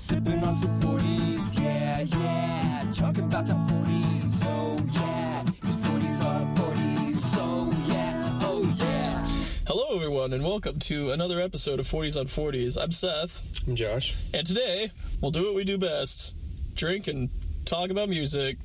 Sipping 0.00 0.42
on 0.44 0.56
some 0.56 0.80
40s, 0.80 1.60
yeah, 1.62 2.00
yeah. 2.00 2.90
Talking 2.94 3.24
about 3.24 3.44
the 3.46 3.52
40s, 3.52 4.44
oh 4.46 4.78
yeah. 4.94 5.44
Cause 5.60 5.74
40s 5.80 6.24
are 6.24 6.54
40s, 6.56 7.18
so 7.18 7.70
yeah, 7.92 8.38
oh 8.42 8.74
yeah. 8.78 9.26
Hello, 9.66 9.96
everyone, 9.96 10.32
and 10.32 10.42
welcome 10.42 10.78
to 10.78 11.10
another 11.10 11.38
episode 11.40 11.80
of 11.80 11.86
40s 11.86 12.18
on 12.18 12.26
40s. 12.26 12.80
I'm 12.82 12.92
Seth, 12.92 13.42
I'm 13.68 13.76
Josh. 13.76 14.16
and 14.32 14.46
today 14.46 14.90
we'll 15.20 15.32
do 15.32 15.44
what 15.44 15.54
we 15.54 15.64
do 15.64 15.76
best 15.76 16.34
drink 16.74 17.06
and 17.06 17.28
talk 17.66 17.90
about 17.90 18.08
music. 18.08 18.56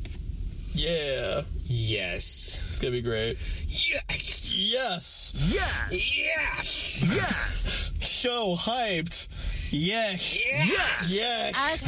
Yeah, 0.74 1.42
Yes. 1.66 2.62
it's 2.70 2.80
gonna 2.80 2.92
be 2.92 3.02
great. 3.02 3.38
Yes. 3.68 4.56
Yes! 4.56 5.34
Yes. 5.50 7.04
Yes. 7.04 7.92
Show 8.00 8.56
hyped! 8.56 9.28
Yes! 9.72 10.38
Yes. 10.46 11.10
Yes! 11.12 11.84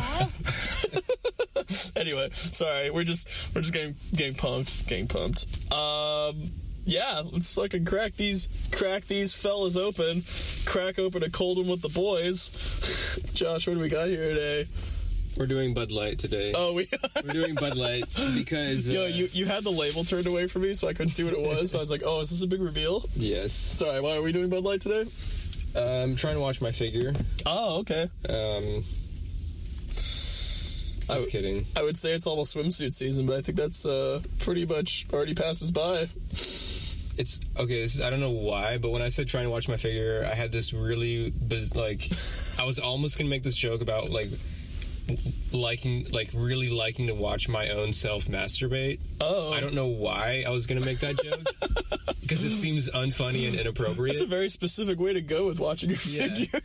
Okay. 0.94 1.02
Anyway, 1.96 2.30
sorry, 2.32 2.92
we're 2.92 3.04
just 3.04 3.28
we're 3.54 3.62
just 3.62 3.74
getting 3.74 3.96
getting 4.16 4.36
pumped, 4.36 4.88
getting 4.88 5.08
pumped. 5.08 5.46
Um, 5.74 6.52
yeah, 6.86 7.24
let's 7.26 7.52
fucking 7.54 7.84
crack 7.86 8.16
these 8.16 8.48
crack 8.72 9.06
these 9.06 9.34
fellas 9.34 9.76
open. 9.76 10.24
Crack 10.66 11.00
open 11.00 11.24
a 11.24 11.30
cold 11.30 11.58
one 11.58 11.68
with 11.68 11.82
the 11.82 11.90
boys. 11.90 12.52
Josh, 13.34 13.68
what 13.68 13.74
do 13.74 13.80
we 13.80 13.90
got 13.90 14.08
here 14.08 14.30
today? 14.30 14.68
We're 15.36 15.48
doing 15.48 15.73
Bud 15.73 15.92
Light 15.92 16.18
today. 16.20 16.54
Oh, 16.56 16.73
we. 16.73 16.88
We're 17.16 17.34
doing 17.34 17.56
Bud 17.56 17.76
Light 17.76 18.06
because. 18.36 18.88
Uh, 18.90 18.94
Yo, 18.94 19.06
you, 19.08 19.28
you 19.34 19.46
had 19.46 19.64
the 19.64 19.72
label 19.72 20.04
turned 20.04 20.26
away 20.28 20.48
from 20.48 20.62
me, 20.64 20.73
so 20.73 20.88
I 20.88 20.94
couldn't 20.94 21.09
see 21.09 21.23
what 21.23 21.34
it 21.34 21.42
was. 21.42 21.72
So 21.72 21.80
I 21.80 21.82
was 21.82 21.92
like, 21.92 22.04
"Oh, 22.06 22.22
is 22.22 22.30
this 22.30 22.42
a 22.42 22.48
big 22.48 22.62
reveal?" 22.62 23.04
Yes. 23.16 23.54
Sorry, 23.54 24.00
why 24.00 24.16
are 24.18 24.22
we 24.22 24.32
doing 24.32 24.50
Bud 24.50 24.64
Light 24.64 24.82
today? 24.82 25.09
I'm 25.76 26.16
trying 26.16 26.36
to 26.36 26.42
watch 26.42 26.62
my 26.62 26.72
figure. 26.72 27.14
Oh, 27.46 27.80
okay. 27.80 28.10
Um. 28.30 28.84
I- 31.10 31.16
Just 31.16 31.32
kidding. 31.32 31.66
I 31.76 31.84
would 31.84 31.98
say 31.98 32.12
it's 32.14 32.28
almost 32.28 32.56
swimsuit 32.56 32.92
season, 32.92 33.26
but 33.28 33.38
I 33.38 33.42
think 33.42 33.58
that's 33.58 33.86
uh, 33.86 34.20
pretty 34.40 34.66
much 34.66 35.08
already 35.14 35.34
passes 35.36 35.72
by. 35.72 36.08
It's 37.20 37.40
okay. 37.58 37.82
This 37.82 37.96
is 37.96 38.02
I 38.02 38.09
don't 38.09 38.20
know 38.20 38.30
why, 38.32 38.78
but 38.78 38.90
when 38.90 39.02
I 39.02 39.09
said 39.09 39.28
trying 39.28 39.46
to 39.46 39.50
watch 39.50 39.68
my 39.70 39.78
figure, 39.78 40.28
I 40.30 40.36
had 40.36 40.52
this 40.52 40.74
really 40.74 41.30
biz- 41.32 41.76
like 41.76 42.02
I 42.59 42.66
was 42.66 42.78
almost 42.78 43.18
gonna 43.18 43.30
make 43.30 43.44
this 43.44 43.56
joke 43.56 43.81
about 43.81 44.09
like 44.12 44.30
liking 45.52 46.08
like 46.11 46.30
really 46.33 46.69
liking 46.69 47.08
to 47.08 47.13
watch 47.16 47.47
my 47.47 47.69
own 47.69 47.94
self 47.94 48.25
masturbate. 48.25 49.00
Oh, 49.22 49.53
I 49.53 49.59
don't 49.59 49.73
know 49.73 49.88
why 49.88 50.44
I 50.45 50.50
was 50.52 50.67
gonna 50.67 50.81
make 50.86 51.00
that 51.00 51.22
joke 51.23 51.39
because 52.22 52.44
it 52.44 52.53
seems 52.55 52.89
unfunny 52.91 53.47
and 53.47 53.55
inappropriate. 53.55 54.13
It's 54.13 54.22
a 54.22 54.25
very 54.25 54.50
specific 54.50 55.00
way 55.00 55.13
to 55.13 55.22
go 55.22 55.47
with 55.47 55.59
watching 55.59 55.89
your 55.91 56.00
Yeah. 56.05 56.33
figure. 56.33 56.59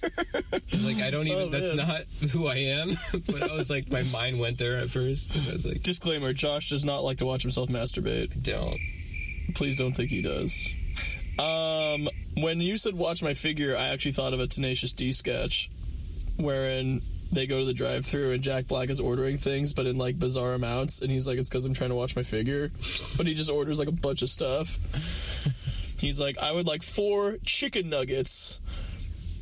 Like 0.84 0.96
I 1.02 1.10
don't 1.10 1.26
even. 1.28 1.42
Oh, 1.42 1.48
that's 1.48 1.72
not 1.74 2.02
who 2.30 2.46
I 2.48 2.56
am. 2.56 2.96
but 3.12 3.42
I 3.42 3.54
was 3.56 3.70
like, 3.70 3.90
my 3.90 4.02
mind 4.12 4.38
went 4.40 4.58
there 4.58 4.78
at 4.78 4.90
first. 4.90 5.32
I 5.48 5.52
was 5.52 5.64
like, 5.66 5.82
Disclaimer: 5.82 6.32
Josh 6.32 6.70
does 6.70 6.84
not 6.84 7.04
like 7.04 7.18
to 7.18 7.26
watch 7.26 7.42
himself 7.42 7.68
masturbate. 7.68 8.42
don't. 8.42 8.78
Please 9.54 9.76
don't 9.76 9.92
think 9.94 10.10
he 10.10 10.22
does. 10.22 10.68
Um, 11.38 12.08
when 12.36 12.60
you 12.60 12.76
said 12.76 12.94
watch 12.94 13.22
my 13.22 13.34
figure, 13.34 13.76
I 13.76 13.88
actually 13.88 14.12
thought 14.12 14.34
of 14.34 14.40
a 14.40 14.46
Tenacious 14.46 14.92
D 14.92 15.12
sketch, 15.12 15.70
wherein 16.36 17.00
they 17.32 17.46
go 17.46 17.60
to 17.60 17.64
the 17.64 17.72
drive-through 17.72 18.32
and 18.32 18.42
Jack 18.42 18.66
Black 18.66 18.90
is 18.90 19.00
ordering 19.00 19.38
things, 19.38 19.72
but 19.72 19.86
in 19.86 19.98
like 19.98 20.18
bizarre 20.18 20.54
amounts, 20.54 21.00
and 21.00 21.10
he's 21.10 21.26
like, 21.26 21.38
"It's 21.38 21.48
because 21.48 21.64
I'm 21.64 21.74
trying 21.74 21.90
to 21.90 21.96
watch 21.96 22.14
my 22.14 22.22
figure," 22.22 22.70
but 23.16 23.26
he 23.26 23.34
just 23.34 23.50
orders 23.50 23.78
like 23.78 23.88
a 23.88 23.92
bunch 23.92 24.22
of 24.22 24.28
stuff. 24.30 24.78
He's 25.98 26.20
like, 26.20 26.38
"I 26.38 26.52
would 26.52 26.66
like 26.66 26.82
four 26.82 27.38
chicken 27.44 27.88
nuggets." 27.88 28.60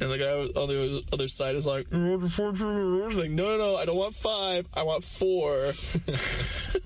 And 0.00 0.10
the 0.10 0.16
guy 0.16 0.32
on 0.32 0.68
the 0.68 1.04
other 1.12 1.28
side 1.28 1.56
is 1.56 1.66
like, 1.66 1.86
four 1.90 2.52
chicken 2.52 3.18
like, 3.18 3.30
no, 3.30 3.50
no, 3.50 3.58
no, 3.58 3.76
I 3.76 3.84
don't 3.84 3.96
want 3.96 4.14
five. 4.14 4.66
I 4.72 4.82
want 4.82 5.04
four. 5.04 5.72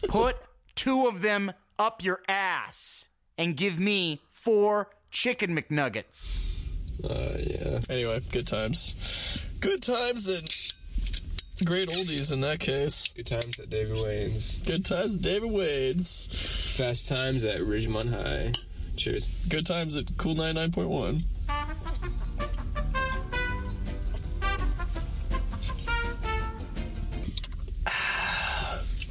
Put 0.08 0.36
two 0.74 1.06
of 1.06 1.22
them 1.22 1.52
up 1.78 2.02
your 2.02 2.22
ass 2.26 3.06
and 3.38 3.56
give 3.56 3.78
me 3.78 4.20
four 4.32 4.90
chicken 5.12 5.56
McNuggets. 5.56 6.40
Uh, 7.02 7.36
yeah. 7.38 7.80
Anyway, 7.88 8.20
good 8.32 8.46
times. 8.48 9.44
Good 9.60 9.82
times 9.82 10.28
and 10.28 10.48
great 11.62 11.88
oldies 11.90 12.32
in 12.32 12.40
that 12.40 12.58
case. 12.58 13.12
Good 13.12 13.26
times 13.26 13.60
at 13.60 13.70
David 13.70 14.02
Wayne's. 14.02 14.58
Good 14.62 14.84
times 14.84 15.16
at 15.16 15.22
David 15.22 15.50
Wade's. 15.52 16.26
Fast 16.76 17.08
times 17.08 17.44
at 17.44 17.60
Ridgemont 17.60 18.10
High. 18.10 18.52
Cheers. 18.96 19.28
Good 19.48 19.66
times 19.66 19.96
at 19.96 20.16
Cool 20.16 20.34
99.1. 20.34 21.22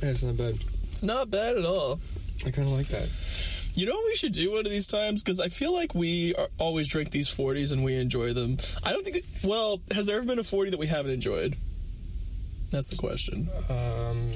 Yeah, 0.01 0.09
it's 0.09 0.23
not 0.23 0.35
bad. 0.35 0.55
It's 0.91 1.03
not 1.03 1.31
bad 1.31 1.55
at 1.55 1.63
all. 1.63 1.97
I 2.45 2.51
kind 2.51 2.67
of 2.67 2.73
like 2.73 2.87
that. 2.89 3.07
You 3.73 3.85
know 3.85 3.93
what 3.93 4.05
we 4.05 4.15
should 4.15 4.33
do 4.33 4.51
one 4.51 4.65
of 4.65 4.69
these 4.69 4.85
times? 4.85 5.23
Because 5.23 5.39
I 5.39 5.47
feel 5.47 5.73
like 5.73 5.95
we 5.95 6.35
are, 6.35 6.49
always 6.59 6.87
drink 6.87 7.11
these 7.11 7.29
40s 7.29 7.71
and 7.71 7.85
we 7.85 7.95
enjoy 7.95 8.33
them. 8.33 8.57
I 8.83 8.91
don't 8.91 9.03
think, 9.05 9.15
that, 9.15 9.47
well, 9.47 9.79
has 9.91 10.07
there 10.07 10.17
ever 10.17 10.25
been 10.25 10.39
a 10.39 10.43
40 10.43 10.71
that 10.71 10.79
we 10.79 10.87
haven't 10.87 11.11
enjoyed? 11.11 11.55
That's 12.73 12.89
the 12.89 12.97
question. 12.97 13.47
Um, 13.69 14.31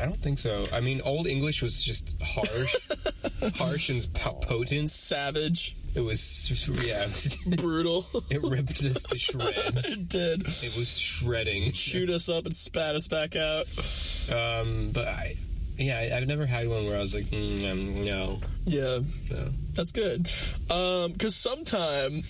I 0.00 0.04
don't 0.06 0.20
think 0.20 0.38
so. 0.38 0.64
I 0.72 0.80
mean, 0.80 1.00
Old 1.02 1.26
English 1.26 1.62
was 1.62 1.82
just 1.82 2.14
harsh, 2.22 2.76
harsh 3.56 3.88
and 3.90 4.06
po- 4.14 4.34
potent. 4.34 4.88
Savage, 4.90 5.76
It 5.94 6.00
was, 6.00 6.68
yeah, 6.86 7.08
brutal. 7.56 8.06
it 8.30 8.42
ripped 8.42 8.84
us 8.84 9.02
to 9.04 9.18
shreds. 9.18 9.92
it 9.96 10.08
did. 10.08 10.42
It 10.42 10.74
was 10.78 10.96
shredding. 10.98 11.72
Shoot 11.72 12.10
us 12.10 12.28
up 12.28 12.44
and 12.46 12.54
spat 12.54 12.94
us 12.96 13.08
back 13.08 13.34
out. 13.34 13.66
Um, 14.30 14.90
but 14.92 15.08
I, 15.08 15.36
yeah, 15.78 15.98
I, 15.98 16.16
I've 16.18 16.26
never 16.28 16.46
had 16.46 16.68
one 16.68 16.84
where 16.84 16.96
I 16.96 17.00
was 17.00 17.14
like, 17.14 17.26
mm, 17.26 17.70
um, 17.70 18.04
no, 18.04 18.40
Yeah. 18.66 19.00
no. 19.30 19.50
That's 19.74 19.92
good. 19.92 20.30
Um, 20.70 21.14
cause 21.14 21.34
sometime 21.34 22.22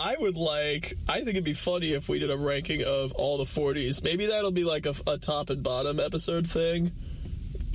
I 0.00 0.14
would 0.20 0.36
like, 0.36 0.96
I 1.08 1.16
think 1.18 1.30
it'd 1.30 1.44
be 1.44 1.54
funny 1.54 1.92
if 1.92 2.08
we 2.08 2.18
did 2.20 2.30
a 2.30 2.36
ranking 2.36 2.84
of 2.84 3.12
all 3.14 3.36
the 3.38 3.44
40s. 3.44 4.02
Maybe 4.02 4.26
that'll 4.26 4.52
be 4.52 4.64
like 4.64 4.86
a, 4.86 4.94
a 5.06 5.18
top 5.18 5.50
and 5.50 5.62
bottom 5.62 5.98
episode 5.98 6.46
thing. 6.46 6.92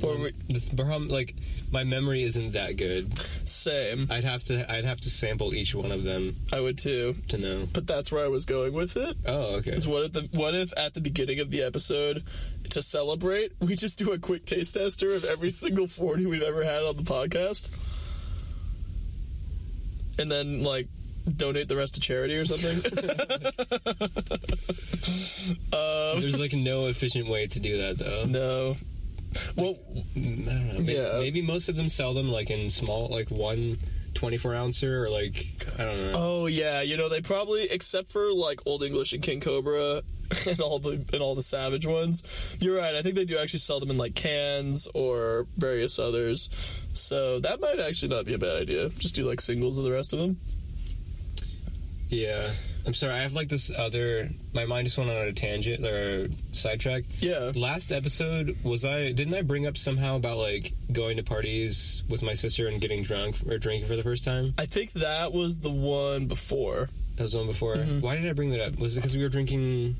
Or 0.01 0.15
we, 0.17 0.31
mm, 0.31 0.33
This 0.53 0.69
problem, 0.69 1.09
like, 1.09 1.35
my 1.71 1.83
memory 1.83 2.23
isn't 2.23 2.53
that 2.53 2.77
good. 2.77 3.17
same. 3.47 4.07
I'd 4.09 4.23
have 4.23 4.43
to, 4.45 4.69
I'd 4.71 4.85
have 4.85 5.01
to 5.01 5.09
sample 5.09 5.53
each 5.53 5.75
one 5.75 5.91
of 5.91 6.03
them 6.03 6.35
I 6.51 6.59
would 6.61 6.77
too. 6.77 7.13
to 7.29 7.37
know. 7.37 7.67
But 7.71 7.87
that's 7.87 8.11
where 8.11 8.23
I 8.23 8.27
was 8.29 8.45
going 8.45 8.73
with 8.73 8.95
it. 8.97 9.17
Oh, 9.25 9.55
okay. 9.57 9.71
Is 9.71 9.87
what 9.87 10.03
if 10.03 10.13
the 10.13 10.29
what 10.31 10.55
if 10.55 10.73
at 10.77 10.93
the 10.93 11.01
beginning 11.01 11.39
of 11.39 11.51
the 11.51 11.61
episode 11.61 12.23
to 12.71 12.81
celebrate 12.81 13.51
we 13.59 13.75
just 13.75 13.97
do 13.99 14.11
a 14.13 14.17
quick 14.17 14.45
taste 14.45 14.73
tester 14.73 15.13
of 15.13 15.25
every 15.25 15.49
single 15.51 15.87
40 15.87 16.25
we've 16.25 16.41
ever 16.41 16.63
had 16.63 16.83
on 16.83 16.95
the 16.97 17.03
podcast? 17.03 17.67
And 20.19 20.29
then 20.29 20.63
like 20.63 20.87
donate 21.37 21.67
the 21.67 21.77
rest 21.77 21.95
to 21.95 22.01
charity 22.01 22.35
or 22.35 22.45
something? 22.45 22.79
There's 26.19 26.39
like 26.39 26.53
no 26.53 26.85
efficient 26.87 27.27
way 27.27 27.47
to 27.47 27.59
do 27.59 27.77
that 27.81 27.97
though. 27.97 28.25
no. 28.25 28.75
Well, 29.55 29.77
Mm, 30.15 30.47
I 30.47 30.51
don't 30.53 30.67
know. 30.67 30.73
Maybe, 30.79 30.93
Yeah. 30.93 31.19
maybe 31.19 31.41
most 31.41 31.67
of 31.67 31.75
them 31.75 31.89
sell 31.89 32.13
them 32.13 32.31
like 32.31 32.51
in 32.51 32.69
small, 32.69 33.07
like 33.09 33.31
one 33.31 33.79
24 34.13 34.53
ouncer 34.55 35.03
or 35.05 35.09
like 35.09 35.47
I 35.79 35.85
don't 35.85 36.11
know. 36.11 36.13
oh 36.15 36.45
yeah, 36.45 36.83
you 36.83 36.97
know 36.97 37.09
they 37.09 37.19
probably 37.21 37.63
except 37.63 38.11
for 38.11 38.31
like 38.31 38.61
Old 38.67 38.83
English 38.83 39.11
and 39.13 39.23
King 39.23 39.39
Cobra 39.39 40.03
and 40.47 40.59
all 40.61 40.77
the 40.77 41.03
and 41.13 41.21
all 41.21 41.33
the 41.33 41.41
Savage 41.41 41.87
ones. 41.87 42.57
You're 42.61 42.77
right. 42.77 42.93
I 42.95 43.01
think 43.01 43.15
they 43.15 43.25
do 43.25 43.37
actually 43.39 43.59
sell 43.59 43.79
them 43.79 43.89
in 43.89 43.97
like 43.97 44.13
cans 44.13 44.87
or 44.93 45.47
various 45.57 45.97
others. 45.97 46.47
So 46.93 47.39
that 47.39 47.59
might 47.59 47.79
actually 47.79 48.09
not 48.09 48.25
be 48.25 48.35
a 48.35 48.37
bad 48.37 48.61
idea. 48.61 48.89
Just 48.89 49.15
do 49.15 49.25
like 49.27 49.41
singles 49.41 49.79
of 49.79 49.83
the 49.83 49.91
rest 49.91 50.13
of 50.13 50.19
them. 50.19 50.39
Yeah. 52.13 52.49
I'm 52.85 52.93
sorry. 52.93 53.13
I 53.13 53.21
have 53.21 53.33
like 53.33 53.47
this 53.49 53.71
other. 53.71 54.29
My 54.53 54.65
mind 54.65 54.85
just 54.85 54.97
went 54.97 55.09
on 55.09 55.15
a 55.15 55.31
tangent 55.33 55.85
or 55.85 56.27
sidetrack. 56.51 57.03
Yeah. 57.19 57.51
Last 57.55 57.91
episode 57.91 58.57
was 58.63 58.83
I 58.83 59.13
didn't 59.13 59.33
I 59.33 59.41
bring 59.41 59.65
up 59.65 59.77
somehow 59.77 60.17
about 60.17 60.37
like 60.37 60.73
going 60.91 61.17
to 61.17 61.23
parties 61.23 62.03
with 62.09 62.23
my 62.23 62.33
sister 62.33 62.67
and 62.67 62.81
getting 62.81 63.01
drunk 63.03 63.37
or 63.47 63.57
drinking 63.57 63.87
for 63.87 63.95
the 63.95 64.03
first 64.03 64.25
time? 64.25 64.53
I 64.57 64.65
think 64.65 64.91
that 64.93 65.31
was 65.31 65.59
the 65.59 65.71
one 65.71 66.27
before. 66.27 66.89
That 67.15 67.23
was 67.23 67.31
the 67.31 67.37
one 67.39 67.47
before. 67.47 67.77
Why 67.77 68.15
did 68.15 68.29
I 68.29 68.33
bring 68.33 68.49
that 68.51 68.61
up? 68.61 68.79
Was 68.79 68.97
it 68.97 68.99
because 68.99 69.15
we 69.15 69.23
were 69.23 69.29
drinking 69.29 69.95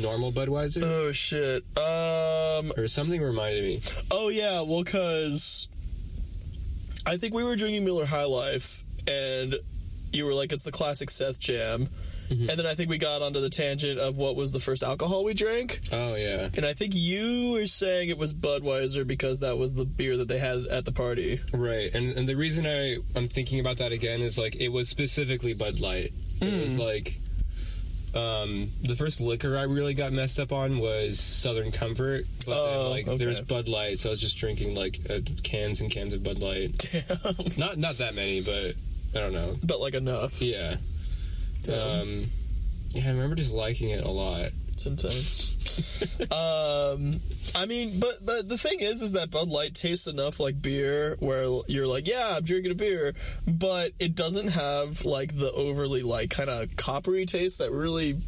normal 0.00 0.30
Budweiser? 0.30 0.84
Oh 0.84 1.10
shit. 1.10 1.64
Um. 1.76 2.72
or 2.76 2.86
something 2.86 3.20
reminded 3.20 3.64
me. 3.64 3.80
Oh 4.10 4.28
yeah. 4.28 4.60
Well, 4.60 4.84
cause 4.84 5.66
I 7.06 7.16
think 7.16 7.34
we 7.34 7.42
were 7.42 7.56
drinking 7.56 7.84
Miller 7.84 8.06
High 8.06 8.24
Life, 8.24 8.84
and 9.08 9.56
you 10.12 10.24
were 10.26 10.34
like, 10.34 10.52
"It's 10.52 10.64
the 10.64 10.72
classic 10.72 11.10
Seth 11.10 11.38
Jam," 11.38 11.88
and 12.30 12.48
then 12.50 12.66
I 12.66 12.74
think 12.74 12.90
we 12.90 12.98
got 12.98 13.22
onto 13.22 13.40
the 13.40 13.48
tangent 13.50 13.98
of 13.98 14.16
what 14.18 14.36
was 14.36 14.52
the 14.52 14.60
first 14.60 14.82
alcohol 14.82 15.24
we 15.24 15.34
drank. 15.34 15.80
Oh 15.92 16.14
yeah, 16.14 16.48
And 16.56 16.66
I 16.66 16.74
think 16.74 16.94
you 16.94 17.52
were 17.52 17.66
saying 17.66 18.08
it 18.10 18.18
was 18.18 18.34
Budweiser 18.34 19.06
because 19.06 19.40
that 19.40 19.56
was 19.58 19.74
the 19.74 19.84
beer 19.86 20.16
that 20.18 20.28
they 20.28 20.38
had 20.38 20.66
at 20.66 20.84
the 20.84 20.92
party. 20.92 21.40
right. 21.52 21.92
And 21.94 22.12
and 22.18 22.28
the 22.28 22.34
reason 22.36 22.66
I 22.66 22.96
I'm 23.16 23.28
thinking 23.28 23.60
about 23.60 23.78
that 23.78 23.92
again 23.92 24.20
is 24.20 24.36
like 24.38 24.56
it 24.56 24.68
was 24.68 24.88
specifically 24.88 25.54
Bud 25.54 25.80
Light. 25.80 26.12
It 26.40 26.60
was 26.62 26.78
like 26.78 27.18
Um, 28.14 28.70
the 28.82 28.96
first 28.96 29.20
liquor 29.20 29.56
I 29.58 29.62
really 29.64 29.92
got 29.92 30.12
messed 30.12 30.40
up 30.40 30.50
on 30.50 30.78
was 30.78 31.20
Southern 31.20 31.70
Comfort, 31.70 32.24
but 32.46 32.54
Oh, 32.56 32.82
then, 32.84 32.90
like 32.90 33.06
okay. 33.08 33.16
there's 33.18 33.40
Bud 33.42 33.68
Light, 33.68 34.00
so 34.00 34.08
I 34.08 34.12
was 34.12 34.20
just 34.20 34.38
drinking 34.38 34.74
like 34.74 34.98
uh, 35.10 35.20
cans 35.42 35.82
and 35.82 35.90
cans 35.90 36.14
of 36.14 36.22
Bud 36.22 36.38
Light. 36.38 36.88
Damn. 36.90 37.36
Not 37.58 37.76
not 37.76 37.94
that 37.96 38.14
many, 38.16 38.40
but 38.40 38.76
I 39.14 39.18
don't 39.18 39.32
know. 39.32 39.56
But 39.62 39.80
like 39.80 39.94
enough. 39.94 40.40
Yeah. 40.42 40.76
Damn. 41.62 42.00
Um, 42.00 42.24
yeah, 42.90 43.06
I 43.06 43.10
remember 43.10 43.36
just 43.36 43.52
liking 43.52 43.90
it 43.90 44.04
a 44.04 44.10
lot. 44.10 44.50
It's 44.68 44.86
intense. 44.86 46.20
um, 46.32 47.20
I 47.54 47.66
mean, 47.66 47.98
but 48.00 48.24
but 48.24 48.48
the 48.48 48.56
thing 48.56 48.80
is, 48.80 49.02
is 49.02 49.12
that 49.12 49.30
Bud 49.30 49.48
Light 49.48 49.74
tastes 49.74 50.06
enough 50.06 50.38
like 50.40 50.60
beer, 50.62 51.16
where 51.18 51.60
you're 51.66 51.86
like, 51.86 52.06
yeah, 52.06 52.36
I'm 52.36 52.44
drinking 52.44 52.72
a 52.72 52.74
beer, 52.74 53.14
but 53.46 53.92
it 53.98 54.14
doesn't 54.14 54.48
have 54.48 55.04
like 55.04 55.36
the 55.36 55.50
overly 55.52 56.02
like 56.02 56.30
kind 56.30 56.48
of 56.48 56.76
coppery 56.76 57.26
taste 57.26 57.58
that 57.58 57.72
really 57.72 58.18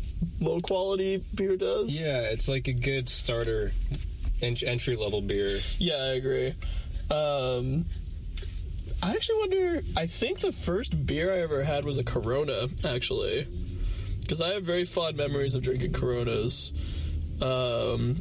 low 0.41 0.61
quality 0.61 1.25
beer 1.35 1.57
does. 1.57 2.05
Yeah, 2.05 2.21
it's 2.23 2.49
like 2.49 2.67
a 2.69 2.73
good 2.73 3.09
starter 3.09 3.73
ent- 4.43 4.65
entry 4.65 4.97
level 4.97 5.23
beer. 5.23 5.61
yeah, 5.79 5.95
I 5.97 6.15
agree. 6.15 6.55
Um, 7.11 7.85
I 9.03 9.13
actually 9.13 9.39
wonder. 9.39 9.83
I 9.97 10.07
think 10.07 10.41
the 10.41 10.53
first 10.53 11.07
beer 11.07 11.33
I 11.33 11.39
ever 11.39 11.65
had 11.65 11.85
was 11.85 11.99
a 11.99 12.05
Corona, 12.05 12.69
actually, 12.85 13.47
because 14.21 14.41
I 14.41 14.55
have 14.55 14.65
very 14.65 14.85
fond 14.85 15.17
memories 15.17 15.55
of 15.55 15.63
drinking 15.63 15.93
Coronas. 15.93 16.73
Um, 17.41 18.21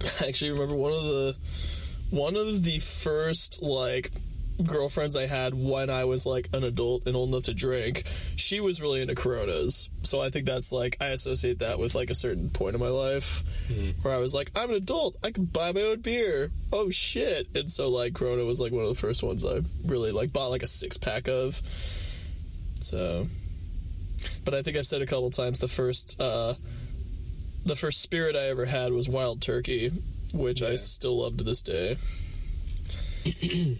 I 0.20 0.28
actually 0.28 0.52
remember 0.52 0.74
one 0.74 0.92
of 0.92 1.02
the 1.02 1.36
one 2.10 2.36
of 2.36 2.62
the 2.62 2.78
first 2.78 3.62
like 3.62 4.10
girlfriends 4.62 5.16
I 5.16 5.26
had 5.26 5.54
when 5.54 5.90
I 5.90 6.04
was 6.04 6.26
like 6.26 6.48
an 6.52 6.64
adult 6.64 7.06
and 7.06 7.16
old 7.16 7.30
enough 7.30 7.44
to 7.44 7.54
drink. 7.54 8.04
She 8.36 8.60
was 8.60 8.80
really 8.80 9.00
into 9.00 9.14
Coronas, 9.14 9.88
so 10.02 10.20
I 10.20 10.30
think 10.30 10.46
that's 10.46 10.72
like 10.72 10.96
I 11.00 11.08
associate 11.08 11.60
that 11.60 11.78
with 11.78 11.94
like 11.94 12.10
a 12.10 12.14
certain 12.14 12.50
point 12.50 12.74
in 12.74 12.80
my 12.80 12.88
life 12.88 13.42
where 14.02 14.14
I 14.14 14.18
was 14.18 14.34
like, 14.34 14.50
I'm 14.54 14.70
an 14.70 14.76
adult, 14.76 15.16
I 15.24 15.30
can 15.30 15.44
buy 15.44 15.72
my 15.72 15.82
own 15.82 16.00
beer. 16.00 16.50
Oh 16.72 16.90
shit! 16.90 17.48
And 17.54 17.70
so 17.70 17.88
like 17.88 18.14
Corona 18.14 18.44
was 18.44 18.60
like 18.60 18.72
one 18.72 18.82
of 18.82 18.88
the 18.88 18.94
first 18.94 19.22
ones 19.22 19.44
I 19.44 19.60
really 19.84 20.12
like 20.12 20.32
bought 20.32 20.48
like 20.48 20.62
a 20.62 20.66
six 20.66 20.96
pack 20.96 21.28
of. 21.28 21.60
So, 22.80 23.26
but 24.44 24.54
I 24.54 24.62
think 24.62 24.76
I've 24.76 24.86
said 24.86 25.02
a 25.02 25.06
couple 25.06 25.30
times 25.30 25.60
the 25.60 25.68
first 25.68 26.20
uh, 26.20 26.54
the 27.64 27.76
first 27.76 28.00
spirit 28.00 28.36
I 28.36 28.48
ever 28.48 28.64
had 28.64 28.92
was 28.92 29.08
Wild 29.08 29.40
Turkey, 29.40 29.90
which 30.34 30.62
I 30.62 30.76
still 30.76 31.20
love 31.20 31.36
to 31.38 31.44
this 31.44 31.62
day. 31.62 31.96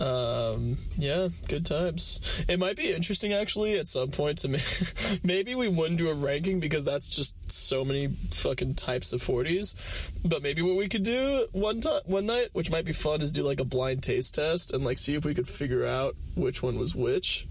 um, 0.00 0.76
yeah, 0.96 1.28
good 1.48 1.66
times. 1.66 2.20
It 2.48 2.58
might 2.58 2.76
be 2.76 2.92
interesting 2.92 3.32
actually 3.32 3.78
at 3.78 3.86
some 3.88 4.10
point 4.10 4.38
to 4.38 4.48
ma- 4.48 4.58
maybe 5.22 5.54
we 5.54 5.68
wouldn't 5.68 5.98
do 5.98 6.08
a 6.08 6.14
ranking 6.14 6.58
because 6.60 6.84
that's 6.84 7.06
just 7.08 7.34
so 7.50 7.84
many 7.84 8.08
fucking 8.30 8.74
types 8.74 9.12
of 9.12 9.20
40s. 9.22 10.10
But 10.24 10.42
maybe 10.42 10.62
what 10.62 10.76
we 10.76 10.88
could 10.88 11.02
do 11.04 11.46
one 11.52 11.80
time, 11.80 12.00
one 12.06 12.26
night, 12.26 12.48
which 12.52 12.70
might 12.70 12.84
be 12.84 12.92
fun, 12.92 13.20
is 13.22 13.30
do 13.32 13.42
like 13.42 13.60
a 13.60 13.64
blind 13.64 14.02
taste 14.02 14.34
test 14.34 14.72
and 14.72 14.84
like 14.84 14.98
see 14.98 15.14
if 15.14 15.24
we 15.24 15.34
could 15.34 15.48
figure 15.48 15.84
out 15.86 16.16
which 16.34 16.62
one 16.62 16.78
was 16.78 16.94
which. 16.94 17.46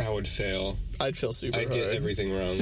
I 0.00 0.08
would 0.08 0.26
fail. 0.26 0.78
I'd 1.00 1.16
feel 1.18 1.34
super 1.34 1.58
I'd 1.58 1.68
hard. 1.68 1.80
get 1.80 1.94
everything 1.94 2.32
wrong. 2.32 2.60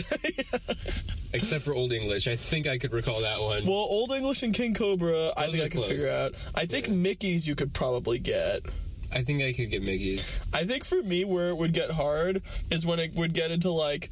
Except 1.32 1.64
for 1.64 1.72
Old 1.72 1.92
English. 1.92 2.26
I 2.26 2.34
think 2.34 2.66
I 2.66 2.76
could 2.76 2.92
recall 2.92 3.20
that 3.20 3.40
one. 3.40 3.64
Well, 3.64 3.75
Old 3.76 4.10
English 4.10 4.42
and 4.42 4.52
King 4.52 4.75
Cobra, 4.75 5.32
I 5.37 5.46
think 5.46 5.62
I 5.62 5.69
could 5.69 5.84
figure 5.84 6.10
out. 6.10 6.34
I 6.56 6.66
think 6.66 6.88
Yeah. 6.88 6.94
Mickey's 6.94 7.46
you 7.46 7.54
could 7.54 7.72
probably 7.72 8.19
get. 8.19 8.62
I 9.12 9.22
think 9.22 9.42
I 9.42 9.52
could 9.52 9.70
get 9.70 9.82
Mickey's. 9.82 10.40
I 10.52 10.64
think 10.64 10.84
for 10.84 11.02
me, 11.02 11.24
where 11.24 11.48
it 11.48 11.56
would 11.56 11.72
get 11.72 11.90
hard 11.90 12.42
is 12.70 12.86
when 12.86 12.98
it 13.00 13.14
would 13.14 13.34
get 13.34 13.50
into 13.50 13.70
like 13.70 14.10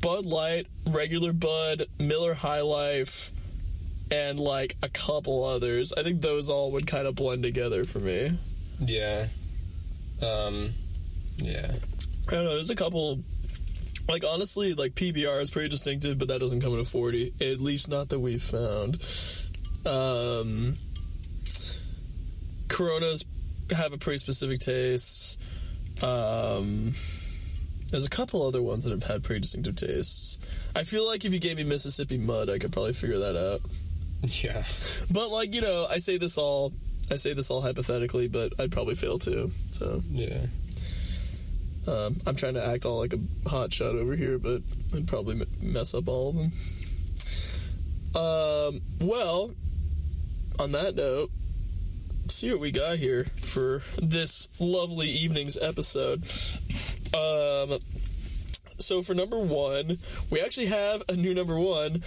Bud 0.00 0.24
Light, 0.26 0.66
regular 0.86 1.32
Bud, 1.32 1.86
Miller 1.98 2.34
High 2.34 2.62
Life, 2.62 3.30
and 4.10 4.40
like 4.40 4.76
a 4.82 4.88
couple 4.88 5.44
others. 5.44 5.92
I 5.92 6.02
think 6.02 6.20
those 6.20 6.48
all 6.48 6.72
would 6.72 6.86
kind 6.86 7.06
of 7.06 7.14
blend 7.14 7.42
together 7.42 7.84
for 7.84 7.98
me. 7.98 8.38
Yeah. 8.80 9.26
Um. 10.22 10.72
Yeah. 11.36 11.72
I 12.28 12.30
don't 12.30 12.44
know. 12.44 12.54
There's 12.54 12.70
a 12.70 12.76
couple. 12.76 13.22
Like 14.08 14.24
honestly, 14.24 14.74
like 14.74 14.94
PBR 14.94 15.40
is 15.40 15.50
pretty 15.50 15.68
distinctive, 15.68 16.18
but 16.18 16.28
that 16.28 16.40
doesn't 16.40 16.60
come 16.60 16.74
in 16.74 16.80
a 16.80 16.84
forty. 16.84 17.32
At 17.40 17.60
least 17.60 17.88
not 17.88 18.08
that 18.08 18.18
we've 18.18 18.42
found. 18.42 19.00
Um, 19.84 20.76
Coronas 22.68 23.24
have 23.74 23.92
a 23.92 23.98
pretty 23.98 24.18
specific 24.18 24.58
taste. 24.60 25.38
Um, 26.02 26.92
there's 27.90 28.06
a 28.06 28.10
couple 28.10 28.46
other 28.46 28.62
ones 28.62 28.84
that 28.84 28.90
have 28.90 29.02
had 29.04 29.22
pretty 29.22 29.40
distinctive 29.40 29.76
tastes. 29.76 30.38
I 30.74 30.82
feel 30.84 31.06
like 31.06 31.24
if 31.24 31.32
you 31.32 31.38
gave 31.38 31.56
me 31.58 31.64
Mississippi 31.64 32.16
Mud, 32.18 32.48
I 32.50 32.58
could 32.58 32.72
probably 32.72 32.92
figure 32.94 33.18
that 33.18 33.36
out. 33.36 33.60
Yeah. 34.24 34.62
But 35.10 35.30
like 35.30 35.52
you 35.52 35.60
know, 35.60 35.84
I 35.90 35.98
say 35.98 36.16
this 36.16 36.38
all, 36.38 36.72
I 37.10 37.16
say 37.16 37.34
this 37.34 37.50
all 37.50 37.60
hypothetically, 37.60 38.28
but 38.28 38.52
I'd 38.56 38.70
probably 38.70 38.94
fail 38.94 39.18
too. 39.18 39.50
So. 39.72 40.00
Yeah. 40.12 40.46
Um, 41.88 42.16
I'm 42.24 42.36
trying 42.36 42.54
to 42.54 42.64
act 42.64 42.84
all 42.86 42.98
like 43.00 43.14
a 43.14 43.48
hot 43.48 43.72
shot 43.72 43.96
over 43.96 44.14
here, 44.14 44.38
but 44.38 44.62
I'd 44.94 45.08
probably 45.08 45.40
m- 45.40 45.48
mess 45.60 45.92
up 45.92 46.06
all 46.06 46.28
of 46.28 46.36
them. 46.36 46.52
Um, 48.14 48.80
well, 49.00 49.52
on 50.60 50.70
that 50.72 50.94
note, 50.94 51.32
see 52.28 52.50
what 52.50 52.60
we 52.60 52.70
got 52.70 52.98
here 52.98 53.26
for 53.36 53.82
this 54.00 54.48
lovely 54.58 55.08
evening's 55.08 55.56
episode. 55.58 56.24
Um, 57.14 57.78
so 58.78 59.02
for 59.02 59.14
number 59.14 59.38
one, 59.38 59.98
we 60.30 60.40
actually 60.40 60.66
have 60.66 61.02
a 61.08 61.14
new 61.14 61.34
number 61.34 61.58
one, 61.58 62.02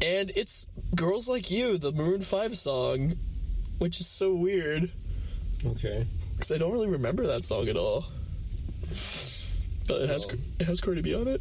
and 0.00 0.32
it's 0.34 0.66
"Girls 0.94 1.28
Like 1.28 1.50
You," 1.50 1.76
the 1.78 1.92
Maroon 1.92 2.20
Five 2.22 2.56
song, 2.56 3.14
which 3.78 4.00
is 4.00 4.06
so 4.06 4.34
weird 4.34 4.90
Okay. 5.64 6.06
because 6.34 6.50
I 6.50 6.58
don't 6.58 6.72
really 6.72 6.88
remember 6.88 7.26
that 7.26 7.44
song 7.44 7.68
at 7.68 7.76
all. 7.76 8.06
But 9.86 10.02
it 10.02 10.08
has 10.08 10.26
Well. 10.26 10.36
it 10.60 10.66
has 10.66 10.80
Cardi 10.80 11.02
B 11.02 11.14
on 11.14 11.28
it. 11.28 11.40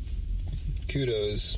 Kudos. 0.90 1.58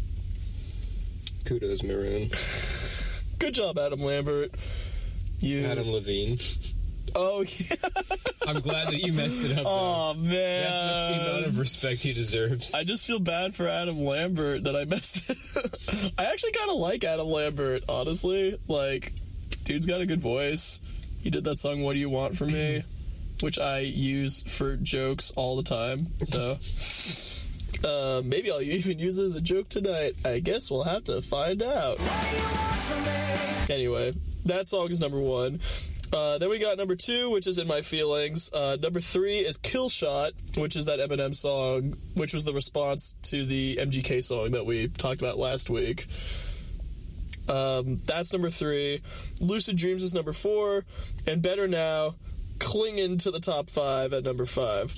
Kudos, 1.46 1.84
Maroon. 1.84 2.30
Good 3.40 3.54
job, 3.54 3.78
Adam 3.80 4.02
Lambert. 4.02 4.52
You. 5.42 5.66
Adam 5.66 5.90
Levine. 5.90 6.38
Oh 7.16 7.42
yeah. 7.42 7.76
I'm 8.48 8.62
glad 8.62 8.90
that 8.90 9.00
you 9.00 9.14
messed 9.14 9.44
it 9.46 9.52
up. 9.58 9.64
though. 9.64 9.70
Oh 9.70 10.14
man. 10.16 10.64
That's, 10.64 10.72
that's 10.72 11.18
the 11.18 11.30
amount 11.30 11.46
of 11.48 11.60
respect 11.60 12.00
he 12.02 12.14
deserves. 12.14 12.74
I 12.74 12.84
just 12.84 13.08
feel 13.08 13.20
bad 13.20 13.56
for 13.56 13.68
Adam 13.68 14.00
Lambert 14.04 14.64
that 14.66 14.76
I 14.76 14.86
messed 14.86 15.24
it. 15.30 16.14
I 16.18 16.26
actually 16.26 16.52
kind 16.52 16.70
of 16.70 16.78
like 16.78 17.04
Adam 17.04 17.28
Lambert, 17.28 17.84
honestly. 17.90 18.60
Like, 18.68 19.14
dude's 19.64 19.86
got 19.86 20.02
a 20.02 20.06
good 20.06 20.22
voice. 20.22 20.80
He 21.22 21.30
did 21.30 21.44
that 21.46 21.58
song 21.58 21.82
"What 21.82 21.94
Do 21.94 22.00
You 22.00 22.10
Want 22.10 22.38
From 22.38 22.54
Me," 22.54 22.84
which 23.42 23.60
I 23.60 23.80
use 23.80 24.42
for 24.44 24.76
jokes 24.78 25.32
all 25.36 25.56
the 25.56 25.64
time. 25.64 26.08
So. 26.24 26.58
Uh, 27.82 28.22
maybe 28.26 28.52
I'll 28.52 28.62
even 28.62 29.00
use 29.00 29.20
it 29.20 29.24
as 29.24 29.36
a 29.36 29.40
joke 29.42 29.70
tonight. 29.70 30.14
I 30.26 30.40
guess 30.40 30.70
we'll 30.70 30.84
have 30.84 31.06
to 31.06 31.22
find 31.22 31.64
out. 31.64 31.98
Anyway, 33.70 34.14
that 34.46 34.68
song 34.68 34.90
is 34.90 35.00
number 35.00 35.20
one. 35.20 35.60
Uh, 36.12 36.40
then 36.40 36.50
we 36.50 36.58
got 36.58 36.78
number 36.78 36.96
two, 36.96 37.30
which 37.30 37.46
is 37.46 37.60
In 37.60 37.68
My 37.68 37.82
Feelings. 37.82 38.52
Uh, 38.52 38.78
number 38.82 39.00
three 39.00 39.38
is 39.40 39.58
Kill 39.58 39.90
Shot, 39.90 40.32
which 40.58 40.76
is 40.76 40.86
that 40.86 41.00
Eminem 41.00 41.36
song, 41.36 41.96
which 42.16 42.34
was 42.34 42.46
the 42.46 42.54
response 42.54 43.16
to 43.24 43.46
the 43.46 43.78
MGK 43.78 44.24
song 44.24 44.52
that 44.52 44.66
we 44.66 44.88
talked 44.88 45.22
about 45.22 45.38
last 45.38 45.70
week. 45.70 46.08
Um, 47.48 48.02
that's 48.06 48.32
number 48.34 48.50
three. 48.50 49.02
Lucid 49.42 49.76
Dreams 49.76 50.02
is 50.04 50.14
number 50.14 50.34
four. 50.34 50.86
And 51.28 51.42
Better 51.42 51.68
Now, 51.68 52.16
clinging 52.60 53.18
to 53.20 53.32
the 53.32 53.40
top 53.40 53.70
five 53.70 54.14
at 54.14 54.24
number 54.24 54.46
five. 54.46 54.96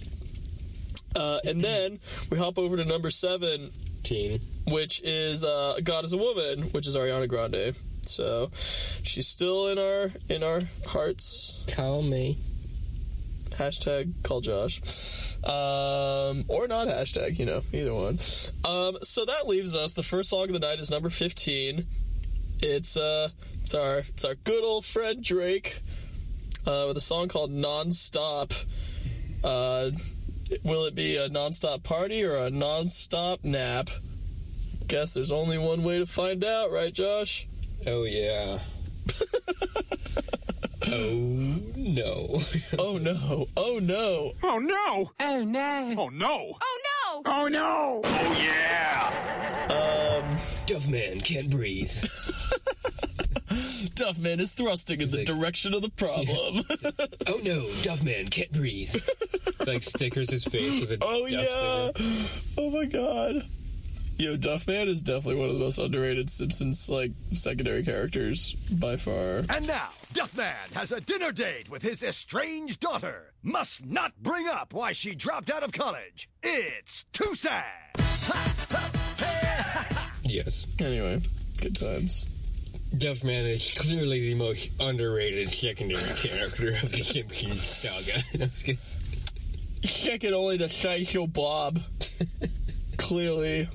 Uh, 1.15 1.39
and 1.43 1.61
then 1.63 1.99
we 2.29 2.37
hop 2.37 2.57
over 2.57 2.77
to 2.77 2.85
number 2.85 3.09
seven, 3.09 3.69
Teen. 4.03 4.39
which 4.67 5.01
is 5.03 5.43
uh, 5.43 5.75
God 5.83 6.05
is 6.05 6.13
a 6.13 6.17
Woman, 6.17 6.63
which 6.71 6.87
is 6.87 6.95
Ariana 6.95 7.27
Grande. 7.27 7.75
So 8.03 8.49
she's 8.53 9.27
still 9.27 9.67
in 9.67 9.77
our 9.77 10.11
in 10.29 10.43
our 10.43 10.61
hearts. 10.87 11.63
Call 11.67 12.01
me. 12.01 12.37
Hashtag 13.51 14.13
call 14.23 14.41
Josh. 14.41 14.81
Um, 15.43 16.45
or 16.47 16.67
not 16.67 16.87
hashtag, 16.87 17.39
you 17.39 17.45
know, 17.45 17.61
either 17.73 17.93
one. 17.93 18.19
Um, 18.63 18.97
so 19.01 19.25
that 19.25 19.47
leaves 19.47 19.75
us. 19.75 19.93
The 19.93 20.03
first 20.03 20.29
song 20.29 20.45
of 20.45 20.53
the 20.53 20.59
night 20.59 20.79
is 20.79 20.91
number 20.91 21.09
fifteen. 21.09 21.87
It's 22.59 22.95
uh, 22.95 23.29
it's 23.63 23.73
our 23.73 23.97
it's 23.97 24.23
our 24.23 24.35
good 24.35 24.63
old 24.63 24.85
friend 24.85 25.23
Drake, 25.23 25.81
uh, 26.65 26.85
with 26.87 26.97
a 26.97 27.01
song 27.01 27.27
called 27.27 27.51
"Non-Stop." 27.51 28.53
Uh, 29.43 29.91
will 30.63 30.85
it 30.85 30.93
be 30.93 31.17
a 31.17 31.27
non-stop 31.27 31.81
party 31.81 32.23
or 32.23 32.35
a 32.35 32.49
non-stop 32.51 33.43
nap? 33.43 33.89
Guess 34.87 35.13
there's 35.15 35.31
only 35.31 35.57
one 35.57 35.83
way 35.83 35.99
to 35.99 36.05
find 36.05 36.43
out, 36.43 36.71
right, 36.71 36.93
Josh? 36.93 37.47
Oh 37.87 38.03
yeah. 38.03 38.59
oh 40.87 41.59
no. 41.75 42.41
Oh 42.79 42.97
no! 42.97 43.47
Oh 43.57 43.79
no! 43.79 44.31
Oh 44.43 44.59
no! 44.59 45.11
Oh 45.19 45.43
no. 45.43 45.91
Oh 45.97 46.09
no! 46.09 46.09
Oh 46.09 46.09
no. 46.13 46.57
Oh 47.25 47.47
no! 47.47 48.01
Oh 48.03 48.37
yeah! 48.39 49.67
Um, 49.69 50.37
Duff 50.65 50.87
man 50.87 51.19
can't 51.21 51.49
breathe. 51.49 51.91
Duff 53.95 54.17
Man 54.17 54.39
is 54.39 54.53
thrusting 54.53 55.01
in 55.01 55.11
the 55.11 55.17
like- 55.17 55.25
direction 55.25 55.73
of 55.73 55.81
the 55.81 55.89
problem. 55.89 56.63
oh 57.27 57.39
no, 57.43 57.67
Duff 57.83 58.01
man 58.03 58.27
can't 58.29 58.51
breathe. 58.51 58.95
like 59.67 59.83
stickers 59.83 60.31
his 60.31 60.45
face 60.45 60.79
with 60.79 60.91
a 60.91 60.97
oh 61.01 61.27
Duff 61.27 61.31
yeah. 61.31 61.91
sticker. 61.91 62.29
Oh 62.57 62.69
my 62.71 62.85
god. 62.85 63.43
Yo, 64.21 64.37
Duff 64.37 64.67
Man 64.67 64.87
is 64.87 65.01
definitely 65.01 65.41
one 65.41 65.49
of 65.49 65.55
the 65.55 65.59
most 65.59 65.79
underrated 65.79 66.29
Simpsons 66.29 66.87
like 66.87 67.09
secondary 67.31 67.81
characters 67.81 68.53
by 68.69 68.95
far. 68.95 69.37
And 69.49 69.65
now, 69.65 69.89
Duffman 70.13 70.53
has 70.75 70.91
a 70.91 71.01
dinner 71.01 71.31
date 71.31 71.71
with 71.71 71.81
his 71.81 72.03
estranged 72.03 72.79
daughter. 72.79 73.33
Must 73.41 73.83
not 73.83 74.13
bring 74.21 74.47
up 74.47 74.75
why 74.75 74.91
she 74.91 75.15
dropped 75.15 75.49
out 75.49 75.63
of 75.63 75.71
college. 75.71 76.29
It's 76.43 77.03
too 77.11 77.33
sad. 77.33 77.65
Yes. 80.23 80.67
Anyway, 80.77 81.19
good 81.59 81.75
times. 81.75 82.27
Duffman 82.95 83.51
is 83.51 83.71
clearly 83.75 84.19
the 84.19 84.35
most 84.35 84.69
underrated 84.79 85.49
secondary 85.49 85.99
character 86.15 86.69
of 86.83 86.91
the 86.91 87.01
Simpsons 87.01 87.63
saga. 87.63 88.23
No, 88.37 88.45
I'm. 88.67 88.77
Second 89.83 90.35
only 90.35 90.59
to 90.59 90.69
Sideshow 90.69 91.25
Bob. 91.25 91.79
Clearly. 92.97 93.67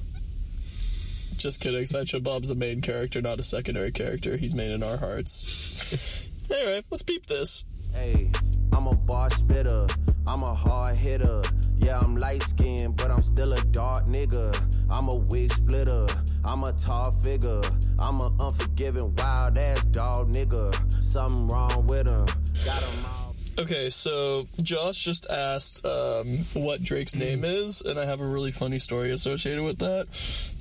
Just 1.36 1.60
kidding. 1.60 1.86
Sideshow 1.86 2.20
Bob's 2.20 2.50
a 2.50 2.54
main 2.54 2.80
character, 2.80 3.20
not 3.20 3.38
a 3.38 3.42
secondary 3.42 3.92
character. 3.92 4.36
He's 4.36 4.54
main 4.54 4.70
in 4.70 4.82
our 4.82 4.96
hearts. 4.96 6.26
anyway, 6.50 6.82
let's 6.90 7.02
peep 7.02 7.26
this. 7.26 7.64
Hey, 7.94 8.30
I'm 8.72 8.86
a 8.86 8.96
bar 8.96 9.30
spitter. 9.30 9.86
I'm 10.26 10.42
a 10.42 10.54
hard 10.54 10.96
hitter. 10.96 11.42
Yeah, 11.76 12.00
I'm 12.00 12.16
light 12.16 12.42
skinned, 12.42 12.96
but 12.96 13.10
I'm 13.10 13.22
still 13.22 13.52
a 13.52 13.60
dark 13.66 14.06
nigga. 14.06 14.54
I'm 14.90 15.08
a 15.08 15.14
wig 15.14 15.52
splitter. 15.52 16.06
I'm 16.44 16.64
a 16.64 16.72
tall 16.72 17.12
figure. 17.12 17.62
I'm 17.98 18.20
a 18.20 18.32
unforgiving, 18.40 19.14
wild 19.16 19.58
ass 19.58 19.84
dog 19.86 20.28
nigga. 20.28 20.74
Something 21.02 21.48
wrong 21.48 21.86
with 21.86 22.08
him. 22.08 22.26
Got 22.64 22.82
him 22.82 23.04
all. 23.06 23.26
Okay, 23.58 23.88
so 23.88 24.46
Josh 24.62 25.02
just 25.02 25.30
asked 25.30 25.86
um, 25.86 26.38
what 26.52 26.82
Drake's 26.82 27.14
name 27.14 27.42
is, 27.42 27.80
and 27.80 27.98
I 27.98 28.04
have 28.04 28.20
a 28.20 28.26
really 28.26 28.50
funny 28.50 28.78
story 28.78 29.12
associated 29.12 29.64
with 29.64 29.78
that. 29.78 30.08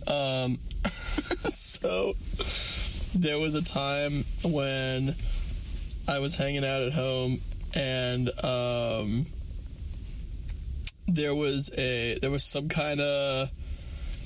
Um, 0.07 0.59
so 1.49 2.15
there 3.15 3.39
was 3.39 3.55
a 3.55 3.61
time 3.61 4.25
when 4.43 5.15
I 6.07 6.19
was 6.19 6.35
hanging 6.35 6.65
out 6.65 6.83
at 6.83 6.93
home, 6.93 7.41
and 7.73 8.29
um, 8.43 9.25
there 11.07 11.33
was 11.35 11.71
a 11.77 12.19
there 12.19 12.31
was 12.31 12.43
some 12.43 12.69
kind 12.69 13.01
of 13.01 13.49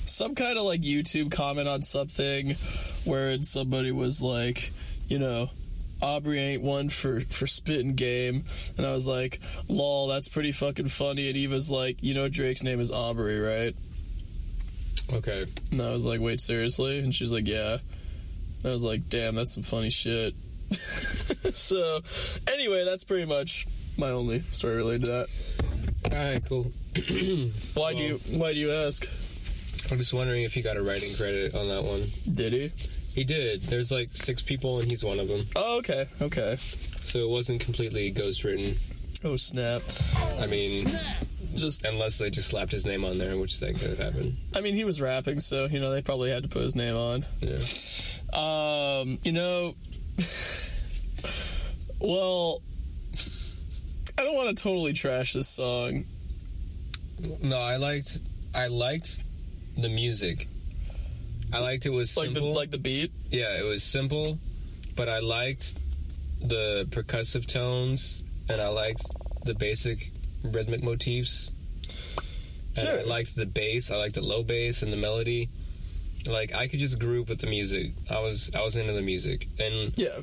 some 0.06 0.34
kind 0.34 0.58
of 0.58 0.64
like 0.64 0.82
YouTube 0.82 1.30
comment 1.30 1.68
on 1.68 1.82
something 1.82 2.56
where 3.04 3.42
somebody 3.42 3.92
was 3.92 4.20
like, 4.20 4.72
you 5.08 5.18
know, 5.18 5.50
Aubrey 6.02 6.40
ain't 6.40 6.62
one 6.62 6.88
for 6.88 7.20
for 7.20 7.46
spitting 7.46 7.94
game, 7.94 8.44
and 8.76 8.86
I 8.86 8.92
was 8.92 9.06
like, 9.06 9.40
lol, 9.68 10.08
that's 10.08 10.28
pretty 10.28 10.52
fucking 10.52 10.88
funny. 10.88 11.28
And 11.28 11.36
Eva's 11.36 11.70
like, 11.70 12.02
you 12.02 12.14
know, 12.14 12.28
Drake's 12.28 12.62
name 12.62 12.80
is 12.80 12.90
Aubrey, 12.90 13.38
right? 13.38 13.76
Okay. 15.12 15.46
And 15.72 15.82
I 15.82 15.90
was 15.90 16.04
like, 16.04 16.20
wait, 16.20 16.40
seriously? 16.40 16.98
And 17.00 17.14
she's 17.14 17.32
like, 17.32 17.46
yeah. 17.46 17.78
And 18.62 18.66
I 18.66 18.70
was 18.70 18.82
like, 18.82 19.08
damn, 19.08 19.34
that's 19.34 19.54
some 19.54 19.62
funny 19.62 19.90
shit. 19.90 20.34
so, 21.54 22.00
anyway, 22.46 22.84
that's 22.84 23.04
pretty 23.04 23.26
much 23.26 23.66
my 23.96 24.10
only 24.10 24.40
story 24.50 24.76
related 24.76 25.04
to 25.04 25.10
that. 25.10 25.28
All 26.12 26.18
right, 26.18 26.44
cool. 26.44 26.72
Why 27.74 27.94
do 27.94 28.00
you 28.00 28.20
Why 28.38 28.52
do 28.52 28.58
you 28.58 28.72
ask? 28.72 29.06
I'm 29.90 29.98
just 29.98 30.12
wondering 30.12 30.42
if 30.42 30.54
he 30.54 30.62
got 30.62 30.76
a 30.76 30.82
writing 30.82 31.14
credit 31.14 31.54
on 31.54 31.68
that 31.68 31.84
one. 31.84 32.04
Did 32.32 32.52
he? 32.52 32.72
He 33.14 33.24
did. 33.24 33.62
There's 33.62 33.90
like 33.90 34.10
six 34.12 34.42
people, 34.42 34.80
and 34.80 34.88
he's 34.88 35.04
one 35.04 35.18
of 35.18 35.28
them. 35.28 35.46
Oh, 35.56 35.78
okay, 35.78 36.06
okay. 36.20 36.56
So 37.02 37.18
it 37.20 37.28
wasn't 37.28 37.60
completely 37.60 38.12
ghostwritten. 38.12 38.76
Oh 39.24 39.36
snap! 39.36 39.82
I 40.38 40.46
mean, 40.46 40.98
Just, 41.60 41.84
unless 41.84 42.18
they 42.18 42.30
just 42.30 42.48
slapped 42.48 42.72
his 42.72 42.84
name 42.86 43.04
on 43.04 43.18
there, 43.18 43.36
which 43.36 43.58
that 43.60 43.78
could 43.78 43.90
have 43.90 43.98
happened. 43.98 44.36
I 44.54 44.60
mean, 44.60 44.74
he 44.74 44.84
was 44.84 45.00
rapping, 45.00 45.40
so 45.40 45.66
you 45.66 45.80
know 45.80 45.90
they 45.90 46.02
probably 46.02 46.30
had 46.30 46.42
to 46.44 46.48
put 46.48 46.62
his 46.62 46.74
name 46.76 46.96
on. 46.96 47.24
Yeah. 47.40 47.58
Um, 48.32 49.18
you 49.24 49.32
know, 49.32 49.74
well, 51.98 52.62
I 54.18 54.22
don't 54.24 54.34
want 54.34 54.56
to 54.56 54.62
totally 54.62 54.92
trash 54.92 55.32
this 55.32 55.48
song. 55.48 56.04
No, 57.42 57.58
I 57.58 57.76
liked. 57.76 58.18
I 58.54 58.68
liked 58.68 59.20
the 59.76 59.88
music. 59.88 60.48
I 61.52 61.58
liked 61.58 61.84
it 61.86 61.90
was 61.90 62.16
Like 62.16 62.32
the 62.32 62.42
like 62.42 62.70
the 62.70 62.78
beat. 62.78 63.10
yeah, 63.30 63.58
it 63.58 63.64
was 63.64 63.82
simple, 63.82 64.38
but 64.96 65.08
I 65.08 65.18
liked 65.18 65.74
the 66.40 66.86
percussive 66.90 67.44
tones 67.46 68.24
and 68.48 68.60
I 68.60 68.68
liked 68.68 69.02
the 69.44 69.54
basic 69.54 70.10
rhythmic 70.42 70.82
motifs. 70.82 71.50
And 72.76 72.88
I 72.88 73.02
liked 73.02 73.34
the 73.36 73.46
bass. 73.46 73.90
I 73.90 73.96
liked 73.96 74.14
the 74.14 74.22
low 74.22 74.42
bass 74.42 74.82
and 74.82 74.92
the 74.92 74.96
melody. 74.96 75.48
Like 76.26 76.54
I 76.54 76.68
could 76.68 76.78
just 76.78 76.98
groove 77.00 77.28
with 77.28 77.40
the 77.40 77.46
music. 77.46 77.92
I 78.10 78.20
was 78.20 78.50
I 78.54 78.60
was 78.62 78.76
into 78.76 78.92
the 78.92 79.02
music 79.02 79.48
and 79.58 79.96
Yeah, 79.96 80.18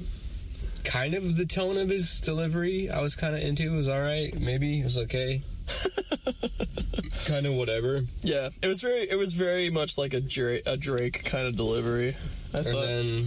kind 0.84 1.14
of 1.16 1.36
the 1.38 1.46
tone 1.46 1.78
of 1.78 1.90
his 1.90 2.22
delivery. 2.22 2.90
I 2.90 3.02
was 3.02 3.16
kind 3.16 3.36
of 3.36 3.42
into. 3.42 3.64
It 3.64 3.76
was 3.76 3.88
all 3.88 4.00
right. 4.02 4.38
Maybe 4.40 4.80
it 4.80 4.84
was 4.86 4.98
okay. 5.00 5.42
kind 7.28 7.46
of 7.46 7.54
whatever. 7.54 8.02
yeah. 8.22 8.50
It 8.62 8.68
was 8.68 8.82
very, 8.82 9.10
it 9.10 9.18
was 9.18 9.34
very 9.34 9.70
much 9.70 9.98
like 9.98 10.14
a 10.14 10.22
Drake, 10.22 10.64
a 10.66 10.78
Drake 10.78 11.24
kind 11.26 11.48
of 11.48 11.58
delivery. 11.58 12.16
I 12.54 12.58
And 12.60 12.68
thought. 12.68 12.86
then, 12.86 13.26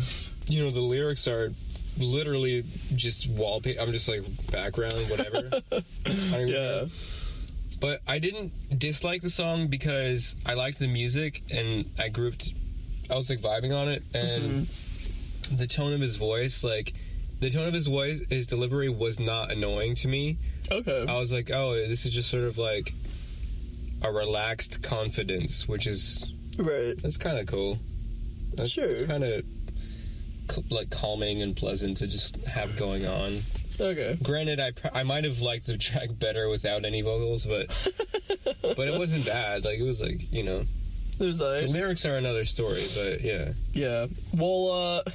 you 0.49 0.65
know, 0.65 0.71
the 0.71 0.81
lyrics 0.81 1.29
are 1.29 1.53
literally 2.01 2.65
just 2.95 3.29
wallpaper. 3.29 3.81
I'm 3.81 3.93
just 3.93 4.09
like 4.09 4.23
background, 4.51 4.95
whatever. 5.09 5.51
I 6.37 6.45
yeah. 6.45 6.85
But 7.81 8.01
I 8.07 8.19
didn't 8.19 8.53
dislike 8.79 9.23
the 9.23 9.31
song 9.31 9.69
because 9.69 10.37
I 10.45 10.55
liked 10.55 10.79
the 10.79 10.87
music 10.87 11.43
and 11.51 11.91
I 11.99 12.09
grooved. 12.09 12.53
I 13.11 13.15
was 13.15 13.31
like 13.31 13.41
vibing 13.41 13.75
on 13.75 13.89
it, 13.89 14.03
and 14.15 14.43
mm-hmm. 14.43 15.57
the 15.57 15.67
tone 15.67 15.93
of 15.93 16.01
his 16.01 16.17
voice, 16.17 16.63
like 16.63 16.93
the 17.41 17.51
tone 17.51 17.67
of 17.67 17.75
his 17.75 17.87
voice, 17.87 18.21
his 18.29 18.47
delivery 18.47 18.91
was 18.91 19.19
not 19.19 19.51
annoying 19.51 19.95
to 19.97 20.09
me. 20.09 20.37
okay. 20.71 21.07
I 21.09 21.19
was 21.19 21.33
like, 21.33 21.51
oh, 21.51 21.75
this 21.75 22.05
is 22.05 22.13
just 22.13 22.31
sort 22.31 22.45
of 22.45 22.59
like 22.59 22.93
a 24.03 24.13
relaxed 24.13 24.83
confidence, 24.83 25.67
which 25.67 25.87
is 25.87 26.33
right. 26.59 26.95
that's 27.03 27.17
kind 27.17 27.39
of 27.39 27.47
cool. 27.47 27.79
That's, 28.55 28.71
Sure. 28.71 28.91
It's 28.91 29.03
kind 29.03 29.25
of 29.25 29.45
like 30.71 30.91
calming 30.91 31.43
and 31.43 31.57
pleasant 31.57 31.99
to 31.99 32.07
just 32.07 32.37
have 32.47 32.77
going 32.77 33.07
on. 33.07 33.41
Okay. 33.81 34.19
Granted, 34.23 34.61
I 34.61 34.73
pr- 34.73 34.89
I 34.93 35.03
might 35.03 35.25
have 35.25 35.41
liked 35.41 35.67
the 35.67 35.79
track 35.79 36.11
better 36.13 36.49
without 36.49 36.85
any 36.85 37.03
vocals, 37.03 37.47
but 37.47 37.69
but 38.63 38.89
it 38.89 38.99
wasn't 38.99 39.25
bad. 39.25 39.65
Like 39.65 39.79
it 39.79 39.85
was 39.85 40.01
like 40.01 40.33
you 40.33 40.43
know 40.43 40.65
There's 41.19 41.39
the 41.39 41.67
lyrics 41.69 42.05
are 42.05 42.17
another 42.17 42.45
story, 42.45 42.83
but 42.95 43.23
yeah. 43.23 43.53
yeah. 43.73 44.07
Well, 44.35 44.71
uh, 45.07 45.11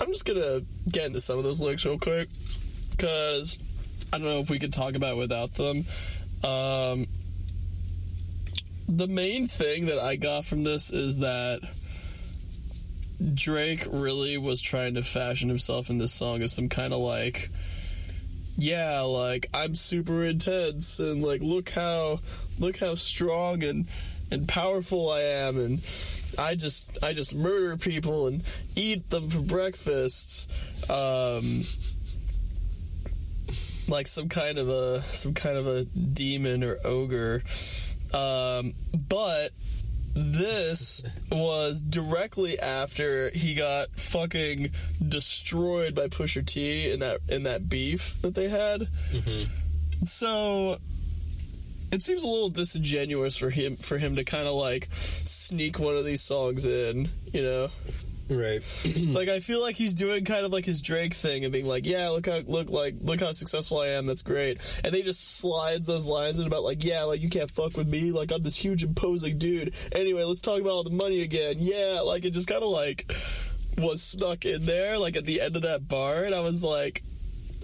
I'm 0.00 0.08
just 0.08 0.24
gonna 0.24 0.62
get 0.88 1.06
into 1.06 1.20
some 1.20 1.38
of 1.38 1.44
those 1.44 1.60
lyrics 1.60 1.84
real 1.84 1.98
quick 1.98 2.28
because 2.92 3.58
I 4.12 4.18
don't 4.18 4.26
know 4.26 4.40
if 4.40 4.50
we 4.50 4.58
could 4.58 4.72
talk 4.72 4.94
about 4.94 5.12
it 5.12 5.16
without 5.16 5.54
them. 5.54 5.84
Um, 6.42 7.06
the 8.88 9.06
main 9.06 9.46
thing 9.46 9.86
that 9.86 9.98
I 9.98 10.16
got 10.16 10.44
from 10.46 10.64
this 10.64 10.90
is 10.90 11.18
that 11.18 11.60
Drake 13.34 13.86
really 13.90 14.38
was 14.38 14.60
trying 14.60 14.94
to 14.94 15.02
fashion 15.02 15.48
himself 15.48 15.90
in 15.90 15.98
this 15.98 16.12
song 16.12 16.42
as 16.42 16.52
some 16.52 16.68
kind 16.68 16.92
of 16.92 17.00
like 17.00 17.50
yeah, 18.56 19.00
like 19.00 19.48
I'm 19.54 19.74
super 19.74 20.24
intense 20.24 21.00
and 21.00 21.22
like 21.22 21.40
look 21.40 21.70
how 21.70 22.20
look 22.58 22.76
how 22.76 22.94
strong 22.94 23.62
and 23.62 23.86
and 24.30 24.46
powerful 24.46 25.10
I 25.10 25.20
am 25.20 25.58
and 25.58 25.80
I 26.38 26.54
just 26.54 26.98
I 27.02 27.12
just 27.12 27.34
murder 27.34 27.76
people 27.76 28.26
and 28.26 28.42
eat 28.76 29.08
them 29.10 29.28
for 29.28 29.40
breakfast. 29.40 30.50
Um 30.90 31.64
like 33.88 34.06
some 34.06 34.28
kind 34.28 34.58
of 34.58 34.68
a 34.68 35.02
some 35.02 35.34
kind 35.34 35.56
of 35.56 35.66
a 35.66 35.84
demon 35.84 36.62
or 36.62 36.78
ogre. 36.84 37.42
Um 38.12 38.74
but 38.92 39.52
this 40.14 41.02
was 41.30 41.80
directly 41.82 42.58
after 42.58 43.30
he 43.30 43.54
got 43.54 43.90
fucking 43.96 44.70
destroyed 45.06 45.94
by 45.94 46.08
Pusha 46.08 46.44
T 46.44 46.90
in 46.90 47.00
that 47.00 47.20
in 47.28 47.44
that 47.44 47.68
beef 47.68 48.20
that 48.22 48.34
they 48.34 48.48
had. 48.48 48.88
Mm-hmm. 49.12 50.04
So 50.04 50.78
it 51.92 52.02
seems 52.02 52.24
a 52.24 52.28
little 52.28 52.50
disingenuous 52.50 53.36
for 53.36 53.50
him 53.50 53.76
for 53.76 53.98
him 53.98 54.16
to 54.16 54.24
kind 54.24 54.46
of 54.46 54.54
like 54.54 54.88
sneak 54.92 55.78
one 55.78 55.96
of 55.96 56.04
these 56.04 56.22
songs 56.22 56.66
in, 56.66 57.08
you 57.32 57.42
know. 57.42 57.68
Right. 58.30 58.62
like 58.96 59.28
I 59.28 59.40
feel 59.40 59.60
like 59.60 59.74
he's 59.74 59.92
doing 59.92 60.24
kind 60.24 60.44
of 60.44 60.52
like 60.52 60.64
his 60.64 60.80
Drake 60.80 61.14
thing 61.14 61.44
and 61.44 61.52
being 61.52 61.66
like, 61.66 61.84
yeah, 61.84 62.08
look 62.10 62.26
how 62.26 62.38
look 62.46 62.70
like 62.70 62.94
look 63.00 63.18
how 63.18 63.32
successful 63.32 63.80
I 63.80 63.88
am. 63.88 64.06
That's 64.06 64.22
great. 64.22 64.60
And 64.84 64.94
they 64.94 65.02
just 65.02 65.38
slides 65.38 65.86
those 65.86 66.06
lines 66.06 66.38
in 66.38 66.46
about 66.46 66.62
like, 66.62 66.84
yeah, 66.84 67.02
like 67.02 67.22
you 67.22 67.28
can't 67.28 67.50
fuck 67.50 67.76
with 67.76 67.88
me. 67.88 68.12
Like 68.12 68.30
I'm 68.30 68.42
this 68.42 68.56
huge 68.56 68.84
imposing 68.84 69.38
dude. 69.38 69.74
Anyway, 69.90 70.22
let's 70.22 70.40
talk 70.40 70.60
about 70.60 70.70
all 70.70 70.84
the 70.84 70.90
money 70.90 71.22
again. 71.22 71.56
Yeah, 71.58 72.00
like 72.04 72.24
it 72.24 72.30
just 72.30 72.46
kind 72.46 72.62
of 72.62 72.70
like 72.70 73.12
was 73.78 74.02
snuck 74.02 74.44
in 74.44 74.64
there 74.64 74.96
like 74.96 75.16
at 75.16 75.24
the 75.24 75.40
end 75.40 75.56
of 75.56 75.62
that 75.62 75.88
bar, 75.88 76.24
and 76.24 76.34
I 76.34 76.40
was 76.40 76.62
like. 76.62 77.02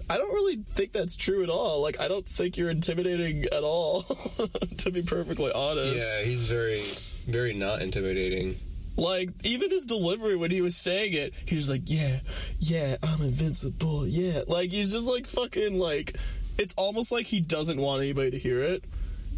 I 0.09 0.15
don't 0.15 0.33
really 0.33 0.55
think 0.55 0.93
that's 0.93 1.17
true 1.17 1.43
at 1.43 1.49
all. 1.49 1.81
Like, 1.81 1.99
I 1.99 2.07
don't 2.07 2.25
think 2.25 2.55
you're 2.55 2.69
intimidating 2.69 3.43
at 3.51 3.63
all, 3.63 4.03
to 4.77 4.89
be 4.89 5.01
perfectly 5.01 5.51
honest. 5.51 5.97
Yeah, 5.97 6.23
he's 6.23 6.47
very, 6.47 6.81
very 7.29 7.53
not 7.53 7.81
intimidating. 7.81 8.57
Like, 8.97 9.29
even 9.43 9.69
his 9.69 9.85
delivery 9.85 10.35
when 10.35 10.49
he 10.51 10.61
was 10.61 10.75
saying 10.75 11.13
it, 11.13 11.33
he 11.45 11.55
was 11.55 11.69
like, 11.69 11.83
yeah, 11.85 12.19
yeah, 12.59 12.97
I'm 13.03 13.21
invincible, 13.21 14.07
yeah. 14.07 14.41
Like, 14.47 14.71
he's 14.71 14.91
just 14.91 15.07
like 15.07 15.27
fucking, 15.27 15.77
like, 15.77 16.17
it's 16.57 16.73
almost 16.75 17.11
like 17.11 17.27
he 17.27 17.39
doesn't 17.39 17.79
want 17.79 18.01
anybody 18.01 18.31
to 18.31 18.39
hear 18.39 18.63
it. 18.63 18.83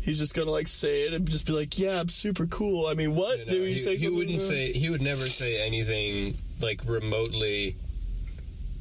He's 0.01 0.17
just 0.17 0.33
gonna, 0.33 0.49
like, 0.49 0.69
say 0.69 1.01
it 1.03 1.13
and 1.13 1.27
just 1.27 1.45
be 1.45 1.51
like, 1.51 1.77
yeah, 1.77 1.99
I'm 1.99 2.07
super 2.07 2.45
cool. 2.47 2.87
I 2.87 2.93
mean, 2.93 3.15
what? 3.15 3.37
You 3.39 3.45
know, 3.45 3.51
Do 3.51 3.63
he, 3.63 3.75
say 3.75 3.97
he 3.97 4.07
wouldn't 4.07 4.39
say 4.39 4.71
he 4.71 4.89
would 4.89 5.01
never 5.01 5.27
say 5.27 5.61
anything 5.61 6.37
like 6.61 6.81
remotely 6.85 7.75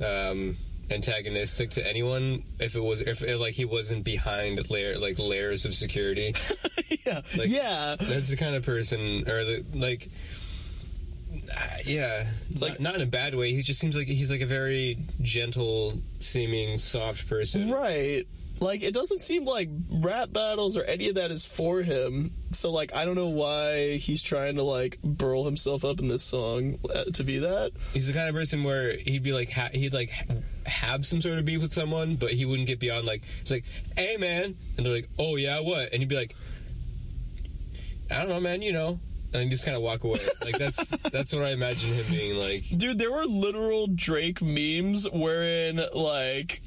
um 0.04 0.56
antagonistic 0.90 1.70
to 1.70 1.86
anyone 1.86 2.42
if 2.58 2.74
it 2.74 2.80
was 2.80 3.00
if 3.00 3.22
it, 3.22 3.36
like 3.38 3.54
he 3.54 3.64
wasn't 3.64 4.02
behind 4.04 4.70
layer 4.70 4.98
like 4.98 5.18
layers 5.18 5.64
of 5.66 5.74
security 5.74 6.34
yeah. 7.06 7.20
like- 7.36 7.48
yeah. 7.48 7.96
that's 8.00 8.30
the 8.30 8.36
kind 8.36 8.54
of 8.54 8.64
person 8.64 9.28
or 9.28 9.44
the 9.44 9.64
like 9.74 10.08
yeah 11.84 12.26
it's 12.50 12.62
like- 12.62 12.72
like 12.72 12.80
not 12.80 12.94
in 12.94 13.00
a 13.02 13.06
bad 13.06 13.34
way 13.34 13.52
he 13.54 13.60
just 13.62 13.78
seems 13.80 13.96
like 13.96 14.06
he's 14.06 14.30
like 14.30 14.40
a 14.40 14.46
very 14.46 14.98
gentle 15.20 15.94
seeming 16.18 16.78
soft 16.78 17.28
person 17.28 17.70
Right. 17.70 18.26
Like, 18.60 18.82
it 18.82 18.92
doesn't 18.92 19.20
seem 19.20 19.44
like 19.44 19.68
rap 19.88 20.32
battles 20.32 20.76
or 20.76 20.82
any 20.82 21.08
of 21.10 21.14
that 21.14 21.30
is 21.30 21.44
for 21.44 21.80
him. 21.80 22.32
So, 22.50 22.72
like, 22.72 22.92
I 22.92 23.04
don't 23.04 23.14
know 23.14 23.28
why 23.28 23.98
he's 23.98 24.20
trying 24.20 24.56
to, 24.56 24.64
like, 24.64 24.98
burl 25.04 25.44
himself 25.44 25.84
up 25.84 26.00
in 26.00 26.08
this 26.08 26.24
song 26.24 26.76
uh, 26.92 27.04
to 27.04 27.22
be 27.22 27.38
that. 27.38 27.70
he's 27.94 28.08
the 28.08 28.12
kind 28.12 28.28
of 28.28 28.34
person 28.34 28.64
where 28.64 28.96
he'd 28.96 29.22
be 29.22 29.32
like 29.32 29.48
ha- 29.52 29.68
he'd 29.72 29.94
like 29.94 30.10
ha- 30.10 30.24
have 30.66 31.06
some 31.06 31.22
sort 31.22 31.38
of 31.38 31.44
beef 31.44 31.62
with 31.62 31.72
someone 31.72 32.16
but 32.16 32.32
he 32.32 32.44
wouldn't 32.44 32.66
get 32.66 32.80
beyond 32.80 33.06
like 33.06 33.22
it's 33.42 33.52
like 33.52 33.64
hey 33.96 34.16
man 34.16 34.56
and 34.76 34.84
they're 34.84 34.92
like 34.92 35.08
oh 35.20 35.36
yeah 35.36 35.60
what 35.60 35.92
and 35.92 36.00
he'd 36.02 36.08
be 36.08 36.16
like 36.16 36.34
i 38.10 38.18
don't 38.18 38.28
know 38.28 38.40
man 38.40 38.60
you 38.60 38.72
know 38.72 38.98
and 39.34 39.50
just 39.50 39.64
kind 39.64 39.76
of 39.76 39.82
walk 39.82 40.04
away 40.04 40.18
like 40.44 40.56
that's 40.58 40.88
that's 41.12 41.34
what 41.34 41.44
i 41.44 41.50
imagine 41.50 41.92
him 41.92 42.06
being 42.10 42.36
like 42.36 42.64
Dude, 42.76 42.98
there 42.98 43.12
were 43.12 43.24
literal 43.24 43.86
Drake 43.88 44.40
memes 44.40 45.08
wherein, 45.10 45.80
like, 45.94 46.62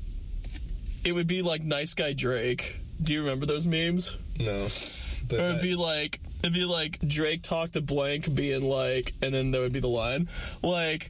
it 1.03 1.13
would 1.13 1.27
be 1.27 1.41
like 1.41 1.63
nice 1.63 1.93
guy 1.93 2.13
Drake. 2.13 2.77
Do 3.01 3.13
you 3.13 3.21
remember 3.21 3.45
those 3.47 3.65
memes? 3.67 4.15
no 4.39 4.61
Or 4.61 4.65
it'd 4.65 5.55
that- 5.55 5.61
be 5.61 5.75
like, 5.75 6.19
it'd 6.43 6.53
be 6.53 6.65
like 6.65 6.99
Drake 7.07 7.41
talked 7.41 7.73
to 7.73 7.81
blank 7.81 8.33
being 8.35 8.63
like, 8.63 9.13
and 9.21 9.33
then 9.33 9.49
there 9.51 9.61
would 9.61 9.73
be 9.73 9.79
the 9.79 9.87
line. 9.87 10.27
Like, 10.61 11.09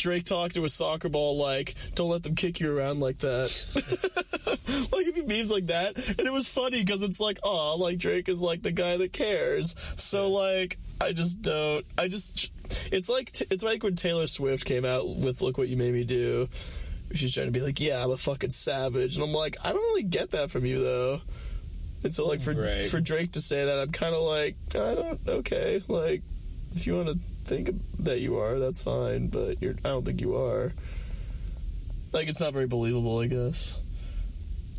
Drake 0.00 0.24
talked 0.24 0.54
to 0.56 0.64
a 0.64 0.68
soccer 0.68 1.08
ball 1.08 1.36
like, 1.36 1.74
don't 1.94 2.10
let 2.10 2.22
them 2.22 2.34
kick 2.34 2.58
you 2.60 2.76
around 2.76 3.00
like 3.00 3.18
that. 3.18 3.50
like, 4.92 5.06
if 5.06 5.14
he 5.14 5.22
memes 5.22 5.50
like 5.52 5.66
that. 5.66 5.96
And 6.08 6.20
it 6.20 6.32
was 6.32 6.48
funny 6.48 6.82
because 6.82 7.02
it's 7.02 7.20
like, 7.20 7.38
oh, 7.42 7.76
like 7.76 7.98
Drake 7.98 8.28
is 8.28 8.42
like 8.42 8.62
the 8.62 8.72
guy 8.72 8.96
that 8.96 9.12
cares. 9.12 9.74
So, 9.96 10.30
like, 10.30 10.78
I 11.00 11.12
just 11.12 11.42
don't. 11.42 11.84
I 11.96 12.08
just. 12.08 12.50
It's 12.92 13.08
like 13.08 13.40
it's 13.50 13.62
like 13.62 13.82
when 13.82 13.94
Taylor 13.96 14.26
Swift 14.26 14.64
came 14.64 14.84
out 14.84 15.08
with 15.08 15.42
"Look 15.42 15.58
What 15.58 15.68
You 15.68 15.76
Made 15.76 15.92
Me 15.92 16.04
Do." 16.04 16.48
She's 17.12 17.34
trying 17.34 17.46
to 17.46 17.52
be 17.52 17.60
like, 17.60 17.80
"Yeah, 17.80 18.04
I'm 18.04 18.10
a 18.10 18.16
fucking 18.16 18.50
savage," 18.50 19.16
and 19.16 19.24
I'm 19.24 19.32
like, 19.32 19.56
I 19.64 19.72
don't 19.72 19.82
really 19.82 20.04
get 20.04 20.30
that 20.32 20.50
from 20.50 20.64
you 20.66 20.80
though. 20.80 21.20
And 22.04 22.14
so, 22.14 22.26
like 22.28 22.40
for 22.40 22.54
Right. 22.54 22.86
for 22.86 23.00
Drake 23.00 23.32
to 23.32 23.40
say 23.40 23.64
that, 23.64 23.78
I'm 23.78 23.90
kind 23.90 24.14
of 24.14 24.22
like, 24.22 24.56
I 24.74 24.94
don't. 24.94 25.20
Okay, 25.26 25.82
like 25.88 26.22
if 26.76 26.86
you 26.86 26.94
want 26.96 27.08
to 27.08 27.18
think 27.50 27.70
that 27.98 28.20
you 28.20 28.38
are, 28.38 28.58
that's 28.60 28.82
fine, 28.82 29.26
but 29.26 29.60
you're. 29.60 29.74
I 29.84 29.88
don't 29.88 30.04
think 30.04 30.20
you 30.20 30.36
are. 30.36 30.72
Like 32.12 32.28
it's 32.28 32.40
not 32.40 32.52
very 32.52 32.66
believable, 32.66 33.18
I 33.18 33.26
guess. 33.26 33.80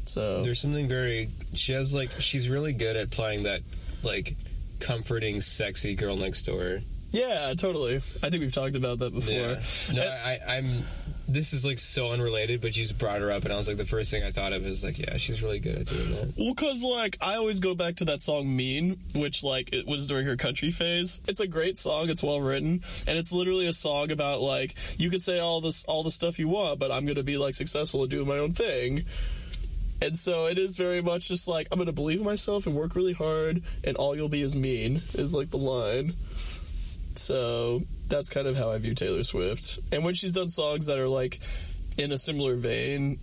So 0.05 0.41
there's 0.41 0.59
something 0.59 0.87
very 0.87 1.29
she 1.53 1.73
has 1.73 1.93
like 1.93 2.11
she's 2.19 2.49
really 2.49 2.73
good 2.73 2.95
at 2.95 3.11
playing 3.11 3.43
that 3.43 3.61
like 4.03 4.35
comforting 4.79 5.41
sexy 5.41 5.93
girl 5.95 6.15
next 6.15 6.43
door 6.43 6.79
yeah, 7.11 7.53
totally. 7.57 7.97
I 7.97 8.29
think 8.29 8.41
we've 8.41 8.53
talked 8.53 8.75
about 8.75 8.99
that 8.99 9.13
before. 9.13 9.33
Yeah. 9.33 9.59
No, 9.93 10.03
I, 10.03 10.39
I'm. 10.47 10.83
This 11.27 11.53
is 11.53 11.65
like 11.65 11.79
so 11.79 12.11
unrelated, 12.11 12.59
but 12.59 12.75
you 12.75 12.83
just 12.83 12.97
brought 12.97 13.21
her 13.21 13.31
up, 13.31 13.45
and 13.45 13.53
I 13.53 13.55
was 13.55 13.65
like, 13.67 13.77
the 13.77 13.85
first 13.85 14.11
thing 14.11 14.21
I 14.21 14.31
thought 14.31 14.51
of 14.51 14.65
is 14.65 14.83
like, 14.83 14.99
yeah, 14.99 15.15
she's 15.15 15.41
really 15.41 15.59
good 15.59 15.77
at 15.77 15.85
doing 15.87 16.09
that. 16.11 16.33
Well, 16.37 16.53
cause 16.55 16.83
like 16.83 17.17
I 17.21 17.35
always 17.35 17.61
go 17.61 17.73
back 17.73 17.95
to 17.97 18.05
that 18.05 18.21
song 18.21 18.53
"Mean," 18.53 18.99
which 19.15 19.41
like 19.41 19.73
it 19.73 19.87
was 19.87 20.07
during 20.07 20.25
her 20.25 20.35
country 20.35 20.71
phase. 20.71 21.21
It's 21.27 21.39
a 21.39 21.47
great 21.47 21.77
song. 21.77 22.09
It's 22.09 22.21
well 22.21 22.41
written, 22.41 22.81
and 23.07 23.17
it's 23.17 23.31
literally 23.31 23.67
a 23.67 23.73
song 23.73 24.11
about 24.11 24.41
like 24.41 24.75
you 24.99 25.09
could 25.09 25.21
say 25.21 25.39
all 25.39 25.61
this 25.61 25.85
all 25.85 26.03
the 26.03 26.11
stuff 26.11 26.37
you 26.37 26.49
want, 26.49 26.79
but 26.79 26.91
I'm 26.91 27.05
gonna 27.05 27.23
be 27.23 27.37
like 27.37 27.55
successful 27.55 28.01
and 28.01 28.11
doing 28.11 28.27
my 28.27 28.37
own 28.37 28.51
thing. 28.51 29.05
And 30.01 30.17
so 30.17 30.47
it 30.47 30.57
is 30.57 30.77
very 30.77 31.01
much 31.01 31.27
just 31.27 31.47
like 31.47 31.67
I'm 31.71 31.77
gonna 31.77 31.91
believe 31.93 32.19
in 32.19 32.25
myself 32.25 32.65
and 32.65 32.75
work 32.75 32.95
really 32.95 33.13
hard, 33.13 33.61
and 33.83 33.95
all 33.95 34.15
you'll 34.15 34.27
be 34.29 34.41
is 34.41 34.55
mean 34.55 35.01
is 35.13 35.33
like 35.33 35.51
the 35.51 35.57
line. 35.57 36.15
So 37.15 37.83
that's 38.07 38.29
kind 38.29 38.47
of 38.47 38.57
how 38.57 38.71
I 38.71 38.77
view 38.77 38.93
Taylor 38.93 39.23
Swift. 39.23 39.79
And 39.91 40.03
when 40.03 40.13
she's 40.13 40.31
done 40.31 40.49
songs 40.49 40.87
that 40.87 40.99
are 40.99 41.07
like 41.07 41.39
in 41.97 42.11
a 42.11 42.17
similar 42.17 42.55
vein, 42.55 43.19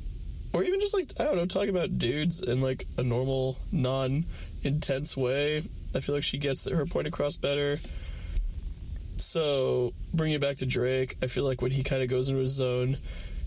or 0.53 0.63
even 0.63 0.81
just 0.81 0.95
like 0.95 1.13
I 1.19 1.25
don't 1.25 1.37
know, 1.37 1.47
talking 1.47 1.71
about 1.71 1.99
dudes 1.99 2.41
in 2.41 2.61
like 2.61 2.87
a 2.97 3.03
normal, 3.03 3.59
non-intense 3.73 5.17
way. 5.17 5.63
I 5.95 6.01
feel 6.01 6.15
like 6.15 6.25
she 6.25 6.39
gets 6.39 6.69
her 6.69 6.87
point 6.87 7.07
across 7.07 7.37
better. 7.37 7.81
So 9.17 9.95
bringing 10.15 10.37
it 10.37 10.41
back 10.41 10.59
to 10.59 10.67
Drake, 10.67 11.17
I 11.23 11.27
feel 11.27 11.45
like 11.45 11.61
when 11.61 11.73
he 11.73 11.83
kind 11.83 12.03
of 12.03 12.09
goes 12.09 12.29
into 12.29 12.41
his 12.41 12.53
zone 12.53 12.99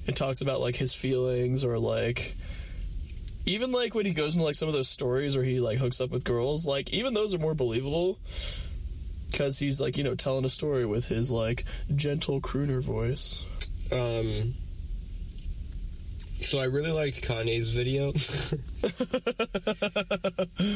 and 0.07 0.15
talks 0.15 0.41
about 0.41 0.59
like 0.59 0.75
his 0.75 0.93
feelings 0.93 1.63
or 1.63 1.79
like 1.79 2.35
even 3.45 3.71
like 3.71 3.95
when 3.95 4.05
he 4.05 4.13
goes 4.13 4.35
into 4.35 4.45
like 4.45 4.55
some 4.55 4.67
of 4.67 4.73
those 4.73 4.89
stories 4.89 5.35
where 5.35 5.45
he 5.45 5.59
like 5.59 5.77
hooks 5.77 6.01
up 6.01 6.09
with 6.09 6.23
girls, 6.23 6.67
like 6.67 6.91
even 6.91 7.13
those 7.13 7.33
are 7.33 7.39
more 7.39 7.53
believable 7.53 8.19
because 9.31 9.57
he's 9.59 9.79
like 9.79 9.97
you 9.97 10.03
know 10.03 10.15
telling 10.15 10.45
a 10.45 10.49
story 10.49 10.85
with 10.85 11.07
his 11.07 11.31
like 11.31 11.65
gentle 11.95 12.41
crooner 12.41 12.81
voice. 12.81 13.43
Um. 13.91 14.55
So 16.41 16.57
I 16.57 16.63
really 16.63 16.91
liked 16.91 17.21
Kanye's 17.21 17.69
video. 17.69 18.07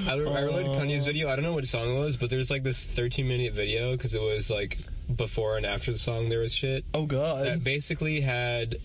I, 0.07 0.11
I 0.11 0.15
really 0.41 0.63
liked 0.63 0.75
Kanye's 0.79 1.07
video. 1.07 1.27
I 1.27 1.35
don't 1.35 1.43
know 1.43 1.53
what 1.53 1.65
song 1.65 1.95
it 1.95 1.99
was, 1.99 2.17
but 2.17 2.29
there's 2.29 2.51
like 2.51 2.61
this 2.61 2.87
13 2.87 3.27
minute 3.27 3.53
video 3.53 3.93
because 3.93 4.13
it 4.13 4.21
was 4.21 4.51
like 4.51 4.77
before 5.15 5.57
and 5.57 5.65
after 5.65 5.91
the 5.91 5.97
song. 5.97 6.29
There 6.29 6.39
was 6.39 6.53
shit 6.53 6.85
Oh 6.93 7.07
God! 7.07 7.45
that 7.45 7.63
basically 7.63 8.21
had 8.21 8.75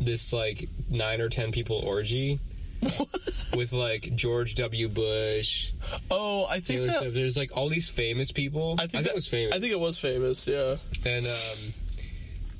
this 0.00 0.32
like 0.32 0.68
nine 0.88 1.20
or 1.20 1.28
ten 1.28 1.50
people 1.50 1.76
orgy 1.76 2.38
with 3.56 3.72
like 3.72 4.14
George 4.14 4.54
W. 4.56 4.88
Bush, 4.88 5.72
oh, 6.10 6.46
I 6.50 6.60
think 6.60 6.86
that. 6.86 7.14
There's 7.14 7.36
like 7.36 7.56
all 7.56 7.68
these 7.68 7.88
famous 7.88 8.32
people. 8.32 8.76
I 8.78 8.86
think, 8.86 9.04
that, 9.04 9.10
it 9.10 9.14
was 9.14 9.28
famous. 9.28 9.54
I 9.54 9.60
think 9.60 9.72
it 9.72 9.80
was 9.80 9.98
famous. 9.98 10.48
Yeah. 10.48 10.76
and 11.04 11.26
um, 11.26 11.74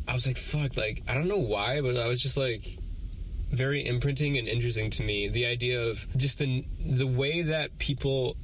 I 0.07 0.13
was 0.13 0.27
like, 0.27 0.39
"Fuck!" 0.39 0.77
Like 0.77 1.03
I 1.09 1.15
don't 1.15 1.29
know 1.29 1.39
why, 1.39 1.81
but 1.81 1.97
I 1.97 2.07
was 2.07 2.23
just 2.23 2.37
like 2.37 2.79
very 3.51 3.87
imprinting 3.87 4.39
and 4.39 4.49
interesting 4.49 4.91
to 4.91 5.03
me. 5.03 5.29
The 5.29 5.47
idea 5.47 5.83
of 5.89 6.07
just 6.17 6.39
the 6.39 6.65
the 6.85 7.07
way 7.07 7.43
that 7.43 7.79
people 7.79 8.37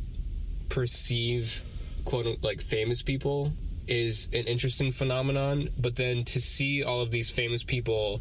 perceive 0.69 1.63
quote 2.05 2.43
like 2.43 2.61
famous 2.61 3.03
people 3.03 3.53
is 3.87 4.29
an 4.33 4.45
interesting 4.47 4.93
phenomenon. 4.93 5.71
But 5.79 5.97
then 5.97 6.25
to 6.25 6.41
see 6.41 6.83
all 6.83 7.01
of 7.01 7.11
these 7.11 7.31
famous 7.31 7.63
people 7.63 8.21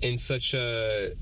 in 0.00 0.18
such 0.18 0.54
a 0.54 1.12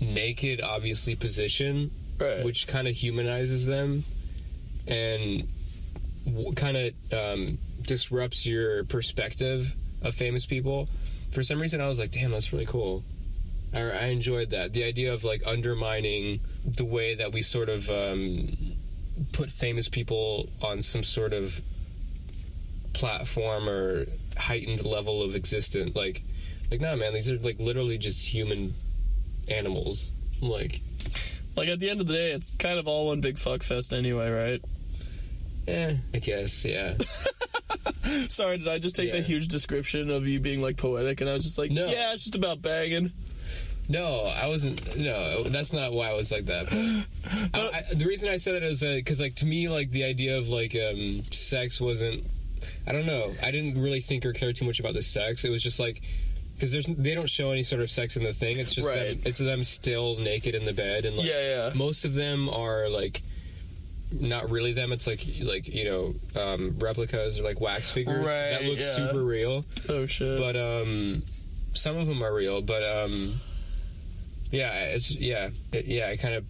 naked, 0.00 0.60
obviously 0.60 1.14
position, 1.14 1.90
Right. 2.18 2.44
which 2.44 2.66
kind 2.66 2.86
of 2.88 2.94
humanizes 2.94 3.66
them 3.66 4.04
and 4.86 5.48
w- 6.26 6.52
kind 6.52 6.76
of 6.76 6.92
um, 7.12 7.58
disrupts 7.82 8.44
your 8.46 8.84
perspective 8.84 9.74
of 10.02 10.14
famous 10.14 10.44
people. 10.46 10.88
For 11.30 11.42
some 11.42 11.60
reason, 11.60 11.80
I 11.80 11.88
was 11.88 11.98
like, 11.98 12.10
"Damn, 12.10 12.30
that's 12.32 12.52
really 12.52 12.66
cool." 12.66 13.04
I, 13.72 13.80
I 13.82 14.04
enjoyed 14.06 14.50
that. 14.50 14.72
The 14.72 14.84
idea 14.84 15.12
of 15.14 15.22
like 15.24 15.42
undermining 15.46 16.40
the 16.64 16.84
way 16.84 17.14
that 17.14 17.32
we 17.32 17.40
sort 17.42 17.68
of 17.68 17.88
um, 17.90 18.56
put 19.32 19.48
famous 19.50 19.88
people 19.88 20.48
on 20.60 20.82
some 20.82 21.04
sort 21.04 21.32
of 21.32 21.60
platform 22.92 23.68
or 23.68 24.06
heightened 24.36 24.84
level 24.84 25.22
of 25.22 25.36
existence. 25.36 25.94
Like, 25.94 26.22
like, 26.70 26.80
nah, 26.80 26.96
man, 26.96 27.14
these 27.14 27.30
are 27.30 27.38
like 27.38 27.58
literally 27.58 27.98
just 27.98 28.28
human 28.28 28.74
animals. 29.50 30.12
Like, 30.40 30.80
Like 31.56 31.68
at 31.68 31.80
the 31.80 31.90
end 31.90 32.00
of 32.00 32.06
the 32.06 32.14
day, 32.14 32.32
it's 32.32 32.50
kind 32.52 32.78
of 32.78 32.88
all 32.88 33.08
one 33.08 33.20
big 33.20 33.38
fuck 33.38 33.62
fest 33.62 33.92
anyway, 33.92 34.30
right? 34.30 34.62
Yeah, 35.66 35.94
I 36.14 36.18
guess, 36.18 36.64
yeah. 36.64 36.94
Sorry, 38.28 38.58
did 38.58 38.68
I 38.68 38.78
just 38.78 38.96
take 38.96 39.08
Yeah. 39.08 39.16
the 39.16 39.22
huge 39.22 39.48
description 39.48 40.10
of 40.10 40.26
you 40.26 40.40
being 40.40 40.60
like 40.62 40.76
poetic, 40.76 41.20
and 41.20 41.28
I 41.30 41.34
was 41.34 41.44
just 41.44 41.58
like, 41.58 41.70
No. 41.70 41.86
yeah, 41.86 42.12
it's 42.12 42.24
just 42.24 42.34
about 42.36 42.62
banging. 42.62 43.12
No, 43.88 44.22
I 44.22 44.46
wasn't. 44.46 44.96
No, 44.96 45.42
that's 45.44 45.72
not 45.72 45.92
why 45.92 46.10
I 46.10 46.12
was 46.14 46.30
like 46.30 46.46
that. 46.46 46.66
But 47.52 47.74
I, 47.74 47.78
I, 47.90 47.94
the 47.94 48.06
reason 48.06 48.28
I 48.28 48.36
said 48.36 48.54
it 48.54 48.62
is 48.62 48.80
because, 48.82 49.20
like, 49.20 49.34
to 49.36 49.46
me, 49.46 49.68
like 49.68 49.90
the 49.90 50.04
idea 50.04 50.38
of 50.38 50.48
like 50.48 50.76
um, 50.76 51.22
sex 51.32 51.80
wasn't. 51.80 52.24
I 52.86 52.92
don't 52.92 53.06
know. 53.06 53.32
I 53.42 53.50
didn't 53.50 53.80
really 53.82 54.00
think 54.00 54.24
or 54.24 54.32
care 54.32 54.52
too 54.52 54.64
much 54.64 54.78
about 54.80 54.94
the 54.94 55.02
sex. 55.02 55.44
It 55.44 55.50
was 55.50 55.62
just 55.62 55.80
like 55.80 56.02
because 56.60 56.72
there's 56.72 56.84
they 56.86 57.14
don't 57.14 57.28
show 57.28 57.50
any 57.52 57.62
sort 57.62 57.80
of 57.80 57.90
sex 57.90 58.16
in 58.18 58.22
the 58.22 58.32
thing. 58.34 58.58
It's 58.58 58.74
just 58.74 58.86
Right. 58.86 59.12
them, 59.12 59.20
it's 59.24 59.38
them 59.38 59.64
still 59.64 60.16
naked 60.18 60.54
in 60.54 60.66
the 60.66 60.74
bed, 60.74 61.06
and 61.06 61.16
like, 61.16 61.26
Yeah, 61.26 61.68
yeah. 61.68 61.72
most 61.74 62.04
of 62.04 62.12
them 62.14 62.48
are 62.50 62.88
like. 62.90 63.22
Not 64.12 64.50
really 64.50 64.72
them. 64.72 64.90
It's 64.90 65.06
like 65.06 65.24
like 65.40 65.68
you 65.68 65.84
know 65.84 66.14
um, 66.34 66.74
replicas 66.80 67.38
or 67.38 67.44
like 67.44 67.60
wax 67.60 67.92
figures 67.92 68.26
that 68.26 68.60
Right, 68.60 68.68
look 68.68 68.80
yeah. 68.80 68.94
super 68.96 69.22
real 69.22 69.64
Oh 69.88 70.04
shit! 70.06 70.36
but 70.36 70.56
um 70.56 71.22
some 71.74 71.96
of 71.96 72.08
them 72.08 72.20
are 72.20 72.34
real 72.34 72.60
but 72.60 72.82
um 72.82 73.34
yeah 74.50 74.72
it's 74.86 75.12
yeah 75.14 75.50
it, 75.70 75.86
yeah 75.86 76.08
it 76.08 76.16
kind 76.16 76.34
of 76.34 76.44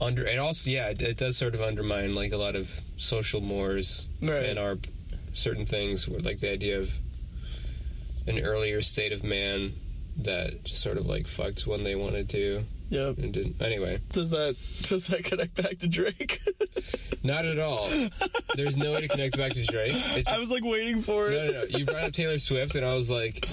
under 0.00 0.24
it 0.24 0.38
also 0.38 0.70
yeah 0.70 0.86
it, 0.90 1.02
it 1.02 1.16
does 1.16 1.36
sort 1.36 1.54
of 1.56 1.60
undermine 1.60 2.14
like 2.14 2.32
a 2.32 2.36
lot 2.36 2.54
of 2.54 2.70
social 2.96 3.40
mores 3.40 4.06
Right. 4.22 4.44
and 4.44 4.56
our 4.56 4.78
certain 5.32 5.66
things 5.66 6.06
like 6.08 6.38
the 6.38 6.52
idea 6.52 6.78
of 6.78 6.96
an 8.26 8.40
earlier 8.40 8.80
state 8.82 9.12
of 9.12 9.22
man 9.24 9.72
that 10.18 10.64
just 10.64 10.80
sort 10.82 10.96
of 10.96 11.06
like 11.06 11.26
fucked 11.26 11.66
when 11.66 11.84
they 11.84 11.94
wanted 11.94 12.28
to. 12.30 12.64
Yep. 12.90 13.18
and 13.18 13.32
didn't 13.32 13.60
anyway. 13.62 13.98
Does 14.12 14.30
that 14.30 14.56
does 14.82 15.06
that 15.08 15.24
connect 15.24 15.54
back 15.54 15.78
to 15.78 15.88
Drake? 15.88 16.40
not 17.24 17.44
at 17.46 17.58
all. 17.58 17.88
There's 18.54 18.76
no 18.76 18.92
way 18.92 19.00
to 19.00 19.08
connect 19.08 19.36
back 19.36 19.52
to 19.54 19.64
drake. 19.64 19.92
It's 19.94 20.28
I 20.28 20.38
was 20.38 20.50
like 20.50 20.62
waiting 20.64 21.00
for 21.00 21.28
it, 21.28 21.32
no 21.32 21.46
no 21.46 21.64
no. 21.64 21.78
You 21.78 21.86
brought 21.86 22.04
up 22.04 22.12
taylor 22.12 22.38
swift 22.38 22.76
and 22.76 22.84
i 22.84 22.92
was 22.94 23.10
like 23.10 23.44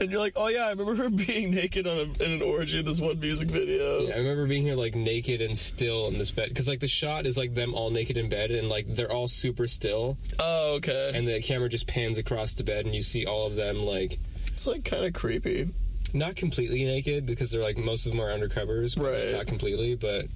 and 0.00 0.10
you're 0.10 0.20
like, 0.20 0.34
oh 0.36 0.48
yeah, 0.48 0.66
I 0.66 0.70
remember 0.70 0.94
her 0.96 1.10
being 1.26 1.50
naked 1.50 1.86
on 1.86 1.96
a, 1.96 2.24
in 2.24 2.32
an 2.32 2.42
orgy 2.42 2.80
in 2.80 2.84
this 2.84 3.00
one 3.00 3.18
music 3.20 3.48
video. 3.48 4.02
Yeah, 4.02 4.14
I 4.14 4.18
remember 4.18 4.46
being 4.46 4.62
here 4.62 4.74
like 4.76 4.94
naked 4.94 5.40
and 5.40 5.56
still 5.56 6.08
in 6.08 6.18
this 6.18 6.30
bed 6.30 6.48
because 6.48 6.68
like 6.68 6.80
the 6.80 6.88
shot 6.88 7.26
is 7.26 7.36
like 7.36 7.54
them 7.54 7.74
all 7.74 7.90
naked 7.90 8.16
in 8.16 8.28
bed 8.28 8.50
and 8.50 8.68
like 8.68 8.86
they're 8.88 9.10
all 9.12 9.28
super 9.28 9.66
still 9.66 10.16
Oh 10.38 10.76
okay, 10.76 11.12
and 11.14 11.26
the 11.26 11.40
camera 11.42 11.68
just 11.68 11.86
pans 11.86 12.18
across 12.18 12.54
the 12.54 12.64
bed 12.64 12.86
and 12.86 12.94
you 12.94 13.02
see 13.02 13.26
all 13.26 13.46
of 13.46 13.56
them 13.56 13.82
like 13.82 14.18
it's 14.48 14.66
like 14.66 14.84
kind 14.84 15.04
of 15.04 15.12
creepy. 15.12 15.68
not 16.12 16.34
completely 16.36 16.84
naked 16.84 17.26
because 17.26 17.50
they're 17.50 17.62
like 17.62 17.76
most 17.78 18.06
of 18.06 18.12
them 18.12 18.20
are 18.20 18.30
undercovers, 18.30 18.98
Right. 19.00 19.36
Not 19.36 19.46
completely, 19.46 19.94
but 19.94 20.26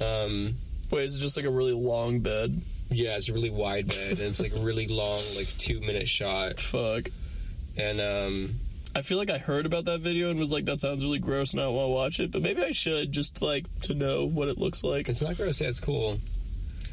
um, 0.00 0.54
Wait, 0.90 1.04
is 1.04 1.16
it 1.16 1.20
just 1.20 1.36
like 1.36 1.46
a 1.46 1.50
really 1.50 1.72
long 1.72 2.20
bed? 2.20 2.60
yeah, 2.90 3.16
it's 3.16 3.28
a 3.28 3.34
really 3.34 3.50
wide 3.50 3.88
bed 3.88 4.12
and 4.12 4.20
it's 4.20 4.40
like 4.40 4.54
a 4.54 4.60
really 4.60 4.86
long 4.86 5.20
like 5.36 5.46
two 5.58 5.78
minute 5.80 6.08
shot 6.08 6.58
Fuck. 6.58 7.10
And 7.78 8.00
um, 8.00 8.60
I 8.94 9.02
feel 9.02 9.18
like 9.18 9.30
I 9.30 9.38
heard 9.38 9.66
about 9.66 9.84
that 9.84 10.00
video 10.00 10.30
and 10.30 10.38
was 10.38 10.52
like, 10.52 10.64
that 10.64 10.80
sounds 10.80 11.04
really 11.04 11.18
gross 11.18 11.52
and 11.52 11.60
I 11.60 11.64
don't 11.64 11.74
want 11.74 11.86
to 11.86 11.92
watch 11.92 12.20
it, 12.20 12.32
but 12.32 12.42
maybe 12.42 12.62
I 12.62 12.72
should 12.72 13.12
just 13.12 13.40
like 13.40 13.64
to 13.82 13.94
know 13.94 14.24
what 14.24 14.48
it 14.48 14.58
looks 14.58 14.82
like. 14.82 15.08
it's 15.08 15.22
not 15.22 15.36
gross. 15.36 15.60
Yeah, 15.60 15.68
it's 15.68 15.80
cool. 15.80 16.18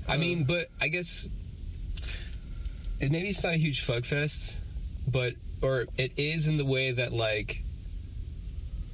I 0.08 0.18
mean, 0.18 0.44
but 0.44 0.70
I 0.80 0.88
guess 0.88 1.28
it 3.00 3.12
maybe 3.12 3.30
it's 3.30 3.44
not 3.44 3.56
a 3.56 3.58
huge 3.58 3.84
fuck 3.84 4.06
fest, 4.06 4.60
but 5.08 5.34
or 5.62 5.86
it 5.98 6.12
is 6.18 6.48
in 6.48 6.58
the 6.58 6.66
way 6.66 6.92
that 6.92 7.12
like 7.12 7.64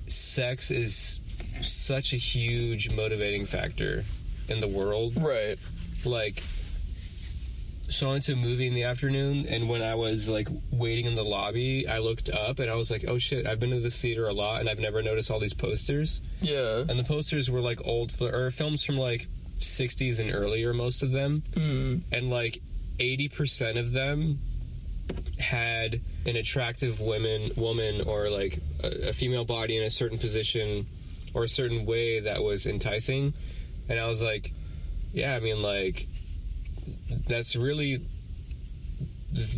sex 0.07 0.71
is 0.71 1.19
such 1.59 2.13
a 2.13 2.17
huge 2.17 2.95
motivating 2.95 3.45
factor 3.45 4.05
in 4.49 4.61
the 4.61 4.67
world. 4.67 5.21
Right. 5.21 5.57
Like, 6.05 6.41
so 7.91 8.07
I 8.07 8.11
went 8.13 8.23
to 8.23 8.33
a 8.33 8.35
movie 8.35 8.65
in 8.67 8.73
the 8.73 8.83
afternoon, 8.83 9.45
and 9.47 9.69
when 9.69 9.81
I 9.83 9.95
was 9.95 10.27
like 10.29 10.47
waiting 10.71 11.05
in 11.05 11.15
the 11.15 11.23
lobby, 11.23 11.87
I 11.87 11.99
looked 11.99 12.29
up 12.29 12.59
and 12.59 12.69
I 12.69 12.75
was 12.75 12.89
like, 12.89 13.05
"Oh 13.07 13.17
shit! 13.19 13.45
I've 13.45 13.59
been 13.59 13.69
to 13.71 13.79
this 13.79 14.01
theater 14.01 14.27
a 14.27 14.33
lot, 14.33 14.61
and 14.61 14.69
I've 14.69 14.79
never 14.79 15.01
noticed 15.03 15.29
all 15.29 15.39
these 15.39 15.53
posters." 15.53 16.21
Yeah. 16.41 16.83
And 16.89 16.97
the 16.97 17.03
posters 17.03 17.51
were 17.51 17.61
like 17.61 17.85
old 17.85 18.13
or 18.21 18.49
films 18.51 18.83
from 18.83 18.97
like 18.97 19.27
60s 19.59 20.19
and 20.19 20.33
earlier, 20.33 20.73
most 20.73 21.03
of 21.03 21.11
them, 21.11 21.43
Mm. 21.53 22.01
and 22.11 22.29
like 22.31 22.59
80% 22.99 23.77
of 23.77 23.91
them 23.91 24.39
had 25.39 25.99
an 26.25 26.35
attractive 26.35 26.99
woman 27.01 27.51
woman 27.57 28.01
or 28.07 28.29
like 28.29 28.59
a, 28.83 29.09
a 29.09 29.13
female 29.13 29.43
body 29.45 29.75
in 29.77 29.83
a 29.83 29.89
certain 29.89 30.17
position 30.17 30.85
or 31.33 31.43
a 31.43 31.49
certain 31.49 31.85
way 31.85 32.19
that 32.21 32.41
was 32.43 32.67
enticing 32.67 33.33
and 33.89 33.99
i 33.99 34.05
was 34.07 34.21
like 34.23 34.53
yeah 35.13 35.35
i 35.35 35.39
mean 35.39 35.61
like 35.61 36.07
that's 37.27 37.55
really 37.55 38.01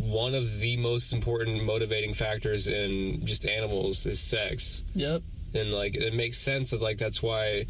one 0.00 0.34
of 0.34 0.60
the 0.60 0.76
most 0.76 1.12
important 1.12 1.64
motivating 1.64 2.14
factors 2.14 2.68
in 2.68 3.24
just 3.26 3.44
animals 3.46 4.06
is 4.06 4.20
sex 4.20 4.84
Yep. 4.94 5.22
and 5.54 5.72
like 5.72 5.96
it 5.96 6.14
makes 6.14 6.38
sense 6.38 6.70
that 6.70 6.80
like 6.80 6.98
that's 6.98 7.22
why 7.22 7.66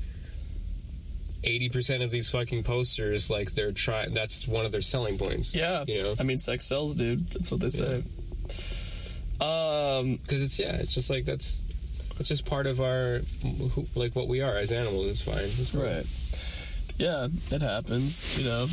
80% 1.43 2.03
of 2.05 2.11
these 2.11 2.31
fucking 2.31 2.63
posters 2.63 3.31
like 3.31 3.53
they're 3.53 3.73
trying 3.73 4.13
that's 4.15 4.47
one 4.49 4.65
of 4.67 4.73
their 4.73 4.81
selling 4.83 5.17
points 5.19 5.55
Yeah. 5.55 5.85
you 5.87 6.03
know 6.03 6.15
I 6.19 6.23
mean, 6.25 6.39
sex 6.39 6.65
sells, 6.67 6.95
dude. 6.95 7.29
That's 7.31 7.51
what 7.51 7.61
they 7.61 7.71
say. 7.71 8.03
Um. 9.41 10.17
because 10.17 10.43
it's 10.43 10.59
yeah 10.59 10.77
it's 10.77 10.95
just 10.95 11.11
like 11.11 11.25
that's 11.25 11.59
it's 12.21 12.29
just 12.29 12.45
part 12.47 12.67
of 12.67 12.81
our 12.81 13.21
like 13.95 14.15
what 14.15 14.29
we 14.29 14.41
are 14.41 14.57
as 14.57 14.71
animals 14.73 15.07
it's 15.09 15.21
fine 15.23 15.39
it's. 15.59 15.75
Right. 15.75 16.07
Yeah, 16.97 17.27
it 17.51 17.61
happens. 17.61 18.39
You 18.39 18.45
know, 18.45 18.69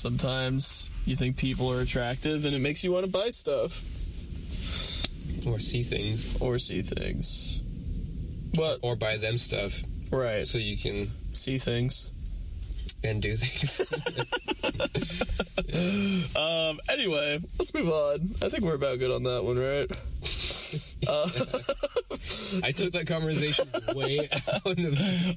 sometimes 0.00 0.88
you 1.04 1.14
think 1.14 1.36
people 1.36 1.70
are 1.72 1.80
attractive, 1.80 2.44
and 2.46 2.54
it 2.54 2.58
makes 2.60 2.82
you 2.82 2.90
want 2.92 3.04
to 3.04 3.10
buy 3.10 3.28
stuff 3.30 3.82
or 5.46 5.58
see 5.58 5.82
things 5.82 6.40
or 6.40 6.58
see 6.58 6.82
things. 6.82 7.62
What? 8.54 8.80
or 8.82 8.96
buy 8.96 9.16
them 9.16 9.38
stuff 9.38 9.80
Right. 10.10 10.44
so 10.44 10.58
you 10.58 10.76
can 10.76 11.08
see 11.32 11.58
things. 11.58 12.10
and 13.04 13.22
do 13.22 13.36
things 13.36 13.80
Um. 16.36 16.80
Anyway, 16.88 17.38
let's 17.58 17.72
move 17.72 17.88
on. 17.88 18.30
I 18.42 18.48
think 18.48 18.64
we're 18.64 18.74
about 18.74 18.98
good 18.98 19.10
on 19.12 19.22
that 19.22 19.44
one, 19.44 19.56
right? 19.58 19.86
i 22.62 22.70
took 22.72 22.92
that 22.92 23.06
conversation 23.06 23.66
way 23.94 24.28
out 24.52 24.66
of 24.66 24.78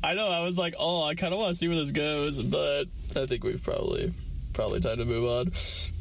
I 0.04 0.14
know. 0.16 0.28
I 0.28 0.44
was 0.44 0.58
like, 0.58 0.74
oh, 0.78 1.04
I 1.04 1.16
kind 1.16 1.34
of 1.34 1.40
want 1.40 1.52
to 1.52 1.56
see 1.56 1.68
where 1.68 1.78
this 1.78 1.92
goes, 1.92 2.42
but 2.42 2.86
I 3.16 3.26
think 3.26 3.44
we've 3.44 3.64
probably 3.64 4.12
probably 4.54 4.80
time 4.80 4.98
to 4.98 5.06
move 5.06 5.26
on. 5.26 5.48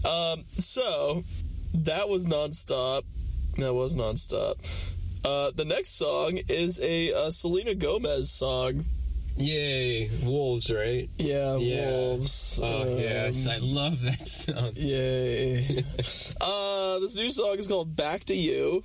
Um, 0.05 0.45
so 0.59 1.23
that 1.75 2.09
was 2.09 2.27
nonstop. 2.27 3.03
That 3.59 3.75
was 3.75 3.97
nonstop. 3.97 4.95
Uh, 5.25 5.51
the 5.55 5.65
next 5.65 5.97
song 5.97 6.39
is 6.49 6.81
a 6.81 7.13
uh, 7.13 7.31
Selena 7.31 7.75
Gomez 7.75 8.31
song. 8.31 8.85
yay 9.37 10.11
wolves 10.25 10.71
right 10.71 11.09
Yeah, 11.17 11.57
Yeah. 11.57 11.87
wolves. 11.91 12.61
oh 12.63 12.83
Um, 12.83 12.99
yes 12.99 13.47
i 13.47 13.57
love 13.59 14.03
that 14.03 14.29
song 14.29 14.73
Yay. 14.77 15.85
uh, 16.41 16.99
this 16.99 17.15
new 17.17 17.31
song 17.31 17.57
is 17.59 17.67
called 17.69 17.97
Back 17.97 18.25
to 18.25 18.35
You. 18.35 18.85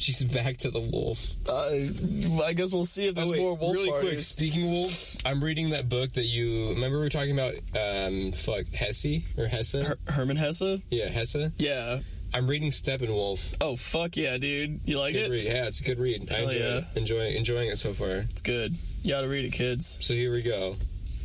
She's 0.00 0.24
back 0.24 0.56
to 0.58 0.70
the 0.70 0.80
wolf 0.80 1.26
Uh, 1.46 2.42
I 2.44 2.54
guess 2.54 2.72
we'll 2.72 2.86
see 2.86 3.06
if 3.08 3.14
there's 3.14 3.28
Oh, 3.28 3.32
wait, 3.32 3.38
more 3.40 3.54
wolf 3.54 3.76
really 3.76 3.90
quick. 3.90 4.02
parties. 4.02 4.26
Speaking 4.28 4.64
of 4.64 4.70
wolves, 4.70 5.18
I'm 5.26 5.44
reading 5.44 5.70
that 5.70 5.88
book 5.90 6.12
that 6.14 6.24
you 6.24 6.70
remember 6.70 6.96
we 6.98 7.04
were 7.04 7.10
talking 7.10 7.32
about. 7.38 7.54
Um, 7.78 8.32
fuck 8.32 8.66
Hesse 8.72 9.22
or 9.36 9.46
Hesse? 9.46 9.72
Her- 9.74 9.98
Hermann 10.08 10.36
Hesse? 10.38 10.80
yeah, 10.90 11.08
Hesse. 11.08 11.50
Yeah. 11.58 12.00
I'm 12.32 12.46
reading 12.48 12.70
Steppenwolf. 12.70 13.56
Oh, 13.60 13.76
fuck 13.76 14.16
yeah, 14.16 14.38
dude. 14.38 14.80
You 14.86 14.98
like 14.98 15.12
good 15.12 15.26
it? 15.26 15.30
Read. 15.30 15.44
Yeah, 15.46 15.66
it's 15.66 15.80
a 15.80 15.84
good 15.84 15.98
read. 15.98 16.32
I 16.32 16.38
enjoy 16.38 16.56
yeah. 16.56 16.78
it. 16.78 16.84
Enjoy 16.94 17.20
enjoying 17.26 17.68
it 17.70 17.78
so 17.78 17.92
far. 17.92 18.08
It's 18.30 18.40
good. 18.42 18.74
You 19.02 19.10
gotta 19.10 19.28
read 19.28 19.44
it, 19.44 19.52
kids. 19.52 19.98
So 20.00 20.14
here 20.14 20.32
we 20.32 20.40
go. 20.42 20.76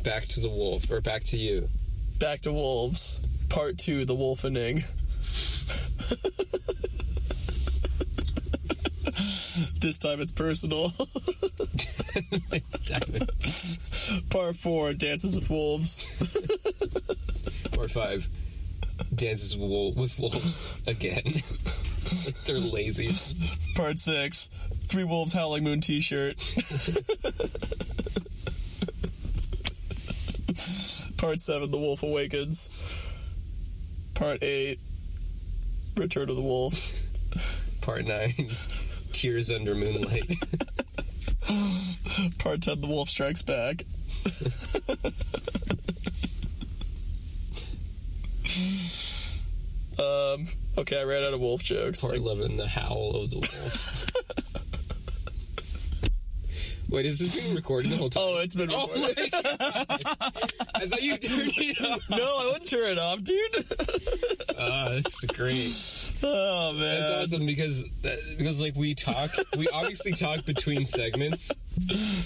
Back 0.02 0.26
to 0.28 0.40
the 0.40 0.50
wolf, 0.50 0.90
or 0.90 1.00
back 1.00 1.24
to 1.24 1.38
you. 1.38 1.68
Back 2.18 2.40
to 2.42 2.52
Wolves, 2.52 3.20
Part 3.48 3.78
2 3.78 4.04
The 4.04 4.14
Wolfening. 4.14 4.84
this 9.80 9.98
time 9.98 10.20
it's 10.20 10.32
personal. 10.32 10.90
Part 14.30 14.56
4 14.56 14.94
Dances 14.94 15.34
with 15.34 15.50
Wolves. 15.50 16.06
or 17.78 17.88
five. 17.88 18.26
Dances 19.14 19.56
with 19.56 20.18
wolves 20.18 20.78
again. 20.86 21.22
They're 22.46 22.58
lazy. 22.58 23.14
Part 23.74 23.98
6 23.98 24.48
Three 24.86 25.04
Wolves 25.04 25.32
Howling 25.32 25.64
Moon 25.64 25.80
t 25.80 26.00
shirt. 26.00 26.36
Part 31.18 31.40
7 31.40 31.70
The 31.70 31.78
Wolf 31.78 32.02
Awakens. 32.02 32.70
Part 34.14 34.42
8 34.42 34.78
Return 35.96 36.30
of 36.30 36.36
the 36.36 36.42
Wolf. 36.42 37.02
Part 37.80 38.04
nine. 38.04 38.50
Tears 39.16 39.50
under 39.50 39.74
moonlight. 39.74 40.28
Part 42.38 42.60
10 42.60 42.82
The 42.82 42.86
Wolf 42.86 43.08
Strikes 43.08 43.40
Back. 43.40 43.84
Um, 49.98 50.44
okay, 50.76 51.00
I 51.00 51.04
ran 51.04 51.26
out 51.26 51.32
of 51.32 51.40
wolf 51.40 51.62
jokes. 51.62 52.02
Part 52.02 52.12
Like, 52.12 52.20
11, 52.20 52.58
The 52.58 52.68
Howl 52.68 53.16
of 53.16 53.30
the 53.30 53.36
Wolf. 53.36 54.10
Wait, 56.88 57.04
is 57.06 57.18
this 57.18 57.42
being 57.44 57.56
recorded 57.56 57.90
the 57.90 57.96
whole 57.96 58.08
time? 58.10 58.22
oh, 58.24 58.38
it's 58.38 58.54
been 58.54 58.70
Oh 58.70 58.86
recorded. 58.86 59.18
my 59.32 59.42
god! 59.42 60.02
I 60.76 60.86
thought 60.86 61.02
you 61.02 61.16
turned 61.18 61.52
it 61.56 61.80
off. 61.84 62.00
no, 62.10 62.16
I 62.38 62.46
wouldn't 62.46 62.68
turn 62.70 62.90
it 62.92 62.98
off, 62.98 63.22
dude. 63.22 63.64
Ah, 64.58 64.88
that's 64.90 65.22
great. 65.26 66.12
oh 66.22 66.72
man, 66.72 66.80
That's 67.02 67.10
awesome 67.34 67.44
because 67.44 67.84
that, 68.00 68.18
because 68.38 68.58
like 68.58 68.74
we 68.74 68.94
talk, 68.94 69.30
we 69.58 69.68
obviously 69.68 70.12
talk 70.12 70.46
between 70.46 70.86
segments. 70.86 71.52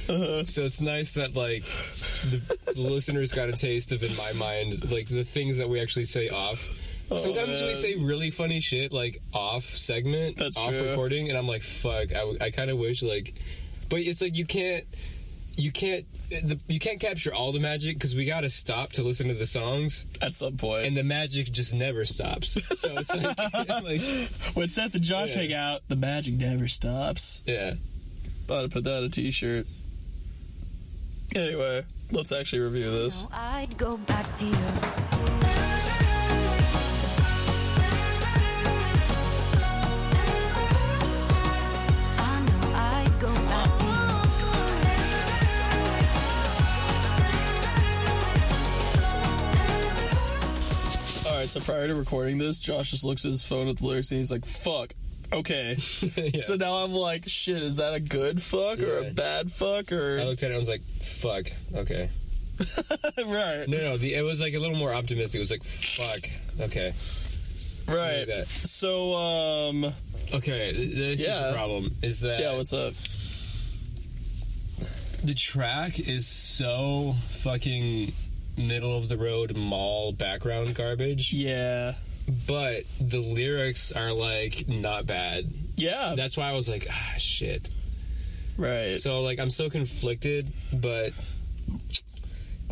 So 0.06 0.44
it's 0.64 0.80
nice 0.80 1.12
that 1.14 1.34
like 1.34 1.64
the, 1.64 2.72
the 2.76 2.80
listeners 2.80 3.32
got 3.32 3.48
a 3.48 3.52
taste 3.52 3.90
of, 3.90 4.04
in 4.04 4.16
my 4.16 4.32
mind, 4.34 4.92
like 4.92 5.08
the 5.08 5.24
things 5.24 5.56
that 5.58 5.68
we 5.68 5.80
actually 5.80 6.04
say 6.04 6.28
off. 6.28 6.68
Sometimes 7.16 7.60
we 7.60 7.66
man. 7.66 7.74
say 7.74 7.96
really 7.96 8.30
funny 8.30 8.60
shit 8.60 8.92
like 8.92 9.20
off 9.34 9.64
segment, 9.64 10.36
That's 10.36 10.56
off 10.56 10.70
true. 10.70 10.88
recording, 10.90 11.28
and 11.30 11.36
I'm 11.36 11.48
like, 11.48 11.62
fuck. 11.62 12.14
I, 12.14 12.36
I 12.40 12.50
kind 12.52 12.70
of 12.70 12.78
wish 12.78 13.02
like, 13.02 13.34
but 13.90 14.00
it's 14.00 14.22
like 14.22 14.35
you 14.37 14.46
can't. 14.46 14.85
You 15.57 15.70
can't 15.72 16.07
the, 16.31 16.59
you 16.68 16.79
can't 16.79 17.00
capture 17.00 17.35
all 17.35 17.53
the 17.53 17.61
magic 17.61 17.96
because 17.96 18.14
we 18.14 18.24
got 18.24 18.42
to 18.42 18.50
stop 18.50 18.92
to 18.92 19.03
listen 19.03 19.29
to 19.29 19.35
the 19.35 19.44
songs, 19.44 20.07
at 20.22 20.35
some 20.35 20.57
and 20.62 20.96
the 20.96 21.03
magic 21.05 21.50
just 21.50 21.74
never 21.74 22.07
stops. 22.07 22.53
So 22.79 22.94
it's 22.96 23.14
like, 23.14 23.38
like 23.83 24.00
when 24.55 24.68
Seth 24.68 24.94
and 24.94 25.03
Josh 25.03 25.31
Yeah. 25.35 25.42
hang 25.42 25.53
out, 25.53 25.81
the 25.88 25.96
magic 25.96 26.35
never 26.35 26.66
stops. 26.68 27.42
yeah. 27.44 27.74
About 28.46 28.62
to 28.62 28.68
put 28.68 28.85
that 28.85 28.98
on 28.98 29.05
a 29.05 29.09
t-shirt. 29.11 29.66
Anyway, 31.35 31.85
let's 32.11 32.33
actually 32.33 32.61
review 32.61 32.90
this. 32.90 33.26
I'd 33.33 33.76
right, 51.40 51.48
so 51.48 51.61
prior 51.61 51.87
to 51.88 51.94
recording 51.94 52.38
this, 52.38 52.61
Josh 52.61 52.90
just 52.90 53.05
looks 53.05 53.24
at 53.24 53.31
his 53.31 53.44
phone 53.44 53.68
at 53.68 53.76
the 53.79 53.87
lyrics 53.87 54.11
and 54.11 54.18
he's 54.18 54.31
like, 54.31 54.44
"Fuck." 54.46 54.94
Okay. 55.33 55.76
Yeah. 56.16 56.40
So 56.40 56.57
now 56.57 56.74
I'm 56.85 56.92
like, 56.92 57.29
shit, 57.29 57.62
is 57.62 57.76
that 57.76 57.94
a 57.94 58.00
good 58.00 58.42
fuck 58.42 58.81
or 58.81 58.98
a 58.98 59.11
bad 59.11 59.50
fuck 59.50 59.92
I 59.92 59.96
or 59.96 60.24
looked 60.24 60.42
at 60.42 60.50
it 60.50 60.55
and 60.55 60.55
I 60.55 60.59
was 60.59 60.68
like, 60.68 60.83
fuck. 60.83 61.46
Okay. 61.74 62.11
right, 63.24 63.66
No, 63.68 63.79
no, 63.79 63.96
the, 63.96 64.14
it 64.14 64.22
was 64.22 64.40
like 64.40 64.55
a 64.55 64.59
little 64.59 64.76
more 64.76 64.92
optimistic. 64.92 65.38
It 65.38 65.40
was 65.40 65.50
like, 65.50 65.62
fuck. 65.64 66.29
Okay. 66.61 66.92
right. 67.88 68.26
that. 68.26 68.46
So 68.48 69.14
um, 69.14 69.94
Okay, 70.35 70.72
this, 70.72 70.90
this 70.92 71.20
is 71.20 71.26
Yeah. 71.26 71.48
the 71.48 71.53
problem. 71.55 71.94
Is 72.03 72.20
that 72.20 72.40
yeah, 72.40 72.57
what's 72.57 72.72
up? 72.72 72.94
the 75.24 75.35
track 75.35 75.98
is 76.00 76.26
so 76.26 77.14
fucking 77.29 78.12
middle 78.56 78.96
of 78.96 79.08
the 79.08 79.16
road 79.16 79.56
mall 79.56 80.12
background 80.12 80.74
garbage, 80.74 81.32
Yeah, 81.32 81.94
but 82.46 82.84
the 83.00 83.18
lyrics 83.20 83.90
are 83.92 84.12
like 84.12 84.68
not 84.68 85.06
bad. 85.06 85.46
yeah, 85.76 86.14
That's 86.16 86.36
why 86.36 86.48
I 86.50 86.52
was 86.52 86.68
like, 86.68 86.86
ah, 86.90 87.14
shit. 87.18 87.70
right. 88.56 88.96
So 88.96 89.22
like 89.22 89.38
I'm 89.38 89.50
so 89.50 89.70
conflicted, 89.70 90.52
but 90.72 91.12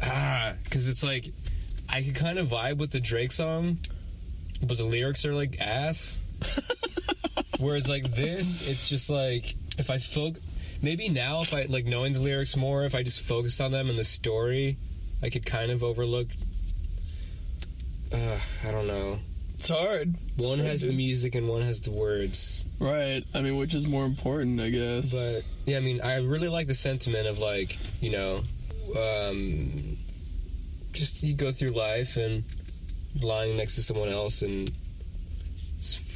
ah, 0.03 0.53
because 0.65 0.89
it's 0.89 1.03
like 1.03 1.33
I 1.89 2.03
could 2.03 2.15
kind 2.15 2.39
of 2.39 2.49
vibe 2.49 2.79
with 2.79 2.91
the 2.91 3.01
Drake 3.01 3.33
song, 3.33 3.79
but 4.63 4.77
the 4.77 4.85
lyrics 4.85 5.25
are 5.25 5.35
like 5.35 5.61
ass. 5.61 6.19
Whereas 7.59 7.89
like 7.89 8.13
this, 8.13 8.69
it's 8.71 8.89
just 8.89 9.11
like 9.11 9.55
if 9.79 9.91
I 9.91 9.99
focus, 9.99 10.43
maybe 10.83 11.09
now 11.09 11.43
if 11.43 11.53
I 11.55 11.65
like 11.69 11.87
knowing 11.87 12.13
the 12.13 12.21
lyrics 12.21 12.57
more, 12.57 12.85
if 12.85 12.95
I 12.95 13.03
just 13.03 13.21
focused 13.23 13.61
on 13.61 13.71
them 13.73 13.89
and 13.91 13.99
the 13.99 14.05
story, 14.05 14.77
I 15.23 15.31
could 15.31 15.45
kind 15.47 15.71
of 15.71 15.83
overlook. 15.83 16.29
Uh, 18.13 18.39
I 18.67 18.71
don't 18.71 18.87
know. 18.87 19.19
it's 19.55 19.69
hard. 19.69 20.15
It's 20.37 20.45
One 20.47 20.59
hard, 20.59 20.71
has 20.71 20.83
the 20.83 20.93
music 20.93 21.35
and 21.35 21.49
one 21.49 21.63
has 21.63 21.81
the 21.83 21.91
words. 21.91 22.65
right. 22.81 23.23
I 23.35 23.41
mean, 23.41 23.57
which 23.57 23.75
is 23.75 23.87
more 23.87 24.05
important, 24.07 24.61
I 24.61 24.71
guess. 24.71 25.13
But 25.13 25.45
yeah, 25.67 25.77
I 25.79 25.81
mean, 25.81 26.01
I 26.01 26.17
really 26.21 26.49
like 26.49 26.67
the 26.69 26.75
sentiment 26.75 27.27
of 27.27 27.39
like, 27.39 27.77
you 28.01 28.11
know, 28.11 28.43
um, 28.97 29.97
just 30.93 31.23
you 31.23 31.35
go 31.35 31.53
through 31.53 31.71
life 31.71 32.17
and 32.17 32.45
lying 33.21 33.57
next 33.57 33.75
to 33.75 33.83
someone 33.83 34.09
else, 34.09 34.43
and 34.43 34.71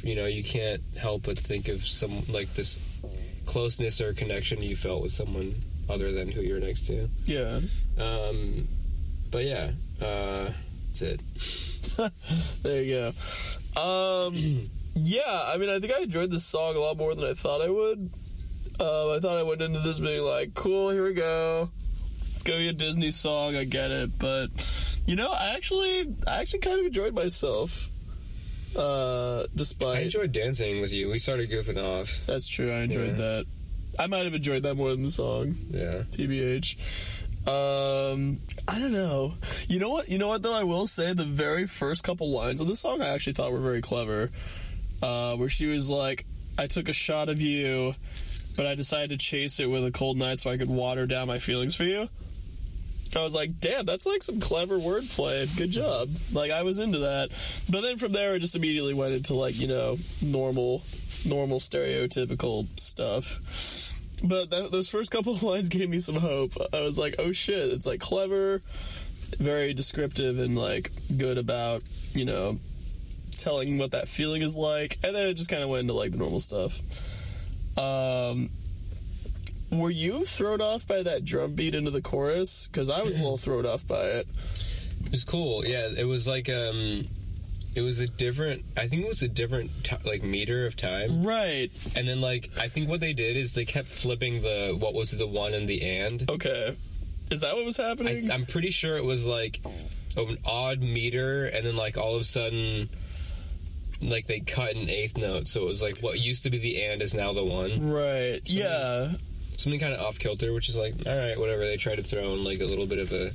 you 0.01 0.15
know, 0.15 0.25
you 0.25 0.43
can't 0.43 0.81
help 0.97 1.23
but 1.23 1.37
think 1.37 1.67
of 1.67 1.85
some 1.85 2.23
like 2.29 2.53
this 2.55 2.79
closeness 3.45 4.01
or 4.01 4.13
connection 4.13 4.61
you 4.61 4.75
felt 4.75 5.01
with 5.03 5.11
someone 5.11 5.53
other 5.89 6.11
than 6.11 6.31
who 6.31 6.41
you're 6.41 6.59
next 6.61 6.87
to. 6.87 7.07
yeah, 7.25 7.59
Um, 7.99 8.67
but 9.33 9.43
yeah, 9.43 9.71
uh, 10.01 10.49
that's 10.87 11.01
it. 11.01 11.19
there 12.63 12.81
you 12.83 13.13
go. 13.75 13.81
Um, 13.81 14.69
yeah, 14.95 15.21
I 15.53 15.57
mean, 15.57 15.69
I 15.69 15.79
think 15.79 15.91
I 15.91 16.03
enjoyed 16.03 16.31
this 16.31 16.45
song 16.45 16.75
a 16.75 16.79
lot 16.79 16.95
more 16.97 17.13
than 17.15 17.25
I 17.25 17.33
thought 17.33 17.61
I 17.61 17.69
would. 17.69 18.11
Um, 18.79 19.11
I 19.11 19.19
thought 19.21 19.37
I 19.37 19.43
went 19.43 19.61
into 19.61 19.79
this 19.79 19.99
being 19.99 20.21
like, 20.23 20.53
cool, 20.53 20.89
here 20.91 21.03
we 21.03 21.13
go. 21.13 21.69
It's 22.33 22.43
gonna 22.43 22.59
be 22.59 22.69
a 22.69 22.73
Disney 22.73 23.11
song, 23.11 23.55
I 23.55 23.63
get 23.65 23.91
it, 23.91 24.17
but 24.17 24.47
you 25.05 25.15
know, 25.15 25.29
I 25.31 25.53
actually, 25.55 26.13
I 26.27 26.41
actually 26.41 26.59
kind 26.59 26.79
of 26.79 26.85
enjoyed 26.85 27.13
myself. 27.13 27.89
Uh, 28.75 29.45
despite 29.55 29.97
I 29.97 29.99
enjoyed 30.01 30.31
dancing 30.31 30.81
with 30.81 30.91
you. 30.91 31.09
We 31.11 31.19
started 31.19 31.49
goofing 31.51 31.77
off. 31.77 32.19
that's 32.25 32.47
true, 32.47 32.71
I 32.71 32.81
enjoyed 32.81 33.09
Yeah. 33.09 33.13
that. 33.15 33.45
I 33.99 34.07
might 34.07 34.23
have 34.25 34.33
enjoyed 34.33 34.63
that 34.63 34.73
more 34.75 34.89
than 34.89 35.03
the 35.03 35.11
song. 35.11 35.55
Yeah. 35.69 36.03
TBH. 36.11 36.77
Um, 37.45 38.39
I 38.67 38.79
don't 38.79 38.93
know. 38.93 39.33
You 39.67 39.79
know 39.79 39.89
what? 39.89 40.07
You 40.07 40.17
know 40.17 40.29
what 40.29 40.41
though? 40.41 40.53
I 40.53 40.63
will 40.63 40.87
say 40.87 41.13
the 41.13 41.25
very 41.25 41.67
first 41.67 42.03
couple 42.03 42.31
lines 42.31 42.61
of 42.61 42.67
the 42.67 42.75
song 42.75 43.01
I 43.01 43.09
actually 43.09 43.33
thought 43.33 43.51
were 43.51 43.59
very 43.59 43.81
clever. 43.81 44.31
Uh, 45.01 45.35
where 45.35 45.49
she 45.49 45.65
was 45.65 45.89
like, 45.89 46.25
"I 46.57 46.67
took 46.67 46.87
a 46.87 46.93
shot 46.93 47.27
of 47.27 47.41
you, 47.41 47.95
but 48.55 48.65
I 48.65 48.75
decided 48.75 49.09
to 49.09 49.17
chase 49.17 49.59
it 49.59 49.65
with 49.65 49.85
a 49.85 49.91
cold 49.91 50.17
night 50.17 50.39
so 50.39 50.49
I 50.49 50.57
could 50.57 50.69
water 50.69 51.05
down 51.05 51.27
my 51.27 51.39
feelings 51.39 51.75
for 51.75 51.83
you." 51.83 52.07
I 53.13 53.21
was 53.21 53.33
like, 53.33 53.59
"Damn, 53.59 53.85
that's 53.85 54.05
like 54.05 54.23
some 54.23 54.39
clever 54.39 54.77
wordplay. 54.77 55.53
Good 55.57 55.71
job." 55.71 56.11
Like 56.31 56.51
I 56.51 56.63
was 56.63 56.79
into 56.79 56.99
that, 56.99 57.29
but 57.69 57.81
then 57.81 57.97
from 57.97 58.13
there 58.13 58.35
it 58.35 58.39
just 58.39 58.55
immediately 58.55 58.93
went 58.93 59.15
into 59.15 59.33
like 59.33 59.59
you 59.59 59.67
know 59.67 59.97
normal, 60.21 60.83
normal 61.25 61.59
stereotypical 61.59 62.67
stuff. 62.79 63.92
But 64.23 64.49
those 64.49 64.87
first 64.87 65.11
couple 65.11 65.33
of 65.33 65.43
lines 65.51 65.69
gave 65.69 65.89
me 65.89 65.99
some 65.99 66.15
hope. 66.15 66.53
I 66.71 66.81
was 66.81 66.97
like, 66.97 67.15
oh 67.19 67.31
shit, 67.31 67.69
it's 67.69 67.85
like 67.85 67.99
clever, 67.99 68.61
very 69.37 69.73
descriptive, 69.73 70.39
and 70.39 70.57
like 70.57 70.91
good 71.17 71.37
about, 71.37 71.83
you 72.13 72.25
know, 72.25 72.59
telling 73.37 73.77
what 73.77 73.91
that 73.91 74.07
feeling 74.07 74.41
is 74.41 74.55
like. 74.55 74.97
And 75.03 75.15
then 75.15 75.27
it 75.27 75.33
just 75.33 75.49
kind 75.49 75.61
of 75.61 75.69
went 75.69 75.81
into 75.81 75.93
like 75.93 76.11
the 76.11 76.17
normal 76.17 76.39
stuff. 76.39 76.79
Um, 77.77 78.49
were 79.71 79.89
you 79.89 80.23
thrown 80.23 80.61
off 80.61 80.87
by 80.87 81.03
that 81.03 81.25
drum 81.25 81.53
beat 81.55 81.75
into 81.75 81.91
the 81.91 82.01
chorus? 82.01 82.67
Because 82.67 82.89
I 82.89 83.01
was 83.01 83.15
a 83.15 83.21
little 83.21 83.37
thrown 83.37 83.65
off 83.65 83.85
by 83.87 84.03
it. 84.03 84.27
It 85.05 85.11
was 85.11 85.25
cool. 85.25 85.65
Yeah, 85.65 85.89
it 85.97 86.05
was 86.05 86.27
like 86.27 86.47
um, 86.47 87.07
it 87.75 87.81
was 87.81 87.99
a 87.99 88.07
different. 88.07 88.63
I 88.77 88.87
think 88.87 89.03
it 89.03 89.07
was 89.07 89.21
a 89.23 89.27
different 89.27 89.71
t- 89.83 89.95
like 90.05 90.23
meter 90.23 90.65
of 90.65 90.75
time. 90.75 91.23
Right. 91.23 91.71
And 91.95 92.07
then 92.07 92.21
like 92.21 92.49
I 92.59 92.67
think 92.67 92.89
what 92.89 92.99
they 92.99 93.13
did 93.13 93.37
is 93.37 93.53
they 93.53 93.65
kept 93.65 93.87
flipping 93.87 94.41
the 94.41 94.75
what 94.77 94.93
was 94.93 95.11
the 95.17 95.27
one 95.27 95.53
and 95.53 95.67
the 95.67 95.81
and. 95.99 96.29
Okay. 96.29 96.75
Is 97.31 97.41
that 97.41 97.55
what 97.55 97.65
was 97.65 97.77
happening? 97.77 98.29
I'm 98.29 98.45
pretty 98.45 98.69
sure 98.69 98.97
it 98.97 99.03
was 99.03 99.25
like 99.25 99.59
an 100.17 100.37
odd 100.45 100.81
meter, 100.81 101.45
and 101.45 101.65
then 101.65 101.75
like 101.75 101.97
all 101.97 102.15
of 102.15 102.21
a 102.21 102.25
sudden. 102.25 102.89
Like 104.01 104.27
they 104.27 104.41
cut 104.41 104.75
an 104.75 104.89
eighth 104.89 105.15
note, 105.17 105.47
so 105.47 105.61
it 105.61 105.67
was 105.67 105.81
like 105.81 105.99
what 105.99 106.19
used 106.19 106.43
to 106.43 106.49
be 106.49 106.57
the 106.57 106.83
and 106.83 107.01
is 107.01 107.13
now 107.13 107.31
the 107.31 107.43
one. 107.45 107.89
right. 107.89 108.41
Yeah. 108.43 109.13
Something 109.55 109.79
kind 109.79 109.93
of 109.93 110.01
off 110.01 110.19
kilter, 110.19 110.51
which 110.51 110.67
is 110.67 110.77
like, 110.77 110.93
all 111.07 111.17
right, 111.17 111.39
whatever. 111.39 111.61
They 111.61 111.77
try 111.77 111.95
to 111.95 112.03
throw 112.03 112.33
in 112.33 112.43
like 112.43 112.59
a 112.59 112.65
little 112.65 112.85
bit 112.85 112.99
of 112.99 113.13
a. 113.13 113.31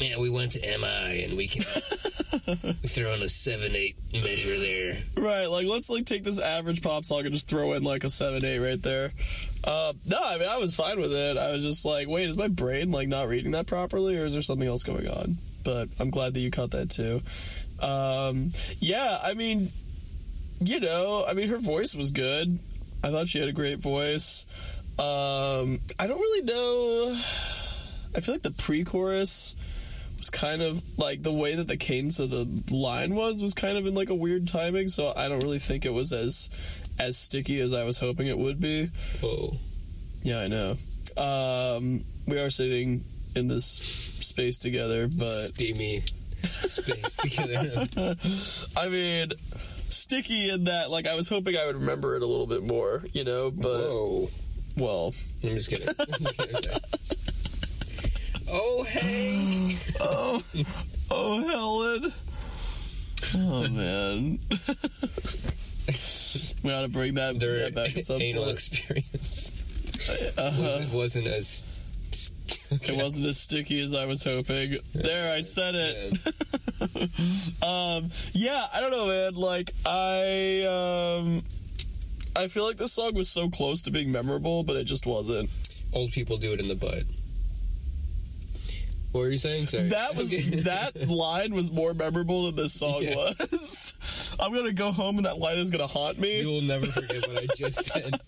Man, 0.00 0.20
we 0.20 0.30
went 0.30 0.52
to 0.52 0.60
MI 0.60 1.24
and 1.24 1.36
we 1.36 1.48
can 1.48 1.62
throw 1.62 3.14
in 3.14 3.22
a 3.22 3.28
seven 3.28 3.74
eight 3.74 3.96
measure 4.12 4.58
there. 4.58 4.96
Right, 5.16 5.46
like 5.46 5.66
let's 5.66 5.90
like 5.90 6.06
take 6.06 6.22
this 6.22 6.38
average 6.38 6.82
pop 6.82 7.04
song 7.04 7.24
and 7.24 7.32
just 7.32 7.48
throw 7.48 7.72
in 7.72 7.82
like 7.82 8.04
a 8.04 8.10
seven 8.10 8.44
eight 8.44 8.60
right 8.60 8.80
there. 8.80 9.12
Uh, 9.64 9.94
no, 10.06 10.18
I 10.22 10.38
mean 10.38 10.48
I 10.48 10.58
was 10.58 10.74
fine 10.74 11.00
with 11.00 11.12
it. 11.12 11.36
I 11.36 11.50
was 11.50 11.64
just 11.64 11.84
like, 11.84 12.06
wait, 12.06 12.28
is 12.28 12.36
my 12.36 12.48
brain 12.48 12.90
like 12.90 13.08
not 13.08 13.28
reading 13.28 13.52
that 13.52 13.66
properly, 13.66 14.16
or 14.16 14.24
is 14.24 14.34
there 14.34 14.42
something 14.42 14.68
else 14.68 14.84
going 14.84 15.08
on? 15.08 15.38
But 15.64 15.88
I'm 15.98 16.10
glad 16.10 16.34
that 16.34 16.40
you 16.40 16.50
caught 16.50 16.70
that 16.70 16.90
too. 16.90 17.22
Um, 17.80 18.52
yeah, 18.78 19.18
I 19.22 19.34
mean, 19.34 19.72
you 20.60 20.78
know, 20.78 21.24
I 21.26 21.34
mean 21.34 21.48
her 21.48 21.58
voice 21.58 21.96
was 21.96 22.12
good. 22.12 22.58
I 23.02 23.10
thought 23.10 23.28
she 23.28 23.40
had 23.40 23.48
a 23.48 23.52
great 23.52 23.78
voice. 23.78 24.46
Um, 24.98 25.80
I 25.98 26.06
don't 26.06 26.20
really 26.20 26.42
know. 26.42 27.20
I 28.14 28.20
feel 28.20 28.34
like 28.34 28.42
the 28.42 28.50
pre-chorus 28.50 29.54
was 30.18 30.30
kind 30.30 30.62
of 30.62 30.82
like 30.98 31.22
the 31.22 31.32
way 31.32 31.54
that 31.54 31.66
the 31.66 31.76
cadence 31.76 32.18
of 32.18 32.30
the 32.30 32.46
line 32.70 33.14
was 33.14 33.42
was 33.42 33.54
kind 33.54 33.78
of 33.78 33.86
in 33.86 33.94
like 33.94 34.10
a 34.10 34.14
weird 34.14 34.48
timing. 34.48 34.88
So 34.88 35.12
I 35.16 35.28
don't 35.28 35.42
really 35.42 35.58
think 35.58 35.86
it 35.86 35.92
was 35.92 36.12
as 36.12 36.50
as 36.98 37.16
sticky 37.16 37.60
as 37.60 37.72
I 37.72 37.84
was 37.84 37.98
hoping 37.98 38.26
it 38.26 38.38
would 38.38 38.60
be. 38.60 38.90
Whoa. 39.20 39.56
Yeah, 40.22 40.40
I 40.40 40.48
know. 40.48 40.76
Um, 41.16 42.04
we 42.26 42.38
are 42.38 42.50
sitting 42.50 43.04
in 43.34 43.48
this 43.48 43.64
space 43.64 44.58
together, 44.58 45.08
but 45.08 45.26
Steamy 45.26 46.04
space 46.42 47.16
together. 47.16 47.86
I 48.76 48.88
mean, 48.88 49.32
sticky 49.88 50.50
in 50.50 50.64
that 50.64 50.90
like 50.90 51.06
I 51.06 51.14
was 51.14 51.28
hoping 51.28 51.56
I 51.56 51.66
would 51.66 51.76
remember 51.76 52.16
it 52.16 52.22
a 52.22 52.26
little 52.26 52.46
bit 52.46 52.64
more, 52.64 53.04
you 53.12 53.24
know. 53.24 53.50
But 53.50 53.88
Whoa. 53.88 54.30
well, 54.76 55.14
I'm 55.42 55.50
just 55.50 55.70
kidding. 55.70 55.88
I'm 55.88 56.06
just 56.06 56.36
kidding. 56.36 56.80
Oh, 58.50 58.82
Hank. 58.84 59.76
oh, 60.00 60.42
oh, 61.10 61.40
Helen. 61.46 62.12
Oh 63.36 63.68
man, 63.68 64.38
we 66.62 66.72
ought 66.72 66.82
to 66.82 66.88
bring 66.88 67.14
that, 67.14 67.38
Their 67.40 67.58
that 67.70 67.74
back 67.74 67.96
at 67.96 68.04
some 68.04 68.22
anal 68.22 68.44
point. 68.44 68.54
experience 68.54 69.52
Uh-huh. 70.38 70.62
wasn't, 70.62 70.92
wasn't 70.92 71.26
as. 71.26 71.62
It 72.70 72.96
wasn't 72.96 73.26
as 73.26 73.38
sticky 73.38 73.80
as 73.82 73.92
I 73.94 74.04
was 74.06 74.22
hoping. 74.24 74.78
There, 74.94 75.32
I 75.32 75.40
said 75.40 75.74
it. 75.74 76.18
um, 77.62 78.10
yeah, 78.32 78.66
I 78.72 78.80
don't 78.80 78.90
know, 78.92 79.06
man. 79.08 79.34
Like, 79.34 79.72
I, 79.84 80.62
um, 80.62 81.42
I 82.36 82.46
feel 82.48 82.64
like 82.64 82.76
this 82.76 82.92
song 82.92 83.14
was 83.14 83.28
so 83.28 83.48
close 83.50 83.82
to 83.82 83.90
being 83.90 84.12
memorable, 84.12 84.62
but 84.64 84.76
it 84.76 84.84
just 84.84 85.06
wasn't. 85.06 85.50
Old 85.92 86.12
people 86.12 86.36
do 86.36 86.52
it 86.52 86.60
in 86.60 86.68
the 86.68 86.74
butt. 86.76 87.04
What 89.18 89.24
were 89.24 89.30
you 89.32 89.38
saying? 89.38 89.66
Sorry. 89.66 89.88
That 89.88 90.14
was 90.16 90.30
that 90.64 91.08
line 91.08 91.52
was 91.54 91.72
more 91.72 91.92
memorable 91.92 92.46
than 92.46 92.54
this 92.54 92.72
song 92.74 93.02
Yeah. 93.02 93.16
was. 93.16 94.36
I'm 94.40 94.54
gonna 94.54 94.72
go 94.72 94.92
home 94.92 95.16
and 95.16 95.26
that 95.26 95.38
line 95.38 95.58
is 95.58 95.70
gonna 95.72 95.88
haunt 95.88 96.18
me. 96.18 96.40
You 96.40 96.46
will 96.48 96.62
never 96.62 96.86
forget 96.86 97.26
what 97.26 97.42
I 97.42 97.46
just 97.56 97.84
said. 97.84 98.20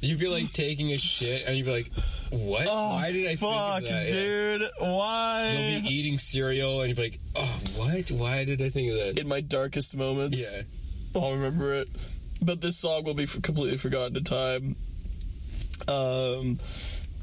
You'd 0.00 0.18
be 0.18 0.26
like 0.28 0.52
taking 0.52 0.92
a 0.92 0.98
shit, 0.98 1.46
and 1.46 1.56
you'd 1.56 1.64
be 1.66 1.72
like, 1.72 1.92
"What? 2.30 2.66
Oh, 2.68 2.90
Why 2.96 3.12
did 3.12 3.28
I 3.28 3.36
fuck, 3.36 3.82
think 3.82 3.84
of 3.84 3.90
that?" 3.90 4.04
Yeah. 4.06 4.10
dude? 4.58 4.70
Why? 4.78 5.56
You'll 5.70 5.82
be 5.82 5.88
eating 5.94 6.18
cereal, 6.18 6.80
and 6.80 6.88
you'd 6.88 6.96
be 6.96 7.02
like, 7.04 7.18
"Oh, 7.36 7.58
what? 7.76 8.10
Why 8.10 8.44
did 8.44 8.60
I 8.60 8.68
think 8.68 8.90
of 8.90 8.96
that?" 8.98 9.18
in 9.18 9.26
my 9.28 9.40
darkest 9.40 9.96
moments. 9.96 10.56
Yeah. 10.56 10.62
I'll 11.20 11.32
remember 11.32 11.72
it. 11.74 11.88
But 12.42 12.60
this 12.60 12.76
song 12.76 13.04
will 13.04 13.14
be 13.14 13.26
completely 13.26 13.78
forgotten 13.78 14.16
in 14.16 14.24
time. 14.24 14.76
Um, 15.88 16.58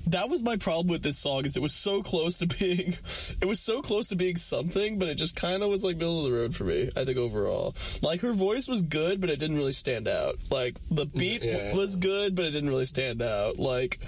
that 0.08 0.30
was 0.30 0.44
my 0.44 0.58
problem 0.58 0.88
with 0.88 1.02
this 1.04 1.18
song 1.18 1.46
is 1.46 1.56
it 1.56 1.62
was 1.62 1.74
so 1.74 2.02
close 2.04 2.38
to 2.38 2.48
being, 2.60 2.96
it 3.42 3.46
was 3.46 3.60
so 3.60 3.82
close 3.82 4.10
to 4.10 4.16
being 4.16 4.36
something, 4.36 5.00
but 5.00 5.08
it 5.10 5.16
just 5.16 5.36
kind 5.36 5.64
of 5.64 5.70
was 5.70 5.84
like 5.84 5.98
middle 5.98 6.26
of 6.26 6.32
the 6.32 6.38
road 6.38 6.56
for 6.56 6.66
me. 6.66 6.92
I 6.96 7.06
think 7.06 7.18
overall, 7.18 7.76
like 8.02 8.22
her 8.22 8.34
voice 8.34 8.68
was 8.68 8.82
good, 8.82 9.22
but 9.22 9.30
it 9.30 9.40
didn't 9.40 9.58
really 9.58 9.74
stand 9.74 10.08
out. 10.08 10.36
Like 10.50 10.76
the 10.92 11.06
mm, 11.06 11.18
beat 11.18 11.44
Yeah. 11.44 11.74
was 11.76 11.96
good, 11.96 12.36
but 12.36 12.46
it 12.46 12.52
didn't 12.52 12.70
really 12.70 12.86
stand 12.86 13.22
out. 13.22 13.60
Like 13.60 14.00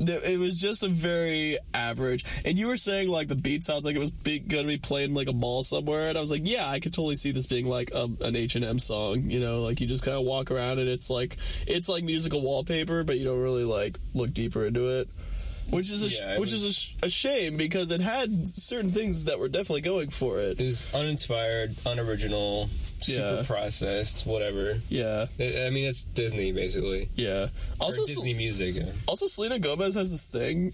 it 0.00 0.38
was 0.38 0.60
just 0.60 0.82
a 0.82 0.88
very 0.88 1.58
average. 1.74 2.24
And 2.44 2.58
you 2.58 2.68
were 2.68 2.76
saying 2.76 3.08
like 3.08 3.28
the 3.28 3.36
beat 3.36 3.64
sounds 3.64 3.84
like 3.84 3.96
it 3.96 4.00
was 4.00 4.10
be, 4.10 4.38
going 4.38 4.64
to 4.64 4.68
be 4.68 4.78
played 4.78 5.10
in 5.10 5.14
like 5.14 5.28
a 5.28 5.32
mall 5.32 5.62
somewhere, 5.62 6.08
and 6.08 6.18
I 6.18 6.20
was 6.20 6.30
like, 6.30 6.42
yeah, 6.44 6.68
I 6.68 6.80
could 6.80 6.92
totally 6.92 7.16
see 7.16 7.32
this 7.32 7.46
being 7.46 7.66
like 7.66 7.90
a, 7.92 8.08
an 8.20 8.36
H 8.36 8.54
and 8.54 8.64
M 8.64 8.78
song. 8.78 9.30
You 9.30 9.40
know, 9.40 9.60
like 9.60 9.80
you 9.80 9.86
just 9.86 10.04
kind 10.04 10.16
of 10.16 10.24
walk 10.24 10.50
around 10.50 10.78
and 10.78 10.88
it's 10.88 11.10
like 11.10 11.36
it's 11.66 11.88
like 11.88 12.04
musical 12.04 12.40
wallpaper, 12.40 13.04
but 13.04 13.18
you 13.18 13.24
don't 13.24 13.40
really 13.40 13.64
like 13.64 13.98
look 14.14 14.32
deeper 14.32 14.64
into 14.66 14.88
it. 15.00 15.08
Which 15.70 15.90
is 15.90 16.02
a 16.02 16.08
Yeah, 16.08 16.34
it 16.34 16.40
which 16.40 16.52
is 16.52 16.64
a, 16.64 16.72
sh- 16.72 16.94
a 17.02 17.08
shame 17.08 17.56
because 17.56 17.90
it 17.90 18.00
had 18.00 18.48
certain 18.48 18.90
things 18.90 19.26
that 19.26 19.38
were 19.38 19.48
definitely 19.48 19.82
going 19.82 20.10
for 20.10 20.38
it. 20.40 20.58
It 20.60 20.64
was 20.64 20.94
uninspired, 20.94 21.74
unoriginal, 21.84 22.68
super 23.00 23.36
Yeah. 23.36 23.42
processed, 23.46 24.26
whatever. 24.26 24.80
Yeah, 24.88 25.26
I 25.38 25.66
I 25.66 25.70
mean, 25.70 25.84
it's 25.84 26.04
Disney 26.04 26.52
basically. 26.52 27.10
yeah. 27.16 27.48
Also, 27.80 28.02
or 28.02 28.06
Disney 28.06 28.34
music. 28.34 28.76
yeah. 28.76 28.92
Also, 29.06 29.26
Selena 29.26 29.58
Gomez 29.58 29.94
has 29.94 30.10
this 30.10 30.30
thing. 30.30 30.72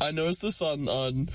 I 0.00 0.10
noticed 0.10 0.40
this 0.42 0.62
on 0.62 0.88
on 0.88 1.28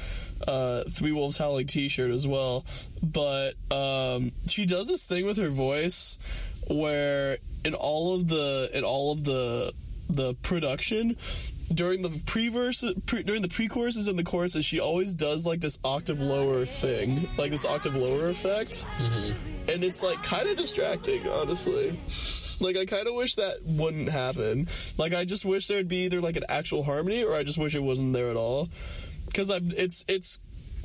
uh, 0.47 0.83
Three 0.89 1.11
Wolves 1.11 1.37
Howling 1.37 1.67
T-shirt 1.67 2.11
as 2.11 2.27
well, 2.27 2.65
but 3.03 3.53
um, 3.71 4.31
she 4.47 4.65
does 4.65 4.87
this 4.87 5.05
thing 5.07 5.25
with 5.25 5.37
her 5.37 5.49
voice 5.49 6.17
where 6.67 7.37
in 7.63 7.73
all 7.75 8.15
of 8.15 8.27
the 8.27 8.69
in 8.73 8.83
all 8.83 9.11
of 9.13 9.23
the 9.23 9.71
the 10.09 10.33
production 10.35 11.15
during 11.73 12.01
the 12.01 12.09
pre-verse 12.25 12.83
pre, 13.05 13.23
during 13.23 13.41
the 13.41 13.47
pre-choruses 13.47 14.07
and 14.07 14.17
the 14.17 14.23
choruses 14.23 14.63
she 14.63 14.79
always 14.79 15.13
does 15.13 15.45
like 15.45 15.59
this 15.59 15.77
octave 15.83 16.21
lower 16.21 16.65
thing 16.65 17.27
like 17.37 17.51
this 17.51 17.65
octave 17.65 17.95
lower 17.95 18.29
effect 18.29 18.85
mm-hmm. 18.97 19.69
and 19.69 19.83
it's 19.83 20.01
like 20.01 20.21
kind 20.23 20.47
of 20.47 20.55
distracting 20.55 21.27
honestly 21.27 21.97
like 22.59 22.77
I 22.77 22.85
kind 22.85 23.07
of 23.07 23.13
wish 23.13 23.35
that 23.35 23.63
wouldn't 23.63 24.09
happen. 24.09 24.67
Like 24.97 25.13
I 25.13 25.25
just 25.25 25.45
wish 25.45 25.67
there'd 25.67 25.87
be 25.87 26.05
either 26.05 26.21
like 26.21 26.37
an 26.37 26.43
actual 26.49 26.83
harmony 26.83 27.23
or 27.23 27.35
I 27.35 27.43
just 27.43 27.57
wish 27.57 27.75
it 27.75 27.83
wasn't 27.83 28.13
there 28.13 28.29
at 28.29 28.35
all. 28.35 28.69
Cuz 29.33 29.49
I'm 29.49 29.71
it's 29.75 30.03
it's 30.07 30.39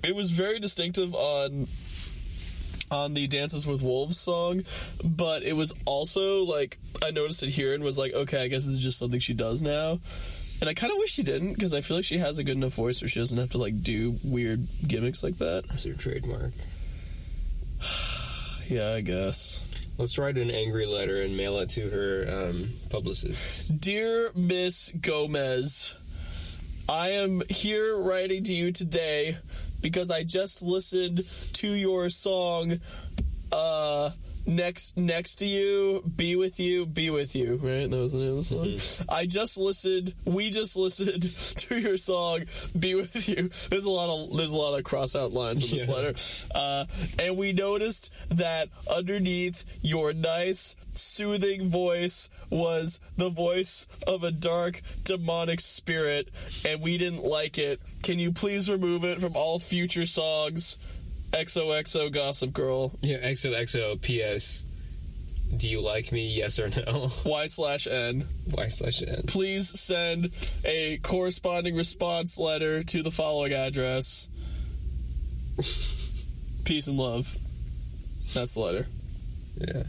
it 0.05 0.14
was 0.14 0.31
very 0.31 0.59
distinctive 0.59 1.14
on 1.14 1.68
on 2.90 3.14
the 3.14 3.27
Dances 3.27 3.66
with 3.66 3.83
Wolves 3.83 4.18
song, 4.18 4.62
but 5.03 5.42
it 5.42 5.55
was 5.55 5.73
also 5.87 6.45
like 6.45 6.79
I 7.03 7.11
noticed 7.11 7.42
it 7.42 7.51
here 7.51 7.75
and 7.75 7.83
was 7.83 7.99
like, 7.99 8.12
okay, 8.12 8.42
I 8.42 8.49
guess 8.49 8.66
this 8.66 8.77
is 8.77 8.83
just 8.83 8.99
something 8.99 9.21
she 9.21 9.35
does 9.35 9.62
now. 9.62 10.01
And 10.62 10.68
I 10.68 10.75
kind 10.75 10.92
of 10.92 10.98
wish 10.98 11.11
she 11.11 11.25
didn't 11.25 11.55
because 11.55 11.75
I 11.75 11.81
feel 11.81 11.96
like 11.96 12.05
she 12.05 12.18
has 12.18 12.38
a 12.38 12.44
good 12.44 12.57
enough 12.57 12.75
voice 12.75 13.03
where 13.03 13.09
she 13.09 13.18
doesn't 13.18 13.37
have 13.37 13.51
to 13.51 13.59
like 13.59 13.83
do 13.83 14.16
weird 14.22 14.68
gimmicks 14.87 15.25
like 15.25 15.38
that. 15.38 15.64
It's 15.75 15.83
her 15.83 15.92
trademark. 15.92 16.53
Yeah, 18.68 18.92
I 18.92 19.01
guess. 19.01 19.68
Let's 19.98 20.16
write 20.18 20.38
an 20.38 20.51
angry 20.51 20.87
letter 20.87 21.20
and 21.20 21.37
mail 21.37 21.59
it 21.59 21.70
to 21.70 21.90
her 21.90 22.51
um, 22.51 22.68
publicist. 22.88 23.81
Dear 23.81 24.31
Miss 24.37 24.90
Gomez, 24.98 25.96
I 26.88 27.11
am 27.11 27.42
here 27.51 27.98
writing 27.98 28.44
to 28.44 28.55
you 28.55 28.70
today 28.70 29.38
because 29.83 30.12
I 30.12 30.22
just 30.22 30.62
listened 30.62 31.25
to 31.55 31.68
your 31.68 32.09
song 32.09 32.79
uh 33.51 34.11
next 34.47 34.97
next 34.97 35.37
to 35.37 35.47
you 35.47 36.03
be 36.17 36.35
with 36.37 36.59
you 36.59 36.85
be 36.87 37.11
with 37.11 37.35
you 37.37 37.57
right 37.57 37.91
that 37.91 37.97
was 37.97 38.13
the 38.13 38.19
name 38.19 38.31
of 38.31 38.49
the 38.49 38.79
song 38.79 39.05
i 39.09 39.25
just 39.25 39.57
listened 39.57 40.15
we 40.25 40.51
just 40.51 40.77
listened 40.77 41.23
to 41.57 41.79
your 41.79 41.97
song 41.97 42.41
be 42.79 42.95
with 42.95 43.29
you 43.29 43.49
there's 43.71 43.85
a 43.85 43.91
lot 43.91 44.09
of 44.09 44.37
there's 44.37 44.51
a 44.53 44.57
lot 44.57 44.77
of 44.77 44.85
cross 44.85 45.15
out 45.15 45.33
lines 45.33 45.65
in 45.65 45.71
this 45.77 45.87
Yeah. 45.89 45.95
letter 45.95 46.15
uh, 46.55 46.85
and 47.19 47.37
we 47.37 47.53
noticed 47.53 48.11
that 48.31 48.69
underneath 48.91 49.65
your 49.83 50.13
nice, 50.13 50.75
soothing 50.91 51.69
voice 51.69 52.29
was 52.51 53.01
the 53.17 53.29
voice 53.31 53.87
of 54.07 54.25
a 54.25 54.31
dark, 54.31 54.81
demonic 55.05 55.61
spirit, 55.61 56.29
and 56.67 56.81
we 56.83 56.99
didn't 56.99 57.25
like 57.25 57.59
it. 57.59 57.81
Can 58.03 58.19
you 58.19 58.31
please 58.33 58.71
remove 58.71 59.05
it 59.05 59.21
from 59.21 59.35
all 59.37 59.59
future 59.59 60.07
songs? 60.07 60.77
XOXO 61.33 62.12
Gossip 62.12 62.53
Girl. 62.53 62.92
Yeah, 63.01 63.18
XOXO. 63.18 64.01
P.S. 64.01 64.66
Do 65.55 65.68
you 65.68 65.81
like 65.83 66.12
me? 66.12 66.29
Yes 66.29 66.59
or 66.59 66.68
no? 66.68 67.11
Y 67.25 67.47
slash 67.47 67.87
N. 67.87 68.27
Y 68.51 68.68
slash 68.68 69.03
N. 69.03 69.25
Please 69.27 69.79
send 69.79 70.31
a 70.64 70.99
corresponding 70.99 71.77
response 71.77 72.38
letter 72.38 72.83
to 72.85 73.03
the 73.03 73.11
following 73.11 73.53
address. 73.53 74.29
Peace 76.64 76.87
and 76.87 76.97
love. 76.97 77.37
That's 78.35 78.55
the 78.55 78.61
letter. 78.61 78.87
Yeah. 79.59 79.83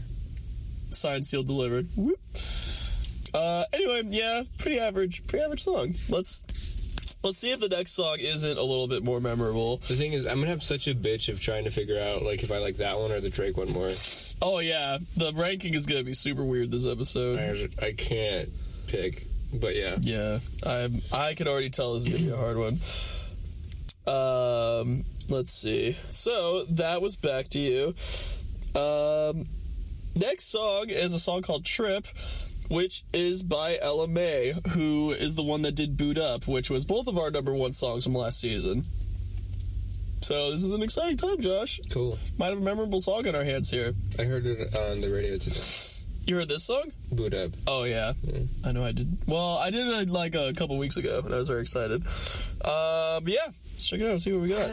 signed, 0.90 1.24
sealed, 1.24 1.46
delivered. 1.46 1.88
Whoop. 1.96 2.18
Uh, 3.32 3.64
anyway, 3.72 4.02
yeah, 4.06 4.42
pretty 4.58 4.78
average, 4.78 5.26
pretty 5.26 5.44
average 5.44 5.62
song. 5.62 5.94
Let's 6.08 6.42
let's 7.24 7.38
see 7.38 7.50
if 7.50 7.58
the 7.58 7.68
next 7.68 7.92
song 7.92 8.18
isn't 8.20 8.58
a 8.58 8.62
little 8.62 8.86
bit 8.86 9.02
more 9.02 9.20
memorable. 9.20 9.78
The 9.78 9.96
thing 9.96 10.12
is, 10.12 10.26
I'm 10.26 10.38
gonna 10.38 10.50
have 10.50 10.62
such 10.62 10.86
a 10.86 10.94
bitch 10.94 11.28
of 11.28 11.40
trying 11.40 11.64
to 11.64 11.70
figure 11.70 11.98
out 11.98 12.22
like 12.22 12.42
if 12.42 12.52
I 12.52 12.58
like 12.58 12.76
that 12.76 12.98
one 12.98 13.10
or 13.10 13.20
the 13.20 13.30
Drake 13.30 13.56
one 13.56 13.72
more. 13.72 13.90
Oh 14.42 14.60
yeah, 14.60 14.98
the 15.16 15.32
ranking 15.34 15.74
is 15.74 15.86
gonna 15.86 16.04
be 16.04 16.14
super 16.14 16.44
weird 16.44 16.70
this 16.70 16.86
episode. 16.86 17.72
I, 17.80 17.86
I 17.86 17.92
can't 17.92 18.50
pick, 18.86 19.26
but 19.52 19.74
yeah. 19.74 19.96
Yeah, 20.00 20.38
I 20.64 20.90
I 21.12 21.34
can 21.34 21.48
already 21.48 21.70
tell 21.70 21.94
this 21.94 22.04
is 22.04 22.08
gonna 22.10 22.24
be 22.24 22.30
a 22.30 22.36
hard 22.36 22.58
one. 22.58 22.78
Um, 24.06 25.04
let's 25.30 25.52
see. 25.52 25.96
So 26.10 26.64
that 26.64 27.00
was 27.00 27.16
back 27.16 27.48
to 27.48 27.58
you. 27.58 27.94
Um, 28.78 29.46
next 30.14 30.50
song 30.50 30.90
is 30.90 31.14
a 31.14 31.18
song 31.18 31.42
called 31.42 31.64
Trip, 31.64 32.06
which 32.68 33.04
is 33.12 33.42
by 33.42 33.78
Ella 33.80 34.08
Mai, 34.08 34.54
who 34.70 35.12
is 35.12 35.36
the 35.36 35.42
one 35.42 35.62
that 35.62 35.74
did 35.74 35.96
Boo'd 35.96 36.18
Up, 36.18 36.46
which 36.46 36.70
was 36.70 36.84
both 36.84 37.06
of 37.06 37.18
our 37.18 37.30
number 37.30 37.52
one 37.54 37.72
songs 37.72 38.04
from 38.04 38.14
last 38.14 38.40
season. 38.40 38.84
So 40.20 40.50
this 40.50 40.62
is 40.62 40.72
an 40.72 40.82
exciting 40.82 41.18
time, 41.18 41.40
Josh. 41.40 41.80
Cool. 41.90 42.18
Might 42.38 42.48
have 42.48 42.58
a 42.58 42.62
memorable 42.62 43.00
song 43.00 43.26
in 43.26 43.34
our 43.34 43.44
hands 43.44 43.70
here. 43.70 43.92
I 44.18 44.22
heard 44.22 44.46
it 44.46 44.74
on 44.74 45.00
the 45.00 45.08
radio 45.08 45.36
today. 45.36 45.60
You 46.26 46.36
heard 46.36 46.48
this 46.48 46.64
song? 46.64 46.84
Boo'd 47.12 47.34
up. 47.34 47.50
Oh 47.66 47.84
yeah, 47.84 48.14
I 48.64 48.72
know 48.72 48.82
I 48.82 48.92
did. 48.92 49.18
Well, 49.26 49.58
I 49.58 49.68
did 49.68 49.86
it 49.86 50.08
like 50.08 50.34
a 50.34 50.54
couple 50.54 50.78
weeks 50.78 50.96
ago, 50.96 51.20
and 51.22 51.34
I 51.34 51.36
was 51.36 51.48
very 51.48 51.60
excited. 51.60 52.06
Uh, 52.62 53.20
but 53.20 53.30
yeah, 53.30 53.52
let's 53.74 53.86
check 53.86 54.00
it 54.00 54.06
out. 54.06 54.12
And 54.12 54.22
see 54.22 54.32
what 54.32 54.40
we 54.40 54.48
got. 54.48 54.70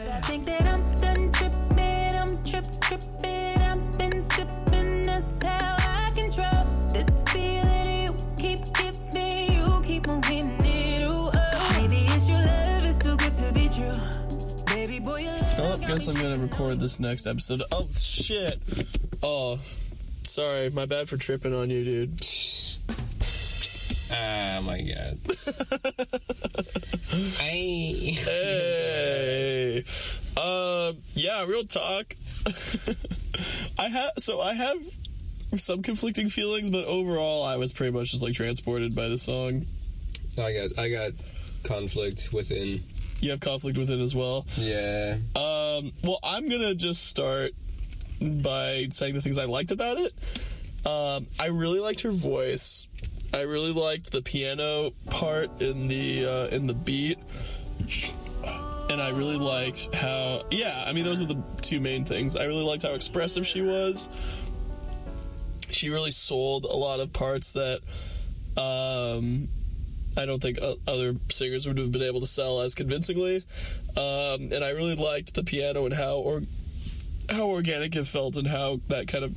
Guess 15.92 16.08
I'm 16.08 16.14
gonna 16.14 16.38
record 16.38 16.80
this 16.80 16.98
next 16.98 17.26
episode. 17.26 17.62
Oh 17.70 17.86
shit. 17.98 18.58
Oh, 19.22 19.58
sorry, 20.22 20.70
my 20.70 20.86
bad 20.86 21.06
for 21.06 21.18
tripping 21.18 21.54
on 21.54 21.68
you, 21.68 21.84
dude. 21.84 22.26
Ah, 24.10 24.60
my 24.62 24.80
god. 24.80 25.18
hey. 27.38 28.12
Hey. 28.12 29.84
Uh, 30.34 30.94
yeah, 31.12 31.44
real 31.44 31.66
talk. 31.66 32.16
I 33.78 33.88
have 33.90 34.12
so 34.16 34.40
I 34.40 34.54
have 34.54 34.78
some 35.56 35.82
conflicting 35.82 36.28
feelings, 36.28 36.70
but 36.70 36.86
overall, 36.86 37.44
I 37.44 37.58
was 37.58 37.70
pretty 37.70 37.92
much 37.92 38.12
just 38.12 38.22
like 38.22 38.32
transported 38.32 38.94
by 38.94 39.10
the 39.10 39.18
song. 39.18 39.66
I 40.38 40.54
got. 40.54 40.78
I 40.78 40.88
got 40.88 41.12
conflict 41.64 42.30
within. 42.32 42.82
You 43.22 43.30
have 43.30 43.40
conflict 43.40 43.78
with 43.78 43.88
it 43.88 44.00
as 44.00 44.16
well. 44.16 44.44
Yeah. 44.56 45.16
Um, 45.36 45.92
well, 46.02 46.18
I'm 46.24 46.48
gonna 46.48 46.74
just 46.74 47.06
start 47.06 47.52
by 48.20 48.88
saying 48.90 49.14
the 49.14 49.22
things 49.22 49.38
I 49.38 49.44
liked 49.44 49.70
about 49.70 49.98
it. 49.98 50.12
Um, 50.84 51.28
I 51.38 51.46
really 51.46 51.78
liked 51.78 52.00
her 52.00 52.10
voice. 52.10 52.88
I 53.32 53.42
really 53.42 53.72
liked 53.72 54.10
the 54.10 54.22
piano 54.22 54.90
part 55.08 55.62
in 55.62 55.86
the 55.86 56.26
uh, 56.26 56.46
in 56.48 56.66
the 56.66 56.74
beat, 56.74 57.20
and 58.90 59.00
I 59.00 59.10
really 59.10 59.36
liked 59.36 59.94
how. 59.94 60.44
Yeah, 60.50 60.82
I 60.84 60.92
mean 60.92 61.04
those 61.04 61.22
are 61.22 61.26
the 61.26 61.40
two 61.60 61.78
main 61.78 62.04
things. 62.04 62.34
I 62.34 62.44
really 62.46 62.64
liked 62.64 62.82
how 62.82 62.94
expressive 62.94 63.46
she 63.46 63.62
was. 63.62 64.08
She 65.70 65.90
really 65.90 66.10
sold 66.10 66.64
a 66.64 66.76
lot 66.76 66.98
of 66.98 67.12
parts 67.12 67.52
that 67.52 67.80
um, 68.56 69.48
I 70.16 70.26
don't 70.26 70.40
think 70.40 70.58
other 70.86 71.16
singers 71.30 71.66
would 71.66 71.78
have 71.78 71.92
been 71.92 72.02
able 72.02 72.20
to 72.20 72.26
sell 72.26 72.60
as 72.60 72.74
convincingly. 72.74 73.44
Um, 73.96 74.50
and 74.52 74.62
I 74.62 74.70
really 74.70 74.94
liked 74.94 75.34
the 75.34 75.42
piano 75.42 75.84
and 75.84 75.94
how 75.94 76.16
or 76.16 76.42
how 77.30 77.48
organic 77.48 77.96
it 77.96 78.06
felt 78.06 78.36
and 78.36 78.46
how 78.46 78.80
that 78.88 79.08
kind 79.08 79.24
of 79.24 79.34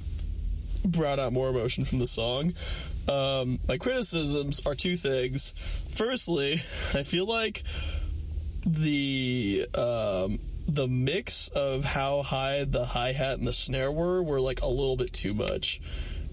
brought 0.84 1.20
out 1.20 1.34
more 1.34 1.50
emotion 1.50 1.86
from 1.86 2.00
the 2.00 2.08
song. 2.08 2.54
Um, 3.08 3.60
my 3.68 3.78
criticisms 3.78 4.66
are 4.66 4.76
two 4.76 4.98
things. 4.98 5.54
Firstly, 5.90 6.64
I 6.94 7.04
feel 7.04 7.26
like 7.26 7.64
the 8.66 9.68
um, 9.76 10.40
the 10.68 10.88
mix 10.88 11.48
of 11.50 11.84
how 11.84 12.24
high 12.24 12.64
the 12.64 12.86
hi 12.86 13.12
hat 13.12 13.38
and 13.38 13.48
the 13.48 13.54
snare 13.54 13.92
were 13.92 14.24
were 14.24 14.42
like 14.42 14.62
a 14.62 14.68
little 14.68 14.96
bit 14.96 15.14
too 15.14 15.34
much. 15.34 15.80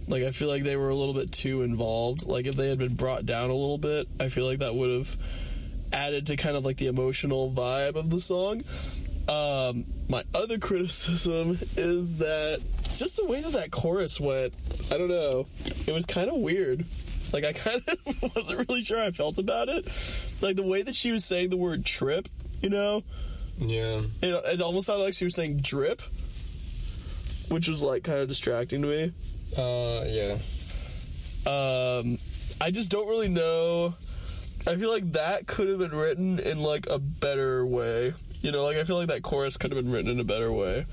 Like 0.08 0.22
I 0.24 0.30
feel 0.30 0.48
like 0.48 0.64
they 0.64 0.76
were 0.76 0.88
a 0.88 0.94
little 0.94 1.14
bit 1.14 1.32
too 1.32 1.62
involved. 1.62 2.26
Like 2.26 2.46
if 2.46 2.54
they 2.56 2.68
had 2.68 2.78
been 2.78 2.94
brought 2.94 3.24
down 3.26 3.50
a 3.50 3.54
little 3.54 3.78
bit, 3.78 4.08
I 4.20 4.28
feel 4.28 4.46
like 4.46 4.58
that 4.58 4.74
would 4.74 4.90
have 4.90 5.16
added 5.92 6.26
to 6.28 6.36
kind 6.36 6.56
of 6.56 6.64
like 6.64 6.76
the 6.78 6.86
emotional 6.88 7.50
vibe 7.50 7.94
of 7.96 8.10
the 8.10 8.20
song. 8.20 8.62
Um, 9.28 9.84
my 10.08 10.24
other 10.34 10.58
criticism 10.58 11.58
is 11.76 12.16
that 12.16 12.60
just 12.94 13.16
the 13.16 13.24
way 13.26 13.40
that 13.40 13.52
that 13.52 13.70
chorus 13.70 14.18
went, 14.20 14.52
I 14.90 14.98
don't 14.98 15.08
know, 15.08 15.46
it 15.86 15.92
was 15.92 16.04
kind 16.06 16.28
of 16.28 16.36
weird. 16.36 16.84
Like 17.32 17.44
I 17.44 17.52
kind 17.54 17.80
of 17.88 18.34
wasn't 18.36 18.68
really 18.68 18.82
sure 18.82 19.00
I 19.00 19.10
felt 19.12 19.38
about 19.38 19.68
it. 19.68 19.86
Like 20.42 20.56
the 20.56 20.62
way 20.66 20.82
that 20.82 20.96
she 20.96 21.12
was 21.12 21.24
saying 21.24 21.50
the 21.50 21.56
word 21.56 21.84
trip, 21.86 22.28
you 22.60 22.68
know, 22.70 23.04
Yeah. 23.58 24.02
it, 24.20 24.44
it 24.54 24.60
almost 24.60 24.88
sounded 24.88 25.04
like 25.04 25.14
she 25.14 25.24
was 25.24 25.34
saying 25.36 25.58
drip, 25.58 26.02
which 27.48 27.68
was 27.68 27.82
like 27.82 28.02
kind 28.02 28.18
of 28.18 28.28
distracting 28.28 28.82
to 28.82 28.88
me. 28.88 29.12
Uh. 29.56 30.04
Yeah. 30.06 30.38
Um, 31.44 32.18
I 32.60 32.70
just 32.70 32.90
don't 32.90 33.08
really 33.08 33.28
know. 33.28 33.94
I 34.66 34.76
feel 34.76 34.90
like 34.90 35.12
that 35.12 35.46
could 35.46 35.68
have 35.68 35.78
been 35.78 35.94
written 35.94 36.38
in 36.38 36.60
like 36.60 36.86
a 36.86 36.98
better 36.98 37.66
way. 37.66 38.14
You 38.40 38.52
know, 38.52 38.62
like 38.62 38.76
I 38.76 38.84
feel 38.84 38.96
like 38.96 39.08
that 39.08 39.22
chorus 39.22 39.56
could 39.56 39.72
have 39.72 39.82
been 39.82 39.92
written 39.92 40.10
in 40.10 40.20
a 40.20 40.24
better 40.24 40.52
way. 40.52 40.86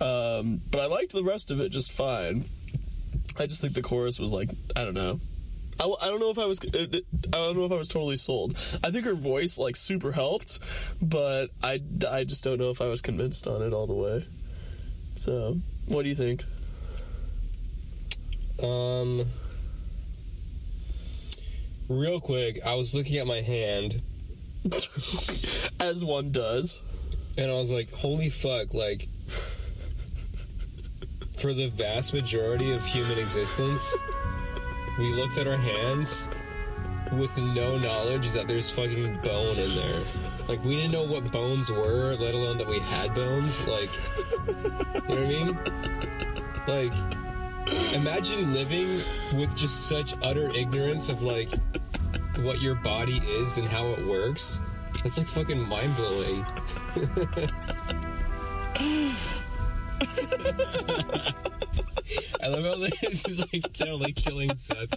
Um, 0.00 0.60
but 0.70 0.80
I 0.80 0.86
liked 0.86 1.12
the 1.12 1.24
rest 1.24 1.50
of 1.50 1.60
it 1.60 1.70
just 1.70 1.90
fine. 1.90 2.44
I 3.38 3.46
just 3.46 3.60
think 3.60 3.74
the 3.74 3.82
chorus 3.82 4.18
was 4.18 4.32
like 4.32 4.50
I 4.76 4.84
don't 4.84 4.94
know. 4.94 5.20
I, 5.78 5.84
I 5.84 6.06
don't 6.06 6.20
know 6.20 6.30
if 6.30 6.38
I 6.38 6.46
was 6.46 6.60
I 6.72 6.86
don't 7.32 7.56
know 7.56 7.64
if 7.64 7.72
I 7.72 7.76
was 7.76 7.88
totally 7.88 8.16
sold. 8.16 8.56
I 8.84 8.90
think 8.90 9.04
her 9.04 9.14
voice 9.14 9.58
like 9.58 9.74
super 9.74 10.12
helped, 10.12 10.60
but 11.02 11.50
I, 11.62 11.80
I 12.08 12.24
just 12.24 12.44
don't 12.44 12.58
know 12.58 12.70
if 12.70 12.80
I 12.80 12.88
was 12.88 13.02
convinced 13.02 13.46
on 13.46 13.62
it 13.62 13.72
all 13.72 13.86
the 13.86 13.94
way. 13.94 14.26
So, 15.16 15.58
what 15.88 16.02
do 16.02 16.08
you 16.08 16.14
think? 16.14 16.44
Um. 18.62 19.26
Real 21.88 22.18
quick, 22.18 22.60
I 22.66 22.74
was 22.74 22.94
looking 22.96 23.18
at 23.18 23.28
my 23.28 23.42
hand 23.42 24.02
As 25.80 26.04
one 26.04 26.32
does. 26.32 26.82
and 27.38 27.48
I 27.50 27.54
was 27.54 27.70
like, 27.70 27.92
holy 27.92 28.28
fuck, 28.30 28.74
like. 28.74 29.08
For 31.36 31.52
the 31.52 31.68
vast 31.68 32.12
majority 32.14 32.72
of 32.72 32.84
human 32.84 33.18
existence, 33.18 33.94
we 34.98 35.12
looked 35.12 35.36
at 35.38 35.46
our 35.46 35.56
hands 35.56 36.28
with 37.12 37.36
no 37.38 37.78
knowledge 37.78 38.30
that 38.32 38.48
there's 38.48 38.70
fucking 38.70 39.18
bone 39.22 39.58
in 39.58 39.72
there. 39.76 40.02
Like, 40.48 40.64
we 40.64 40.76
didn't 40.76 40.92
know 40.92 41.04
what 41.04 41.30
bones 41.30 41.70
were, 41.70 42.16
let 42.18 42.34
alone 42.34 42.56
that 42.56 42.66
we 42.66 42.78
had 42.80 43.14
bones. 43.14 43.66
Like, 43.68 43.90
you 44.48 44.54
know 44.54 45.00
what 45.06 45.18
I 45.18 45.26
mean? 45.26 45.58
Like, 46.66 46.94
imagine 47.94 48.52
living 48.52 48.88
with 49.34 49.54
just 49.56 49.88
such 49.88 50.14
utter 50.22 50.50
ignorance 50.50 51.08
of, 51.08 51.22
like, 51.22 51.50
what 52.38 52.60
your 52.60 52.74
body 52.76 53.18
is 53.18 53.58
and 53.58 53.68
how 53.68 53.86
it 53.88 54.06
works. 54.06 54.60
That's 55.02 55.18
like 55.18 55.26
fucking 55.26 55.66
mind 55.68 55.94
blowing. 55.96 56.44
I 62.42 62.48
love 62.48 62.64
how 62.64 62.76
this 62.76 63.26
is 63.26 63.40
like 63.52 63.72
totally 63.72 64.12
killing 64.12 64.54
Seth. 64.54 64.94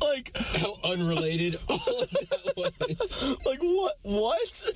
Like, 0.00 0.36
How 0.36 0.76
unrelated 0.84 1.58
all 1.68 2.02
of 2.02 2.10
that 2.10 2.52
was. 2.56 3.38
like 3.44 3.60
what? 3.60 3.98
What? 4.02 4.72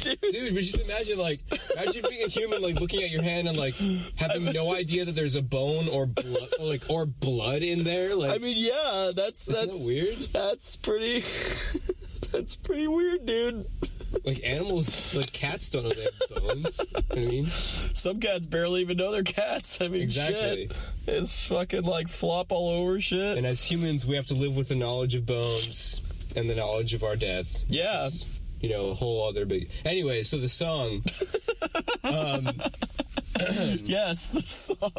Dude. 0.00 0.20
Dude, 0.20 0.54
but 0.54 0.62
just 0.62 0.80
imagine 0.88 1.18
like 1.18 1.40
imagine 1.76 2.04
being 2.08 2.22
a 2.24 2.28
human 2.28 2.62
like 2.62 2.80
looking 2.80 3.02
at 3.02 3.10
your 3.10 3.22
hand 3.22 3.48
and 3.48 3.58
like 3.58 3.74
having 4.16 4.44
no 4.44 4.72
idea 4.74 5.04
that 5.04 5.16
there's 5.16 5.34
a 5.34 5.42
bone 5.42 5.88
or 5.88 6.06
blood 6.06 6.48
or, 6.60 6.66
like 6.66 6.88
or 6.88 7.06
blood 7.06 7.62
in 7.62 7.82
there. 7.82 8.14
Like 8.14 8.32
I 8.32 8.38
mean, 8.38 8.56
yeah, 8.58 9.10
that's 9.14 9.48
Isn't 9.48 9.60
that 9.60 9.70
that's 9.70 9.86
weird? 9.86 10.16
That's 10.32 10.76
pretty. 10.76 11.20
that's 12.32 12.56
pretty 12.56 12.86
weird, 12.86 13.26
dude. 13.26 13.66
Like 14.24 14.40
animals 14.44 15.14
like 15.16 15.32
cats 15.32 15.70
don't 15.70 15.84
know 15.84 15.90
they 15.90 16.02
have 16.04 16.42
bones. 16.42 16.80
You 16.80 16.86
know 16.92 17.00
what 17.08 17.18
I 17.18 17.20
mean? 17.20 17.46
Some 17.48 18.20
cats 18.20 18.46
barely 18.46 18.80
even 18.82 18.96
know 18.96 19.10
they're 19.12 19.22
cats. 19.22 19.80
I 19.80 19.88
mean, 19.88 20.02
Exactly. 20.02 20.68
shit. 20.68 20.76
It's 21.06 21.46
fucking 21.48 21.82
like 21.82 22.08
flop 22.08 22.52
all 22.52 22.68
over 22.68 23.00
shit. 23.00 23.36
And 23.38 23.46
as 23.46 23.64
humans 23.64 24.06
we 24.06 24.14
have 24.16 24.26
to 24.26 24.34
live 24.34 24.56
with 24.56 24.68
the 24.68 24.76
knowledge 24.76 25.14
of 25.14 25.26
bones 25.26 26.00
and 26.36 26.48
the 26.48 26.54
knowledge 26.54 26.94
of 26.94 27.02
our 27.04 27.16
death. 27.16 27.64
yeah. 27.68 28.08
you 28.60 28.68
know, 28.70 28.86
a 28.90 28.94
whole 28.94 29.28
other 29.28 29.44
big. 29.44 29.70
Anyway, 29.84 30.22
so 30.22 30.36
the 30.38 30.48
song, 30.48 31.02
um, 32.04 32.48
Yes, 33.82 34.30
the 34.30 34.42
song. 34.42 34.92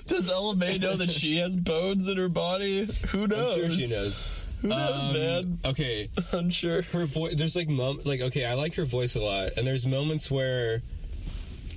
Does 0.06 0.30
Ella 0.30 0.54
Mai 0.54 0.76
know 0.76 0.94
that 0.96 1.10
she 1.10 1.38
has 1.38 1.56
bones 1.56 2.06
in 2.08 2.16
her 2.16 2.28
body? 2.28 2.86
Who 3.08 3.26
knows? 3.26 3.54
I'm 3.56 3.60
sure 3.60 3.70
she 3.70 3.88
knows. 3.88 4.39
Who 4.62 4.68
knows, 4.68 5.08
Um, 5.08 5.14
man? 5.14 5.58
Okay, 5.64 6.10
I'm 6.32 6.50
sure. 6.50 6.82
her 6.82 7.06
voice. 7.06 7.34
There's 7.36 7.56
like 7.56 7.68
mom. 7.68 8.00
Like 8.04 8.20
okay, 8.20 8.44
I 8.44 8.54
like 8.54 8.74
her 8.74 8.84
voice 8.84 9.14
a 9.16 9.20
lot, 9.22 9.52
and 9.56 9.66
there's 9.66 9.86
moments 9.86 10.30
where 10.30 10.82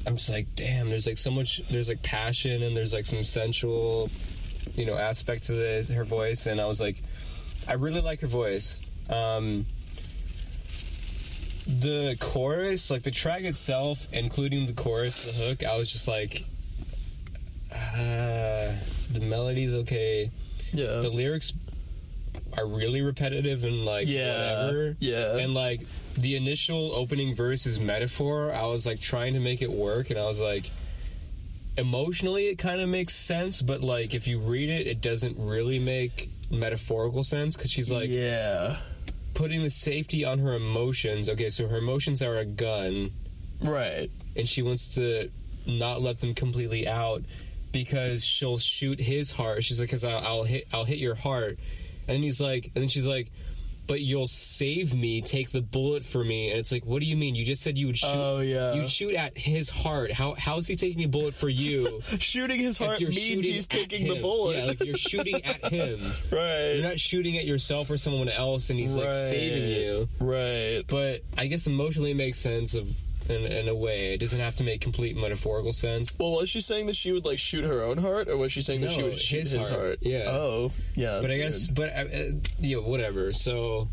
I'm 0.06 0.18
just 0.18 0.30
like, 0.30 0.48
damn. 0.56 0.90
There's 0.90 1.08
like 1.08 1.18
so 1.18 1.32
much. 1.32 1.66
There's 1.70 1.88
like 1.88 2.02
passion, 2.04 2.62
and 2.64 2.76
there's 2.76 2.94
like 2.94 3.06
some 3.06 3.24
sensual, 3.24 4.10
you 4.76 4.86
know, 4.86 4.96
aspect 4.98 5.46
to 5.46 5.54
the, 5.54 5.94
her 5.96 6.04
voice, 6.04 6.46
and 6.46 6.60
I 6.60 6.66
was 6.66 6.82
like, 6.82 7.02
I 7.68 7.74
really 7.74 8.02
like 8.02 8.20
her 8.22 8.28
voice. 8.28 8.82
Um, 9.10 9.66
the 11.66 12.18
chorus, 12.20 12.92
like 12.92 13.04
the 13.04 13.12
track 13.12 13.44
itself, 13.44 14.08
including 14.12 14.66
the 14.66 14.74
chorus, 14.74 15.38
the 15.38 15.46
hook, 15.46 15.64
I 15.64 15.78
was 15.78 15.90
just 15.90 16.08
like, 16.10 16.44
uh, 17.72 18.74
the 19.12 19.20
melody's 19.22 19.74
okay. 19.74 20.30
Yeah. 20.74 21.00
The 21.00 21.10
lyrics 21.10 21.54
are 22.58 22.68
really 22.68 23.02
repetitive 23.02 23.64
and 23.64 23.86
like 23.86 24.08
Yeah, 24.08 24.66
whatever. 24.66 24.96
yeah. 25.00 25.38
And 25.38 25.54
like 25.54 25.82
the 26.16 26.36
initial 26.36 26.92
opening 26.94 27.36
verse 27.36 27.66
is 27.66 27.80
metaphor. 27.80 28.52
I 28.54 28.66
was 28.66 28.86
like 28.86 29.00
trying 29.00 29.34
to 29.34 29.40
make 29.40 29.62
it 29.62 29.72
work, 29.72 30.10
and 30.10 30.20
I 30.20 30.26
was 30.26 30.40
like, 30.40 30.70
emotionally 31.78 32.48
it 32.48 32.58
kind 32.58 32.82
of 32.82 32.90
makes 32.90 33.16
sense, 33.16 33.62
but 33.62 33.82
like 33.82 34.14
if 34.14 34.28
you 34.28 34.40
read 34.40 34.70
it, 34.70 34.88
it 34.88 35.02
doesn't 35.02 35.36
really 35.40 35.80
make 35.80 36.30
metaphorical 36.52 37.24
sense 37.24 37.56
because 37.56 37.72
she's 37.72 37.92
like 37.92 38.10
yeah. 38.10 38.78
putting 39.34 39.64
the 39.64 39.70
safety 39.70 40.24
on 40.24 40.40
her 40.40 40.54
emotions. 40.56 41.30
Okay, 41.30 41.50
so 41.50 41.68
her 41.68 41.78
emotions 41.78 42.22
are 42.22 42.38
a 42.38 42.46
gun, 42.46 43.12
Right. 43.62 44.12
and 44.36 44.48
she 44.48 44.62
wants 44.62 44.90
to 44.96 45.30
not 45.66 46.02
let 46.02 46.20
them 46.20 46.34
completely 46.36 46.88
out 46.88 47.24
because 47.72 48.24
she'll 48.24 48.60
shoot 48.60 49.00
his 49.00 49.32
heart. 49.32 49.64
She's 49.64 49.80
like, 49.80 49.90
"Cause 49.90 50.04
I'll, 50.04 50.20
I'll 50.20 50.44
hit, 50.44 50.68
I'll 50.72 50.84
hit 50.84 51.00
your 51.00 51.16
heart," 51.16 51.58
and 52.08 52.24
he's 52.24 52.40
like, 52.42 52.66
and 52.76 52.82
then 52.84 52.88
she's 52.90 53.08
like. 53.08 53.32
But 53.86 54.00
you'll 54.00 54.28
save 54.28 54.96
me. 54.96 55.22
Take 55.22 55.52
the 55.52 55.60
bullet 55.62 56.06
for 56.06 56.24
me, 56.24 56.52
and 56.52 56.58
it's 56.58 56.72
like, 56.72 56.86
what 56.86 57.02
do 57.02 57.06
you 57.06 57.18
mean? 57.18 57.36
You 57.36 57.44
just 57.44 57.62
said 57.62 57.78
you 57.78 57.88
would 57.88 57.98
shoot. 57.98 58.08
Oh, 58.10 58.40
yeah. 58.40 58.76
You'd 58.76 58.90
shoot 58.90 59.14
at 59.14 59.38
his 59.38 59.70
heart. 59.70 60.14
How 60.14 60.36
how 60.36 60.58
is 60.58 60.68
he 60.68 60.78
taking 60.78 61.04
a 61.04 61.10
bullet 61.10 61.34
for 61.34 61.50
you? 61.50 62.00
Shooting 62.18 62.62
his 62.62 62.78
heart 62.78 63.02
means 63.02 63.18
he's 63.18 63.68
taking 63.68 64.08
the 64.08 64.22
bullet. 64.22 64.56
Yeah, 64.58 64.64
like 64.68 64.86
you're 64.86 64.96
shooting 64.96 65.44
at 65.44 65.66
him. 65.70 66.00
right. 66.32 66.76
You're 66.76 66.82
not 66.84 66.98
shooting 66.98 67.38
at 67.38 67.44
yourself 67.46 67.90
or 67.90 67.98
someone 67.98 68.30
else, 68.30 68.70
and 68.70 68.80
he's 68.80 68.96
like 68.96 69.12
saving 69.14 69.70
you. 69.72 70.08
Right. 70.18 70.84
But 70.88 71.24
I 71.38 71.48
guess 71.48 71.68
emotionally 71.68 72.12
it 72.12 72.16
makes 72.16 72.40
sense 72.40 72.76
of 72.76 72.88
in, 73.30 73.46
in 73.46 73.68
a 73.68 73.76
way. 73.76 74.14
It 74.14 74.20
doesn't 74.20 74.40
have 74.40 74.56
to 74.58 74.64
make 74.64 74.82
complete 74.82 75.16
metaphorical 75.18 75.74
sense. 75.74 76.14
Well, 76.18 76.34
was 76.34 76.50
she 76.50 76.62
saying 76.62 76.88
that 76.88 76.96
she 76.96 77.12
would 77.12 77.26
like 77.26 77.40
shoot 77.40 77.64
her 77.64 77.82
own 77.84 77.98
heart, 77.98 78.28
or 78.28 78.38
was 78.38 78.52
she 78.52 78.62
saying 78.62 78.82
that 78.82 78.92
she 78.92 79.00
No, 79.02 79.06
would 79.10 79.20
shoot 79.20 79.42
his 79.42 79.52
his, 79.52 79.70
heart. 79.70 79.82
heart? 79.82 80.00
Yeah. 80.02 80.26
Oh, 80.28 80.72
yeah. 80.96 81.20
but 81.22 81.32
I 81.32 81.38
guess, 81.38 81.68
but 81.68 81.90
uh, 81.90 82.00
uh, 82.18 82.24
yeah, 82.60 82.78
whatever. 82.78 83.34
So, 83.34 83.88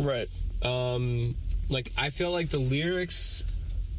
right. 0.00 0.28
um, 0.62 1.34
like 1.68 1.92
I 1.96 2.10
feel 2.10 2.30
like 2.32 2.50
the 2.50 2.58
lyrics 2.58 3.44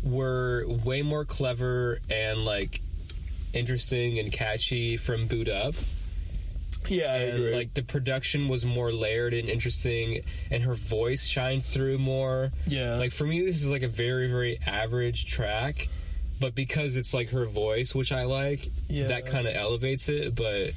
were 0.04 0.66
way 0.68 1.02
more 1.02 1.26
clever 1.26 2.00
and 2.12 2.46
like 2.46 2.82
interesting 3.54 4.20
and 4.20 4.32
catchy 4.32 4.98
from 4.98 5.28
Boo'd 5.28 5.50
Up. 5.50 5.74
Yeah, 6.90 7.12
I 7.14 7.16
and 7.18 7.38
agree. 7.38 7.56
like 7.56 7.74
the 7.74 7.84
production 7.84 8.48
was 8.48 8.66
more 8.66 8.92
layered 8.92 9.34
and 9.34 9.50
interesting 9.50 10.22
and 10.52 10.64
her 10.64 10.74
voice 10.74 11.26
shined 11.26 11.64
through 11.64 11.98
more 11.98 12.52
Yeah. 12.68 12.96
like 12.98 13.12
for 13.12 13.26
me 13.26 13.42
this 13.44 13.64
is 13.64 13.70
like 13.70 13.84
a 13.84 13.88
very 13.88 14.28
very 14.28 14.60
average 14.66 15.26
track 15.26 15.88
but 16.40 16.54
because 16.56 16.96
it's 16.98 17.14
like 17.14 17.30
her 17.30 17.46
voice 17.46 17.96
which 17.96 18.12
i 18.12 18.24
like 18.24 18.70
Yeah. 18.90 19.08
that 19.08 19.26
kind 19.26 19.48
of 19.48 19.56
elevates 19.56 20.10
it 20.10 20.36
but 20.36 20.72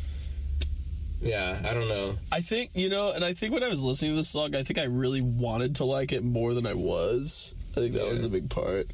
yeah 1.20 1.61
i 1.68 1.74
don't 1.74 1.88
know 1.88 2.16
I 2.30 2.40
think 2.40 2.70
you 2.74 2.88
know, 2.88 3.11
and 3.11 3.24
I 3.24 3.32
think 3.34 3.52
when 3.52 3.64
I 3.64 3.68
was 3.68 3.82
listening 3.82 4.12
to 4.12 4.16
this 4.16 4.28
song, 4.28 4.54
I 4.54 4.62
think 4.62 4.78
I 4.78 4.84
really 4.84 5.20
wanted 5.20 5.76
to 5.76 5.84
like 5.84 6.12
it 6.12 6.22
more 6.22 6.54
than 6.54 6.66
I 6.66 6.74
was. 6.74 7.54
I 7.72 7.80
think 7.80 7.94
that 7.94 8.06
was 8.09 8.22
a 8.22 8.28
big 8.28 8.48
part. 8.50 8.88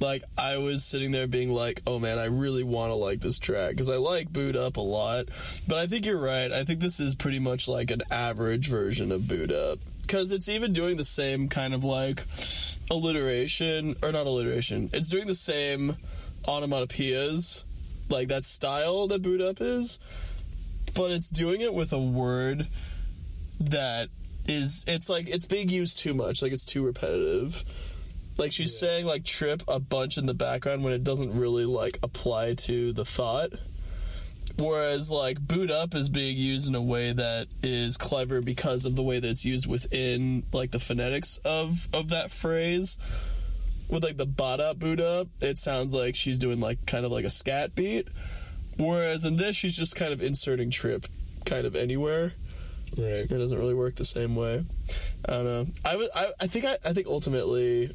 Like 0.00 0.22
I 0.36 0.58
was 0.58 0.84
sitting 0.84 1.10
there 1.10 1.26
being 1.26 1.50
like, 1.50 1.82
"Oh 1.86 1.98
man, 1.98 2.18
I 2.18 2.26
really 2.26 2.62
want 2.62 2.90
to 2.90 2.94
like 2.94 3.20
this 3.20 3.38
track 3.38 3.70
because 3.70 3.90
I 3.90 3.96
like 3.96 4.32
Boo'd 4.32 4.56
Up 4.56 4.76
a 4.76 4.82
lot." 4.82 5.26
But 5.66 5.78
I 5.78 5.86
think 5.86 6.06
you're 6.06 6.20
right. 6.20 6.52
I 6.52 6.64
think 6.64 6.80
this 6.80 7.00
is 7.00 7.14
pretty 7.14 7.38
much 7.38 7.68
like 7.68 7.90
an 7.90 8.02
average 8.10 8.68
version 8.68 9.10
of 9.12 9.26
Boo'd 9.28 9.52
Up 9.52 9.78
because 10.02 10.32
it's 10.32 10.48
even 10.48 10.72
doing 10.72 10.96
the 10.96 11.04
same 11.04 11.48
kind 11.48 11.74
of 11.74 11.84
like 11.84 12.24
alliteration 12.90 13.96
or 14.02 14.12
not 14.12 14.26
alliteration. 14.26 14.90
It's 14.92 15.08
doing 15.08 15.26
the 15.26 15.34
same 15.34 15.96
onomatopoeias, 16.44 17.64
like 18.08 18.28
that 18.28 18.44
style 18.44 19.08
that 19.08 19.22
Boo'd 19.22 19.42
Up 19.42 19.60
is 19.60 19.98
but 20.94 21.12
it's 21.12 21.28
doing 21.30 21.60
it 21.60 21.72
with 21.72 21.92
a 21.92 21.98
word 21.98 22.66
that 23.60 24.08
is 24.46 24.84
it's 24.88 25.08
like 25.08 25.28
it's 25.28 25.46
being 25.46 25.68
used 25.68 25.98
too 25.98 26.12
much 26.12 26.42
like 26.42 26.52
it's 26.52 26.64
too 26.64 26.84
repetitive 26.84 27.64
like 28.38 28.52
she's 28.52 28.78
saying 28.78 29.06
like 29.06 29.24
trip 29.24 29.62
a 29.68 29.78
bunch 29.78 30.16
in 30.18 30.26
the 30.26 30.34
background 30.34 30.84
when 30.84 30.92
it 30.92 31.04
doesn't 31.04 31.32
really 31.32 31.64
like 31.64 31.98
apply 32.02 32.54
to 32.54 32.92
the 32.92 33.04
thought 33.04 33.50
whereas 34.58 35.10
like 35.10 35.40
boo'd 35.40 35.70
up 35.70 35.94
is 35.94 36.08
being 36.08 36.36
used 36.36 36.68
in 36.68 36.74
a 36.74 36.82
way 36.82 37.12
that 37.12 37.46
is 37.62 37.96
clever 37.96 38.40
because 38.40 38.86
of 38.86 38.96
the 38.96 39.02
way 39.02 39.20
that 39.20 39.28
it's 39.28 39.44
used 39.44 39.66
within 39.66 40.42
like 40.52 40.70
the 40.70 40.78
phonetics 40.78 41.38
of 41.44 41.88
of 41.92 42.08
that 42.08 42.30
phrase 42.30 42.96
with 43.88 44.02
like 44.02 44.16
the 44.16 44.26
bada 44.26 44.76
boo'd 44.78 45.00
up 45.00 45.28
it 45.40 45.58
sounds 45.58 45.92
like 45.92 46.16
she's 46.16 46.38
doing 46.38 46.60
like 46.60 46.84
kind 46.86 47.04
of 47.04 47.12
like 47.12 47.24
a 47.24 47.30
scat 47.30 47.74
beat 47.74 48.08
Whereas 48.78 49.24
in 49.24 49.36
this, 49.36 49.56
she's 49.56 49.76
just 49.76 49.96
kind 49.96 50.12
of 50.12 50.22
inserting 50.22 50.70
trip 50.70 51.06
kind 51.44 51.66
of 51.66 51.74
anywhere. 51.74 52.32
right 52.96 53.06
It 53.06 53.28
doesn't 53.28 53.58
really 53.58 53.74
work 53.74 53.96
the 53.96 54.04
same 54.04 54.36
way. 54.36 54.64
I 55.28 55.32
don't 55.32 55.44
know. 55.44 55.66
I 55.84 55.96
was. 55.96 56.08
I, 56.14 56.30
I 56.40 56.46
think. 56.46 56.64
I, 56.64 56.78
I 56.84 56.92
think 56.92 57.08
ultimately. 57.08 57.92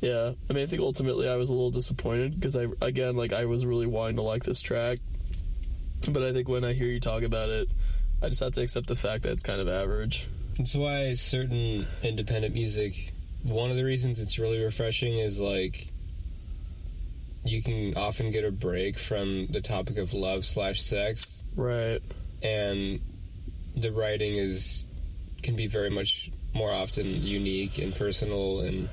Yeah, 0.00 0.32
I 0.48 0.52
mean, 0.52 0.62
I 0.62 0.66
think 0.66 0.82
ultimately 0.82 1.28
I 1.28 1.36
was 1.36 1.48
a 1.48 1.52
little 1.52 1.70
disappointed 1.70 2.34
because 2.34 2.54
I 2.56 2.66
again 2.82 3.16
like 3.16 3.32
I 3.32 3.46
was 3.46 3.64
really 3.64 3.86
wanting 3.86 4.16
to 4.16 4.22
like 4.22 4.44
this 4.44 4.60
track, 4.60 4.98
but 6.10 6.22
I 6.22 6.32
think 6.32 6.48
when 6.48 6.64
I 6.64 6.72
hear 6.74 6.88
you 6.88 7.00
talk 7.00 7.22
about 7.22 7.48
it, 7.48 7.68
I 8.22 8.28
just 8.28 8.40
have 8.42 8.52
to 8.52 8.62
accept 8.62 8.86
the 8.88 8.96
fact 8.96 9.22
that 9.24 9.32
it's 9.32 9.42
kind 9.42 9.60
of 9.60 9.68
average. 9.68 10.26
that's 10.58 10.74
why 10.74 11.12
certain 11.14 11.86
independent 12.02 12.54
music 12.54 13.12
one 13.42 13.70
of 13.70 13.76
the 13.76 13.84
reasons 13.84 14.18
it's 14.20 14.38
really 14.40 14.58
refreshing 14.60 15.18
is 15.18 15.40
like 15.40 15.86
you 17.44 17.62
can 17.62 17.94
often 17.96 18.32
get 18.32 18.44
a 18.44 18.50
break 18.50 18.98
from 18.98 19.46
the 19.48 19.60
topic 19.60 19.98
of 19.98 20.12
love 20.12 20.44
slash 20.44 20.80
sex 20.82 21.42
Right. 21.54 22.00
and 22.42 23.00
the 23.76 23.92
writing 23.92 24.34
is 24.36 24.84
can 25.42 25.54
be 25.54 25.66
very 25.68 25.90
much 25.90 26.30
more 26.54 26.72
often 26.72 27.04
unique 27.22 27.78
and 27.78 27.94
personal 27.94 28.60
and 28.60 28.88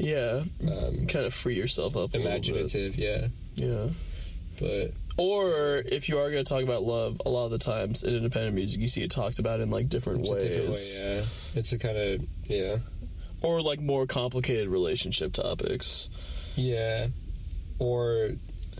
Yeah. 0.00 0.42
um, 0.62 1.06
Kind 1.06 1.26
of 1.26 1.34
free 1.34 1.54
yourself 1.56 1.94
up. 1.96 2.12
a 2.14 2.18
little 2.18 2.22
bit. 2.22 2.26
imaginative 2.26 2.96
yeah 2.96 3.28
Yeah. 3.56 3.88
but 4.58 4.92
Or 5.16 5.82
if 5.84 6.08
you 6.08 6.18
are 6.18 6.30
going 6.30 6.44
to 6.44 6.48
talk 6.48 6.62
about 6.62 6.82
love, 6.82 7.20
a 7.26 7.28
lot 7.28 7.44
of 7.44 7.50
the 7.50 7.58
times 7.58 8.02
in 8.02 8.14
independent 8.14 8.54
music, 8.54 8.80
you 8.80 8.88
see 8.88 9.02
it 9.02 9.10
talked 9.10 9.38
about 9.38 9.60
in 9.60 9.70
like 9.70 9.88
different 9.88 10.20
it's 10.20 10.30
ways, 10.30 10.42
a 10.44 10.48
different 10.48 10.70
way 10.70 11.16
yeah 11.16 11.24
it's 11.60 11.72
a 11.72 11.78
kind 11.78 11.96
of 11.98 12.24
yeah 12.48 12.76
or 13.42 13.60
like 13.62 13.80
more 13.80 14.06
complicated 14.06 14.68
relationship 14.68 15.32
topics. 15.32 16.08
yeah 16.56 17.08
or 17.78 18.30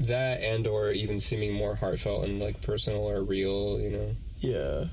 that 0.01 0.41
and 0.43 0.67
or 0.67 0.91
even 0.93 1.21
seeming 1.21 1.53
more 1.53 1.75
heartfelt 1.75 2.25
and 2.25 2.41
like 2.41 2.61
personal 2.63 3.01
or 3.07 3.23
real 3.23 3.79
you 3.81 3.91
know 3.91 4.17
Yeah. 4.41 4.85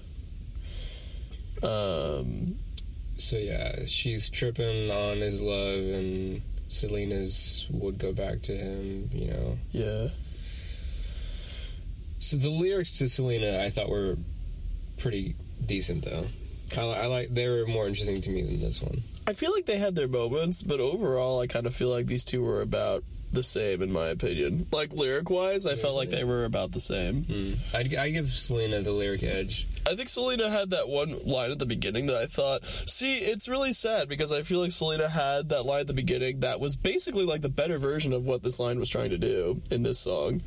Um. 1.63 2.57
So 3.17 3.35
yeah 3.35 3.85
she's 3.85 4.29
tripping 4.29 4.91
on 4.91 5.17
his 5.17 5.41
love 5.41 5.79
and 5.79 6.41
selena's 6.67 7.67
would 7.71 7.97
go 7.97 8.11
back 8.13 8.41
to 8.41 8.55
him 8.55 9.09
you 9.13 9.27
know. 9.31 9.57
Yeah. 9.71 10.07
so 12.19 12.37
the 12.37 12.49
lyrics 12.49 12.97
to 12.99 13.09
selena 13.09 13.63
i 13.63 13.69
thought 13.69 13.89
were 13.89 14.17
pretty 14.97 15.35
decent 15.65 16.03
though. 16.03 16.25
I, 16.77 16.81
I 16.81 17.05
like 17.05 17.33
they 17.33 17.47
were 17.47 17.65
more 17.65 17.87
interesting 17.87 18.21
to 18.21 18.29
me 18.29 18.41
than 18.41 18.59
this 18.59 18.81
one. 18.81 19.01
I 19.25 19.33
feel 19.33 19.53
like 19.53 19.65
they 19.65 19.77
had 19.77 19.95
their 19.95 20.07
moments, 20.07 20.63
but 20.63 20.79
overall, 20.79 21.39
I 21.39 21.47
kind 21.47 21.65
of 21.65 21.75
feel 21.75 21.89
like 21.89 22.07
these 22.07 22.25
two 22.25 22.43
were 22.43 22.61
about 22.61 23.03
the 23.31 23.43
same, 23.43 23.81
in 23.81 23.91
my 23.91 24.07
opinion. 24.07 24.67
Like 24.71 24.93
lyric 24.93 25.29
wise, 25.29 25.65
I 25.65 25.75
felt 25.75 25.95
like 25.95 26.09
they 26.09 26.23
were 26.23 26.45
about 26.45 26.71
the 26.71 26.79
same. 26.79 27.23
mm. 27.23 27.75
I'd, 27.75 27.93
i 27.95 28.09
give 28.09 28.29
selena 28.31 28.81
the 28.81 28.91
lyric 28.91 29.23
edge 29.23 29.67
I 29.87 29.95
think 29.95 30.09
Selena 30.09 30.49
had 30.49 30.71
that 30.71 30.89
one 30.89 31.17
line 31.23 31.49
at 31.49 31.59
the 31.59 31.65
beginning 31.65 32.07
that 32.07 32.17
I 32.17 32.25
thought, 32.25 32.65
see, 32.65 33.19
it's 33.19 33.47
really 33.47 33.71
sad 33.71 34.09
because 34.09 34.33
I 34.33 34.41
feel 34.41 34.59
like 34.59 34.71
Selena 34.71 35.07
had 35.07 35.47
that 35.47 35.65
line 35.65 35.79
at 35.79 35.87
the 35.87 35.93
beginning 35.93 36.41
that 36.41 36.59
was 36.59 36.75
basically 36.75 37.23
like 37.23 37.41
the 37.41 37.47
better 37.47 37.77
version 37.77 38.11
of 38.11 38.25
what 38.25 38.43
this 38.43 38.59
line 38.59 38.79
was 38.79 38.89
trying 38.89 39.11
to 39.11 39.17
do 39.17 39.61
in 39.71 39.83
this 39.83 39.97
song. 39.97 40.41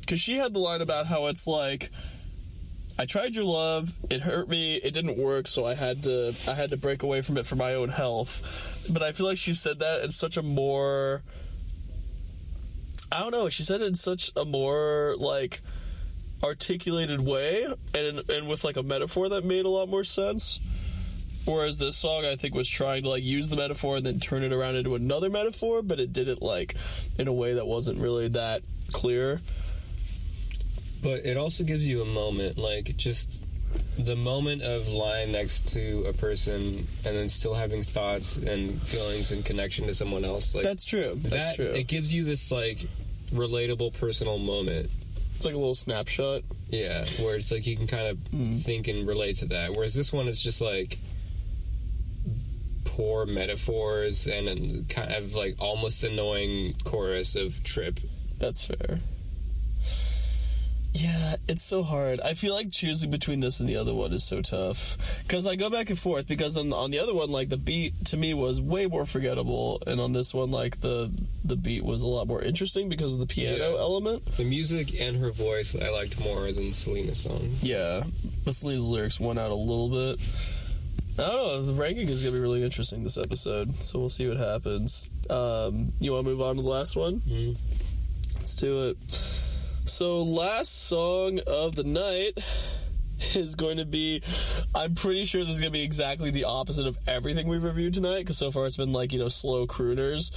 Because 0.00 0.20
she 0.20 0.36
had 0.36 0.52
the 0.52 0.58
line 0.58 0.82
about 0.82 1.06
how 1.06 1.26
it's 1.26 1.46
like, 1.46 1.90
I 2.98 3.06
tried 3.06 3.34
your 3.34 3.44
love, 3.44 3.94
it 4.10 4.20
hurt 4.20 4.50
me, 4.50 4.76
it 4.76 4.92
didn't 4.92 5.16
work, 5.16 5.48
so 5.48 5.64
I 5.64 5.74
had 5.74 6.02
to 6.02 6.34
I 6.46 6.52
had 6.52 6.70
to 6.70 6.76
break 6.76 7.02
away 7.02 7.22
from 7.22 7.38
it 7.38 7.46
for 7.46 7.56
my 7.56 7.72
own 7.72 7.88
health. 7.88 8.86
But 8.92 9.02
I 9.02 9.12
feel 9.12 9.24
like 9.24 9.38
she 9.38 9.54
said 9.54 9.78
that 9.78 10.02
in 10.02 10.10
such 10.10 10.36
a 10.36 10.42
more 10.42 11.22
I 13.10 13.20
don't 13.20 13.32
know, 13.32 13.48
she 13.48 13.62
said 13.62 13.80
it 13.80 13.86
in 13.86 13.94
such 13.94 14.30
a 14.36 14.44
more 14.44 15.14
like 15.18 15.60
articulated 16.42 17.20
way 17.20 17.66
and 17.94 18.30
and 18.30 18.48
with 18.48 18.62
like 18.64 18.76
a 18.76 18.82
metaphor 18.82 19.28
that 19.30 19.44
made 19.44 19.64
a 19.64 19.68
lot 19.68 19.88
more 19.88 20.04
sense. 20.04 20.60
Whereas 21.44 21.78
this 21.78 21.96
song 21.96 22.26
I 22.26 22.36
think 22.36 22.54
was 22.54 22.68
trying 22.68 23.04
to 23.04 23.08
like 23.08 23.22
use 23.22 23.48
the 23.48 23.56
metaphor 23.56 23.96
and 23.96 24.04
then 24.04 24.20
turn 24.20 24.42
it 24.42 24.52
around 24.52 24.76
into 24.76 24.94
another 24.94 25.30
metaphor, 25.30 25.82
but 25.82 25.98
it 25.98 26.12
did 26.12 26.28
it 26.28 26.42
like 26.42 26.76
in 27.18 27.26
a 27.26 27.32
way 27.32 27.54
that 27.54 27.66
wasn't 27.66 27.98
really 27.98 28.28
that 28.28 28.62
clear. 28.92 29.40
But 31.02 31.24
it 31.24 31.36
also 31.36 31.64
gives 31.64 31.86
you 31.88 32.02
a 32.02 32.04
moment, 32.04 32.58
like 32.58 32.96
just 32.96 33.42
the 33.98 34.16
moment 34.16 34.62
of 34.62 34.88
lying 34.88 35.32
next 35.32 35.68
to 35.68 36.04
a 36.08 36.12
person 36.12 36.86
and 37.04 37.16
then 37.16 37.28
still 37.28 37.54
having 37.54 37.82
thoughts 37.82 38.36
and 38.36 38.80
feelings 38.82 39.32
and 39.32 39.44
connection 39.44 39.86
to 39.86 39.94
someone 39.94 40.24
else. 40.24 40.54
Like 40.54 40.64
That's 40.64 40.84
true. 40.84 41.14
That's 41.16 41.48
that, 41.48 41.56
true. 41.56 41.66
It 41.66 41.86
gives 41.86 42.12
you 42.12 42.24
this 42.24 42.50
like 42.50 42.86
relatable 43.32 43.94
personal 43.94 44.38
moment. 44.38 44.90
It's 45.36 45.44
like 45.44 45.54
a 45.54 45.58
little 45.58 45.74
snapshot. 45.74 46.42
Yeah, 46.68 47.04
where 47.20 47.36
it's 47.36 47.52
like 47.52 47.66
you 47.66 47.76
can 47.76 47.86
kind 47.86 48.08
of 48.08 48.18
hmm. 48.30 48.56
think 48.56 48.88
and 48.88 49.06
relate 49.06 49.36
to 49.36 49.46
that. 49.46 49.76
Whereas 49.76 49.94
this 49.94 50.12
one 50.12 50.28
is 50.28 50.40
just 50.40 50.60
like 50.60 50.98
poor 52.84 53.26
metaphors 53.26 54.26
and 54.26 54.88
kind 54.88 55.12
of 55.12 55.34
like 55.34 55.54
almost 55.60 56.02
annoying 56.02 56.74
chorus 56.84 57.36
of 57.36 57.62
trip 57.62 58.00
That's 58.38 58.64
fair. 58.64 58.98
Yeah, 61.00 61.36
it's 61.46 61.62
so 61.62 61.82
hard. 61.82 62.20
I 62.20 62.34
feel 62.34 62.54
like 62.54 62.70
choosing 62.72 63.10
between 63.10 63.40
this 63.40 63.60
and 63.60 63.68
the 63.68 63.76
other 63.76 63.94
one 63.94 64.12
is 64.12 64.24
so 64.24 64.40
tough 64.42 64.96
because 65.22 65.46
I 65.46 65.54
go 65.54 65.70
back 65.70 65.90
and 65.90 65.98
forth. 65.98 66.26
Because 66.26 66.56
on 66.56 66.72
on 66.72 66.90
the 66.90 66.98
other 66.98 67.14
one, 67.14 67.30
like 67.30 67.48
the 67.50 67.56
beat 67.56 68.06
to 68.06 68.16
me 68.16 68.34
was 68.34 68.60
way 68.60 68.86
more 68.86 69.04
forgettable, 69.04 69.80
and 69.86 70.00
on 70.00 70.12
this 70.12 70.34
one, 70.34 70.50
like 70.50 70.80
the 70.80 71.10
the 71.44 71.56
beat 71.56 71.84
was 71.84 72.02
a 72.02 72.06
lot 72.06 72.26
more 72.26 72.42
interesting 72.42 72.88
because 72.88 73.12
of 73.12 73.20
the 73.20 73.26
piano 73.26 73.72
Yeah. 73.74 73.78
element. 73.78 74.24
The 74.36 74.44
music 74.44 74.98
and 75.00 75.16
her 75.18 75.30
voice 75.30 75.76
I 75.76 75.90
liked 75.90 76.18
more 76.20 76.50
than 76.52 76.72
Selena's 76.72 77.20
song. 77.20 77.48
Yeah, 77.62 78.02
but 78.44 78.54
Selena's 78.54 78.88
lyrics 78.88 79.20
went 79.20 79.38
out 79.38 79.50
a 79.50 79.54
little 79.54 79.88
bit. 79.88 80.20
I 81.18 81.22
don't 81.22 81.32
know. 81.32 81.62
The 81.66 81.72
ranking 81.74 82.08
is 82.08 82.22
gonna 82.22 82.34
be 82.36 82.40
really 82.40 82.62
interesting 82.64 83.04
this 83.04 83.18
episode, 83.18 83.74
so 83.84 83.98
we'll 83.98 84.10
see 84.10 84.26
what 84.28 84.36
happens. 84.36 85.08
Um, 85.30 85.92
you 86.00 86.12
want 86.12 86.24
to 86.24 86.30
move 86.30 86.40
on 86.42 86.56
to 86.56 86.62
the 86.62 86.68
last 86.68 86.96
one? 86.96 87.20
Mhm. 87.20 87.56
Let's 88.36 88.56
do 88.56 88.88
it. 88.88 88.96
So, 89.88 90.22
last 90.22 90.86
song 90.86 91.40
of 91.46 91.74
the 91.74 91.82
night 91.82 92.38
is 93.34 93.54
going 93.54 93.78
to 93.78 93.86
be. 93.86 94.22
I'm 94.74 94.94
pretty 94.94 95.24
sure 95.24 95.42
this 95.42 95.54
is 95.54 95.60
going 95.60 95.72
to 95.72 95.78
be 95.78 95.82
exactly 95.82 96.30
the 96.30 96.44
opposite 96.44 96.86
of 96.86 96.98
everything 97.06 97.48
we've 97.48 97.64
reviewed 97.64 97.94
tonight, 97.94 98.18
because 98.18 98.36
so 98.36 98.50
far 98.50 98.66
it's 98.66 98.76
been 98.76 98.92
like, 98.92 99.14
you 99.14 99.18
know, 99.18 99.28
slow 99.28 99.66
crooners. 99.66 100.30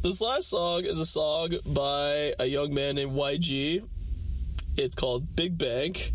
This 0.00 0.22
last 0.22 0.48
song 0.48 0.84
is 0.84 0.98
a 0.98 1.06
song 1.06 1.50
by 1.66 2.32
a 2.38 2.46
young 2.46 2.72
man 2.72 2.94
named 2.94 3.12
YG. 3.12 3.86
It's 4.78 4.96
called 4.96 5.36
Big 5.36 5.58
Bank. 5.58 6.12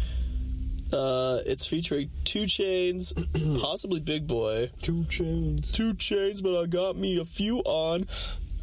Uh, 0.92 1.42
it's 1.46 1.68
featuring 1.68 2.10
2 2.24 2.42
Chainz, 2.42 3.14
possibly 3.62 4.00
Big 4.00 4.26
Boy. 4.26 4.72
Two 4.82 5.06
chains. 5.06 5.72
Two 5.72 5.94
Chains, 5.94 6.42
but 6.42 6.60
I 6.60 6.66
got 6.66 6.98
me 6.98 7.20
a 7.20 7.26
few 7.26 7.60
on. 7.60 8.08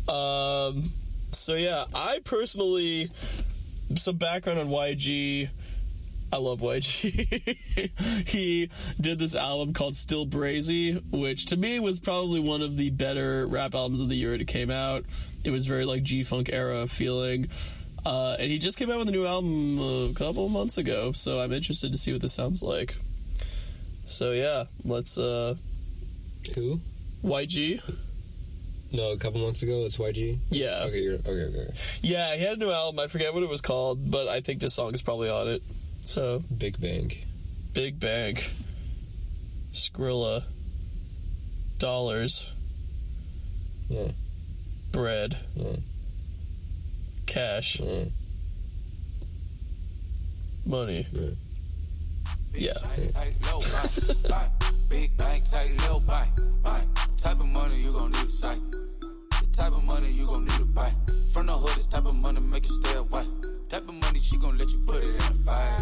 Um, 0.09 0.91
so 1.31 1.55
yeah, 1.55 1.85
I 1.95 2.18
personally 2.24 3.12
some 3.95 4.16
background 4.16 4.59
on 4.59 4.68
YG. 4.68 5.49
I 6.32 6.39
love 6.39 6.61
YG. 6.61 7.57
he 8.28 8.68
did 9.01 9.18
this 9.18 9.34
album 9.34 9.72
called 9.72 9.95
Still 9.95 10.26
Brazy, 10.26 11.01
which 11.11 11.47
to 11.47 11.57
me 11.57 11.78
was 11.78 12.01
probably 12.01 12.41
one 12.41 12.62
of 12.62 12.76
the 12.76 12.91
better 12.91 13.47
rap 13.47 13.74
albums 13.74 14.01
of 14.01 14.09
the 14.09 14.16
year 14.16 14.34
it 14.34 14.47
came 14.49 14.70
out. 14.70 15.05
It 15.45 15.51
was 15.51 15.66
very 15.66 15.84
like 15.84 16.03
G 16.03 16.24
Funk 16.24 16.51
era 16.53 16.87
feeling. 16.87 17.49
Uh, 18.05 18.37
and 18.39 18.51
he 18.51 18.59
just 18.59 18.78
came 18.78 18.91
out 18.91 18.99
with 18.99 19.09
a 19.09 19.12
new 19.12 19.26
album 19.26 19.78
a 19.78 20.14
couple 20.14 20.49
months 20.49 20.78
ago, 20.78 21.12
so 21.12 21.41
I'm 21.41 21.53
interested 21.53 21.91
to 21.93 21.99
see 21.99 22.12
what 22.12 22.22
this 22.22 22.34
sounds 22.34 22.62
like. 22.62 22.97
So 24.07 24.32
yeah, 24.32 24.64
let's 24.84 25.18
uh 25.18 25.55
Who? 26.55 26.80
YG. 27.24 27.82
No, 28.93 29.11
a 29.12 29.16
couple 29.18 29.41
months 29.41 29.62
ago. 29.62 29.84
It's 29.84 29.97
YG. 29.99 30.39
Yeah. 30.51 30.84
Okay, 30.87 31.03
you're, 31.03 31.14
okay, 31.14 31.30
okay. 31.30 31.72
Yeah, 32.03 32.34
he 32.37 32.43
had 32.43 32.55
a 32.57 32.61
new 32.61 32.70
album. 32.70 33.01
I 33.01 33.09
forget 33.09 33.34
what 33.34 33.43
it 33.43 33.49
was 33.49 33.61
called, 33.61 34.11
but 34.11 34.28
I 34.28 34.41
think 34.41 34.61
this 34.61 34.74
song 34.74 34.95
is 34.95 35.03
probably 35.03 35.28
on 35.28 35.49
it. 35.49 35.62
So, 36.03 36.43
Big 36.57 36.80
Bang. 36.80 37.12
Big 37.72 37.99
Bang. 37.99 38.39
Skrilla, 39.72 40.45
Dollars, 41.78 42.49
Yeah. 43.91 44.12
Bread, 44.93 45.37
Yeah. 45.55 45.76
Cash, 47.26 47.80
Yeah. 47.80 48.05
Money. 50.64 51.07
Yeah. 52.55 52.72
Yeah. 52.72 52.72
Tight, 54.89 54.99
bang, 54.99 54.99
bang. 54.99 55.01
Big 55.01 55.16
bank, 55.18 55.43
tight, 55.51 55.89
low, 55.89 56.01
bang, 56.07 56.28
bang. 56.62 56.89
Type 57.16 57.41
of 57.41 57.47
money 57.47 57.76
you 57.76 57.93
gon' 57.93 58.11
need 58.12 58.26
a 58.26 58.30
sight. 58.30 58.61
The 59.41 59.47
type 59.53 59.72
of 59.72 59.84
money 59.84 60.11
you 60.11 60.26
gon' 60.26 60.45
need 60.45 60.57
to 60.59 60.64
buy. 60.64 60.93
From 61.32 61.47
the 61.47 61.53
hood, 61.53 61.76
this 61.76 61.87
type 61.87 62.07
of 62.07 62.14
money 62.14 62.41
make 62.41 62.66
you 62.68 62.74
stay 62.82 62.97
away. 62.97 63.24
Type 63.68 63.89
of 63.89 63.95
money 63.95 64.20
she 64.20 64.37
gon' 64.37 64.57
let 64.59 64.70
you 64.70 64.78
put 64.87 65.03
it 65.03 65.14
in 65.14 65.20
a 65.22 65.34
fight. 65.45 65.80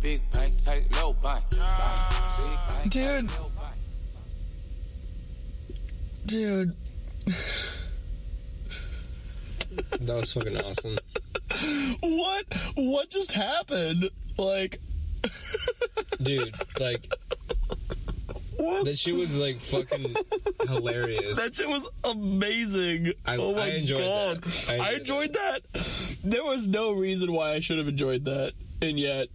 Big 0.00 0.20
bank, 0.30 0.52
tight, 0.64 0.86
low, 0.96 1.12
bang, 1.14 1.42
bang. 1.50 2.12
Big 2.38 2.58
bank, 2.68 2.92
Dude. 2.92 3.28
tight, 3.28 3.38
low, 3.40 3.50
bang. 3.56 3.78
Dude, 6.26 6.74
That 10.00 10.16
was 10.16 10.32
fucking 10.32 10.56
awesome. 10.62 10.96
what? 12.00 12.44
What 12.76 13.10
just 13.10 13.32
happened? 13.32 14.08
Like, 14.38 14.80
Dude, 16.22 16.54
like, 16.80 17.12
what? 18.64 18.84
that 18.86 18.98
shit 18.98 19.14
was 19.14 19.36
like 19.38 19.56
fucking 19.56 20.14
hilarious. 20.68 21.36
That 21.36 21.54
shit 21.54 21.68
was 21.68 21.88
amazing. 22.04 23.12
I- 23.26 23.36
oh 23.36 23.54
my 23.54 23.62
I 23.62 23.66
enjoyed 23.70 24.00
god. 24.02 24.42
that. 24.42 24.70
I 24.70 24.74
I 24.74 24.90
enjoyed 24.94 25.30
enjoyed 25.30 25.32
that. 25.34 26.18
There 26.24 26.44
was 26.44 26.66
no 26.66 26.92
reason 26.92 27.32
why 27.32 27.52
I 27.52 27.60
should 27.60 27.78
have 27.78 27.88
enjoyed 27.88 28.24
that, 28.24 28.52
and 28.82 28.98
yet 28.98 29.28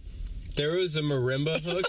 There 0.56 0.76
was 0.76 0.96
a 0.96 1.02
marimba 1.02 1.60
hook. 1.64 1.86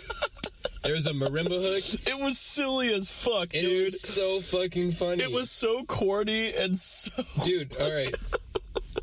There 0.83 0.93
was 0.93 1.05
a 1.07 1.11
marimba 1.13 1.49
hook. 1.61 2.01
it 2.07 2.19
was 2.23 2.37
silly 2.39 2.91
as 2.93 3.11
fuck, 3.11 3.53
And 3.53 3.61
dude. 3.63 3.81
it 3.81 3.83
was 3.85 4.01
so 4.01 4.39
fucking 4.39 4.91
funny. 4.91 5.23
It 5.23 5.31
was 5.31 5.51
so 5.51 5.83
corny 5.85 6.53
and 6.53 6.77
so. 6.77 7.23
dude. 7.43 7.75
All 7.77 7.91
right, 7.93 8.13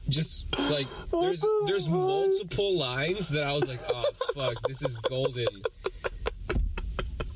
just 0.09 0.45
like 0.59 0.86
there's 1.11 1.45
there's 1.66 1.89
multiple 1.89 2.76
lines 2.76 3.28
that 3.30 3.45
I 3.45 3.53
was 3.53 3.66
like, 3.68 3.80
oh 3.93 4.05
fuck, 4.34 4.61
this 4.68 4.82
is 4.82 4.97
golden. 4.97 5.47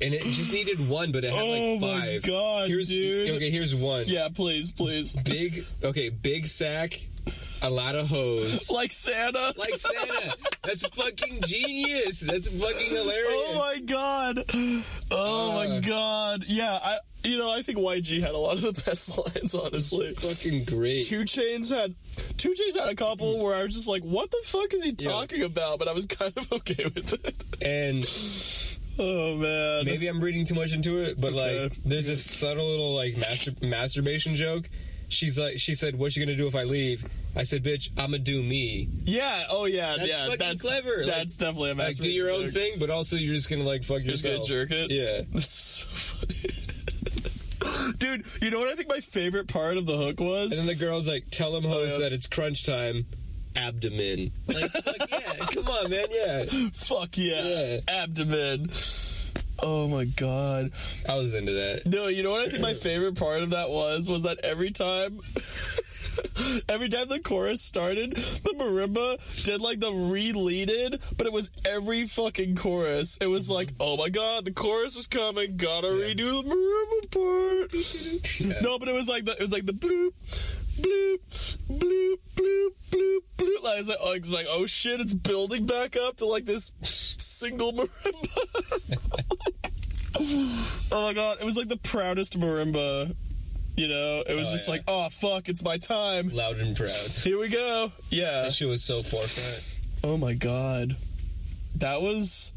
And 0.03 0.13
it 0.13 0.23
just 0.25 0.51
needed 0.51 0.85
one, 0.87 1.11
but 1.13 1.23
it 1.23 1.31
had 1.31 1.41
Oh 1.41 1.47
like 1.47 1.81
my 1.81 1.99
five. 2.01 2.23
God, 2.23 2.67
here's, 2.67 2.89
dude. 2.89 3.29
Okay, 3.31 3.49
here's 3.49 3.73
one. 3.73 4.05
Yeah, 4.07 4.27
please, 4.33 4.71
please. 4.71 5.15
Big. 5.15 5.63
Okay, 5.83 6.09
big 6.09 6.45
sack, 6.45 6.99
a 7.61 7.69
lot 7.69 7.95
of 7.95 8.07
hose. 8.09 8.69
Like 8.71 8.91
Santa. 8.91 9.53
Like 9.57 9.75
Santa. 9.77 10.35
That's 10.63 10.85
fucking 10.89 11.41
genius. 11.47 12.19
That's 12.21 12.49
fucking 12.49 12.89
hilarious. 12.91 13.31
Oh 13.33 13.53
my 13.55 13.79
god. 13.79 14.43
Oh 15.11 15.53
my 15.53 15.77
Uh. 15.77 15.79
god. 15.81 16.43
Yeah, 16.47 16.73
I. 16.83 16.97
You 17.25 17.37
know, 17.37 17.49
I 17.49 17.61
think 17.61 17.77
YG 17.77 18.19
had 18.19 18.31
a 18.31 18.37
lot 18.37 18.57
of 18.57 18.63
the 18.63 18.73
best 18.85 19.17
lines, 19.35 19.55
honestly. 19.55 20.11
fucking 20.13 20.65
great. 20.65 21.05
2 21.05 21.21
Chainz 21.21 21.73
had 21.73 21.95
2 22.35 22.49
Chainz 22.49 22.77
had 22.77 22.89
a 22.91 22.95
couple 22.95 23.41
where 23.41 23.55
I 23.55 23.63
was 23.63 23.73
just 23.75 23.87
like, 23.87 24.03
"What 24.03 24.29
the 24.29 24.41
fuck 24.43 24.73
is 24.73 24.83
he 24.83 24.89
Yeah. 24.89 25.09
talking 25.09 25.41
about?" 25.43 25.79
But 25.79 25.87
I 25.87 25.93
was 25.93 26.05
kind 26.05 26.33
of 26.35 26.51
okay 26.59 26.83
with 26.93 27.13
it. 27.25 27.33
And 27.61 28.03
Oh 28.99 29.35
man, 29.37 29.85
maybe 29.85 30.07
I'm 30.07 30.21
reading 30.21 30.45
too 30.45 30.53
much 30.55 30.73
into 30.73 30.97
it, 31.03 31.19
but 31.19 31.33
Okay. 31.33 31.63
like, 31.63 31.73
there's 31.83 32.07
this 32.07 32.23
subtle 32.29 32.67
little 32.69 32.93
like 32.95 33.15
masturbation 33.61 34.35
joke. 34.35 34.67
She's 35.09 35.37
like, 35.37 35.59
she 35.59 35.75
said, 35.75 35.95
"What 35.97 36.15
you 36.15 36.25
gonna 36.25 36.35
do 36.37 36.47
if 36.47 36.55
I 36.55 36.63
leave?" 36.63 37.03
I 37.35 37.43
said, 37.43 37.63
"Bitch, 37.63 37.89
I'ma 37.97 38.17
do 38.17 38.41
me. 38.41 38.89
Yeah. 39.05 39.43
Oh 39.49 39.65
yeah. 39.65 39.95
That's 39.97 40.09
yeah. 40.09 40.25
fucking 40.25 40.39
that's 40.39 40.61
clever. 40.61 40.97
Like- 40.97 41.05
That's 41.07 41.37
definitely 41.37 41.71
a 41.71 41.75
Like, 41.75 41.97
do 41.97 42.09
your 42.09 42.31
own 42.31 42.45
joke. 42.45 42.53
thing, 42.53 42.73
but 42.79 42.89
also 42.89 43.15
you're 43.15 43.33
just 43.35 43.49
gonna 43.49 43.63
like 43.63 43.83
fuck 43.83 44.03
Just 44.03 44.23
yourself." 44.23 44.47
gonna 44.47 44.65
jerk 44.67 44.71
it. 44.71 44.91
Yeah. 44.91 45.21
That's 45.33 45.49
so 45.49 45.87
funny. 45.87 46.49
Dude, 47.97 48.25
you 48.41 48.49
know 48.51 48.59
what 48.59 48.67
I 48.69 48.75
think 48.75 48.89
my 48.89 48.99
favorite 48.99 49.47
part 49.47 49.77
of 49.77 49.85
the 49.85 49.97
hook 49.97 50.19
was? 50.19 50.51
And 50.51 50.59
then 50.61 50.65
the 50.67 50.75
girl's 50.75 51.07
like, 51.07 51.25
"Tell 51.31 51.55
him 51.55 51.63
host 51.63 51.91
oh, 51.91 51.93
yeah. 51.93 52.09
that 52.09 52.13
it's 52.13 52.27
crunch 52.27 52.65
time." 52.65 53.05
Abdomen. 53.55 54.31
Like, 54.47 54.71
fuck 54.71 55.11
yeah, 55.11 55.45
come 55.53 55.67
on, 55.67 55.89
man, 55.89 56.05
yeah. 56.11 56.45
Fuck 56.73 57.17
yeah. 57.17 57.41
Yeah. 57.43 57.79
Abdomen. 57.87 58.69
Oh 59.59 59.87
my 59.87 60.05
god. 60.05 60.71
I 61.07 61.17
was 61.17 61.33
into 61.33 61.53
that. 61.53 61.85
No, 61.85 62.07
you 62.07 62.23
know 62.23 62.31
what 62.31 62.47
I 62.47 62.51
think 62.51 62.61
my 62.61 62.73
favorite 62.73 63.17
part 63.17 63.43
of 63.43 63.51
that 63.51 63.69
was? 63.69 64.09
Was 64.09 64.23
that 64.23 64.39
every 64.43 64.71
time. 64.71 65.19
Every 66.69 66.89
time 66.89 67.07
the 67.09 67.19
chorus 67.19 67.61
started, 67.61 68.11
the 68.15 68.53
marimba 68.55 69.17
did 69.45 69.61
like 69.61 69.79
the 69.79 69.91
re-leaded, 69.91 71.01
but 71.17 71.25
it 71.25 71.33
was 71.33 71.49
every 71.65 72.05
fucking 72.05 72.55
chorus. 72.55 73.17
It 73.19 73.25
was 73.25 73.49
like, 73.49 73.69
mm-hmm. 73.69 73.81
oh 73.81 73.97
my 73.97 74.09
god, 74.09 74.45
the 74.45 74.51
chorus 74.51 74.95
is 74.95 75.07
coming, 75.07 75.57
gotta 75.57 75.87
redo 75.87 76.43
the 76.43 76.49
marimba 76.49 78.43
part. 78.45 78.61
No, 78.63 78.77
but 78.77 78.87
it 78.87 78.93
was 78.93 79.07
like 79.07 79.25
the 79.25 79.31
it 79.31 79.41
was 79.41 79.51
like 79.51 79.65
the 79.65 79.73
bloop, 79.73 80.13
bloop, 80.79 81.57
bloop, 81.69 82.17
bloop, 82.35 82.69
bloop, 82.91 83.19
bloop. 83.37 83.63
Like, 83.63 83.79
it's 83.79 83.89
like, 83.89 83.97
oh, 84.01 84.13
it's 84.13 84.33
like, 84.33 84.45
oh 84.49 84.65
shit, 84.65 84.99
it's 85.01 85.13
building 85.13 85.65
back 85.65 85.95
up 85.95 86.17
to 86.17 86.25
like 86.25 86.45
this 86.45 86.71
single 86.83 87.73
marimba. 87.73 88.97
oh 90.91 91.01
my 91.03 91.13
god, 91.13 91.37
it 91.41 91.45
was 91.45 91.57
like 91.57 91.69
the 91.69 91.77
proudest 91.77 92.39
marimba. 92.39 93.15
You 93.75 93.87
know, 93.87 94.23
it 94.27 94.35
was 94.35 94.49
Oh, 94.49 94.51
just 94.51 94.67
yeah. 94.67 94.71
like, 94.73 94.83
oh 94.87 95.09
fuck, 95.09 95.49
it's 95.49 95.63
my 95.63 95.77
time. 95.77 96.29
Loud 96.29 96.57
and 96.57 96.75
proud. 96.77 96.89
Here 96.89 97.39
we 97.39 97.49
go. 97.49 97.91
Yeah. 98.09 98.43
That 98.43 98.53
shit 98.53 98.67
was 98.67 98.83
so 98.83 99.01
forefront. 99.01 99.79
Oh 100.03 100.17
my 100.17 100.33
god. 100.33 100.95
That 101.77 102.01
was 102.03 102.51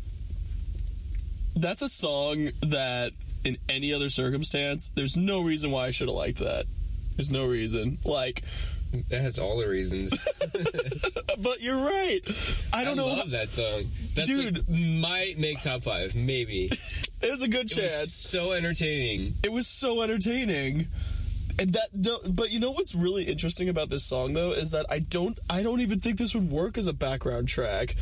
That's 1.54 1.80
a 1.80 1.88
song 1.88 2.50
that 2.60 3.12
in 3.44 3.56
any 3.68 3.94
other 3.94 4.10
circumstance, 4.10 4.90
there's 4.94 5.16
no 5.16 5.40
reason 5.40 5.70
why 5.70 5.86
I 5.86 5.90
should 5.90 6.08
have 6.08 6.16
liked 6.16 6.38
that. 6.40 6.66
There's 7.16 7.30
no 7.30 7.46
reason. 7.46 7.98
Like 8.04 8.42
That 9.08 9.20
has 9.22 9.38
all 9.38 9.58
the 9.58 9.66
reasons. 9.68 10.12
but 11.38 11.60
you're 11.60 11.76
right. 11.78 12.20
I 12.72 12.80
I 12.80 12.84
don't 12.84 12.96
know. 12.96 13.08
I 13.08 13.16
love 13.16 13.30
that 13.30 13.50
song. 13.50 13.84
That's 14.14 14.28
Dude. 14.28 14.68
like, 14.68 14.78
might 14.78 15.38
make 15.38 15.60
top 15.62 15.82
five, 15.82 16.14
maybe. 16.14 16.70
There's 17.20 17.42
a 17.42 17.48
good 17.48 17.70
It 17.72 17.82
was 17.82 17.92
chance. 17.92 18.12
so 18.12 18.52
entertaining. 18.52 19.34
It 19.42 19.50
was 19.52 19.66
so 19.66 20.02
entertaining. 20.02 20.86
And 21.58 21.72
that, 21.72 22.00
don't- 22.02 22.36
but 22.36 22.50
you 22.50 22.60
know 22.60 22.70
what's 22.70 22.94
really 22.94 23.24
interesting 23.24 23.68
about 23.70 23.88
this 23.90 24.04
song 24.04 24.34
though 24.34 24.52
is 24.52 24.70
that 24.72 24.84
I 24.90 24.98
don't, 24.98 25.38
I 25.48 25.62
don't 25.62 25.80
even 25.80 26.00
think 26.00 26.18
this 26.18 26.34
would 26.34 26.50
work 26.50 26.76
as 26.76 26.86
a 26.86 26.92
background 26.92 27.48
track. 27.48 27.94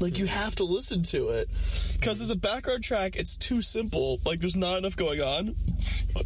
Like 0.00 0.18
you 0.18 0.26
have 0.26 0.54
to 0.56 0.64
listen 0.64 1.02
to 1.04 1.28
it 1.30 1.48
because 1.92 2.20
as 2.20 2.30
a 2.30 2.36
background 2.36 2.82
track, 2.84 3.16
it's 3.16 3.36
too 3.36 3.62
simple. 3.62 4.20
Like 4.24 4.40
there's 4.40 4.56
not 4.56 4.78
enough 4.78 4.96
going 4.96 5.20
on 5.20 5.54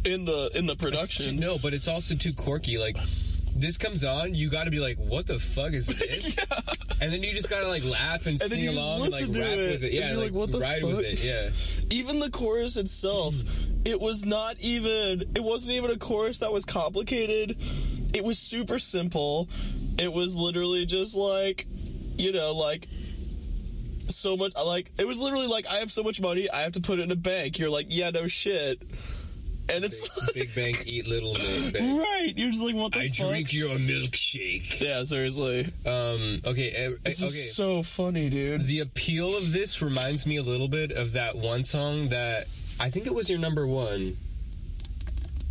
in 0.05 0.25
the 0.25 0.49
in 0.55 0.65
the 0.65 0.73
It's 0.73 0.81
too- 0.81 0.89
production. 0.89 1.39
no, 1.39 1.57
but 1.57 1.73
it's 1.73 1.87
also 1.87 2.15
too 2.15 2.33
quirky. 2.33 2.77
Like 2.77 2.97
this 3.55 3.77
comes 3.77 4.03
on, 4.03 4.33
you 4.35 4.49
got 4.49 4.63
to 4.65 4.71
be 4.71 4.79
like, 4.79 4.97
"What 4.97 5.27
the 5.27 5.39
fuck 5.39 5.73
is 5.73 5.87
this?" 5.87 6.39
And 7.01 7.13
then 7.13 7.23
you 7.23 7.31
just 7.33 7.49
gotta 7.49 7.67
like 7.69 7.85
laugh 7.85 8.25
and, 8.27 8.41
And 8.41 8.51
sing 8.51 8.67
along 8.67 9.03
and 9.03 9.11
like 9.13 9.27
rap 9.27 9.57
it, 9.57 9.71
with 9.71 9.83
it. 9.85 9.93
Yeah, 9.93 10.09
like, 10.09 10.17
like, 10.17 10.33
"What 10.33 10.51
the 10.51 10.59
ride 10.59 10.83
with 10.83 10.95
fuck?" 10.97 11.05
it. 11.05 11.23
Yeah. 11.23 11.49
even 11.97 12.19
the 12.19 12.29
chorus 12.29 12.75
itself, 12.75 13.35
it 13.85 14.01
was 14.01 14.25
not 14.25 14.57
even 14.59 15.21
it 15.33 15.41
wasn't 15.41 15.75
even 15.75 15.91
a 15.91 15.97
chorus 15.97 16.39
that 16.39 16.51
was 16.51 16.65
complicated. 16.65 17.55
It 18.13 18.25
was 18.25 18.37
super 18.37 18.79
simple. 18.79 19.47
It 19.97 20.11
was 20.11 20.35
literally 20.35 20.85
just 20.85 21.15
like 21.15 21.67
you 22.17 22.33
know, 22.33 22.53
like 22.53 22.89
so 24.11 24.35
much 24.37 24.53
I 24.55 24.63
like 24.63 24.91
it 24.97 25.07
was 25.07 25.19
literally 25.19 25.47
like 25.47 25.67
I 25.67 25.75
have 25.79 25.91
so 25.91 26.03
much 26.03 26.19
money, 26.21 26.49
I 26.49 26.61
have 26.61 26.73
to 26.73 26.81
put 26.81 26.99
it 26.99 27.03
in 27.03 27.11
a 27.11 27.15
bank. 27.15 27.59
You're 27.59 27.69
like, 27.69 27.87
yeah, 27.89 28.09
no 28.09 28.27
shit. 28.27 28.81
And 29.71 29.85
it's 29.85 30.09
Big 30.33 30.55
bank 30.55 30.83
Eat 30.87 31.07
Little 31.07 31.33
Milk. 31.35 31.73
Bang. 31.73 31.97
right. 31.99 32.33
You're 32.35 32.49
just 32.49 32.63
like, 32.63 32.73
what 32.73 32.91
the 32.91 32.99
fuck. 33.01 33.05
I 33.05 33.09
fuck? 33.09 33.27
drink 33.29 33.53
your 33.53 33.69
milkshake. 33.75 34.79
yeah, 34.81 35.03
seriously. 35.03 35.65
Um. 35.85 36.41
Okay. 36.43 36.71
eh, 36.71 36.89
This 37.03 37.21
okay. 37.21 37.27
is 37.27 37.55
so 37.55 37.83
funny, 37.83 38.29
dude. 38.31 38.61
the 38.61 38.79
appeal 38.79 39.37
of 39.37 39.53
this 39.53 39.79
reminds 39.83 40.25
me 40.25 40.37
a 40.37 40.41
little 40.43 40.67
bit 40.69 40.91
of 40.91 41.13
that 41.13 41.35
one 41.35 41.63
song 41.63 42.09
that 42.09 42.47
I 42.79 42.89
think 42.89 43.05
it 43.05 43.13
was 43.13 43.29
your 43.29 43.37
number 43.37 43.67
one 43.67 44.17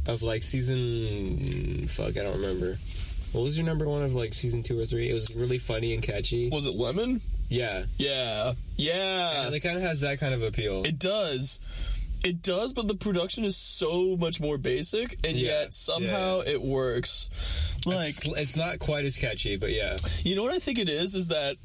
of 0.09 0.23
like 0.23 0.43
season. 0.43 1.87
Fuck, 1.87 2.17
I 2.17 2.23
don't 2.25 2.37
remember. 2.41 2.79
What 3.33 3.43
was 3.43 3.57
your 3.57 3.67
number 3.67 3.87
one 3.89 4.03
of 4.03 4.15
like 4.17 4.35
season 4.35 4.63
two 4.65 4.81
or 4.81 4.87
three? 4.87 5.09
It 5.11 5.15
was 5.15 5.33
really 5.35 5.59
funny 5.59 5.95
and 5.95 6.03
catchy. 6.03 6.49
Was 6.51 6.67
it 6.67 6.75
lemon? 6.75 7.21
Yeah, 7.49 7.85
Yeah. 7.97 8.53
Yeah. 8.77 9.47
and 9.47 9.55
it 9.55 9.61
kind 9.61 9.77
of 9.77 9.83
has 9.83 10.01
that 10.03 10.21
kind 10.21 10.35
of 10.35 10.43
appeal. 10.43 10.85
It 10.85 10.99
does. 10.99 11.61
It 12.25 12.43
does, 12.43 12.73
but 12.73 12.89
the 12.89 12.97
production 12.97 13.45
is 13.45 13.57
so 13.57 14.17
much 14.17 14.41
more 14.41 14.59
basic, 14.59 15.17
and 15.25 15.37
Yeah, 15.37 15.61
yet 15.61 15.75
somehow 15.75 16.41
it 16.41 16.61
works. 16.61 17.31
Like, 17.87 18.09
it's, 18.09 18.27
it's 18.27 18.57
not 18.57 18.81
quite 18.81 19.05
as 19.05 19.17
catchy, 19.17 19.57
but 19.57 19.73
yeah, 19.73 19.97
you 20.25 20.35
know 20.35 20.43
what 20.43 20.53
I 20.53 20.59
think 20.59 20.79
it 20.79 20.89
is? 20.89 21.15
Is 21.15 21.29
that. 21.29 21.57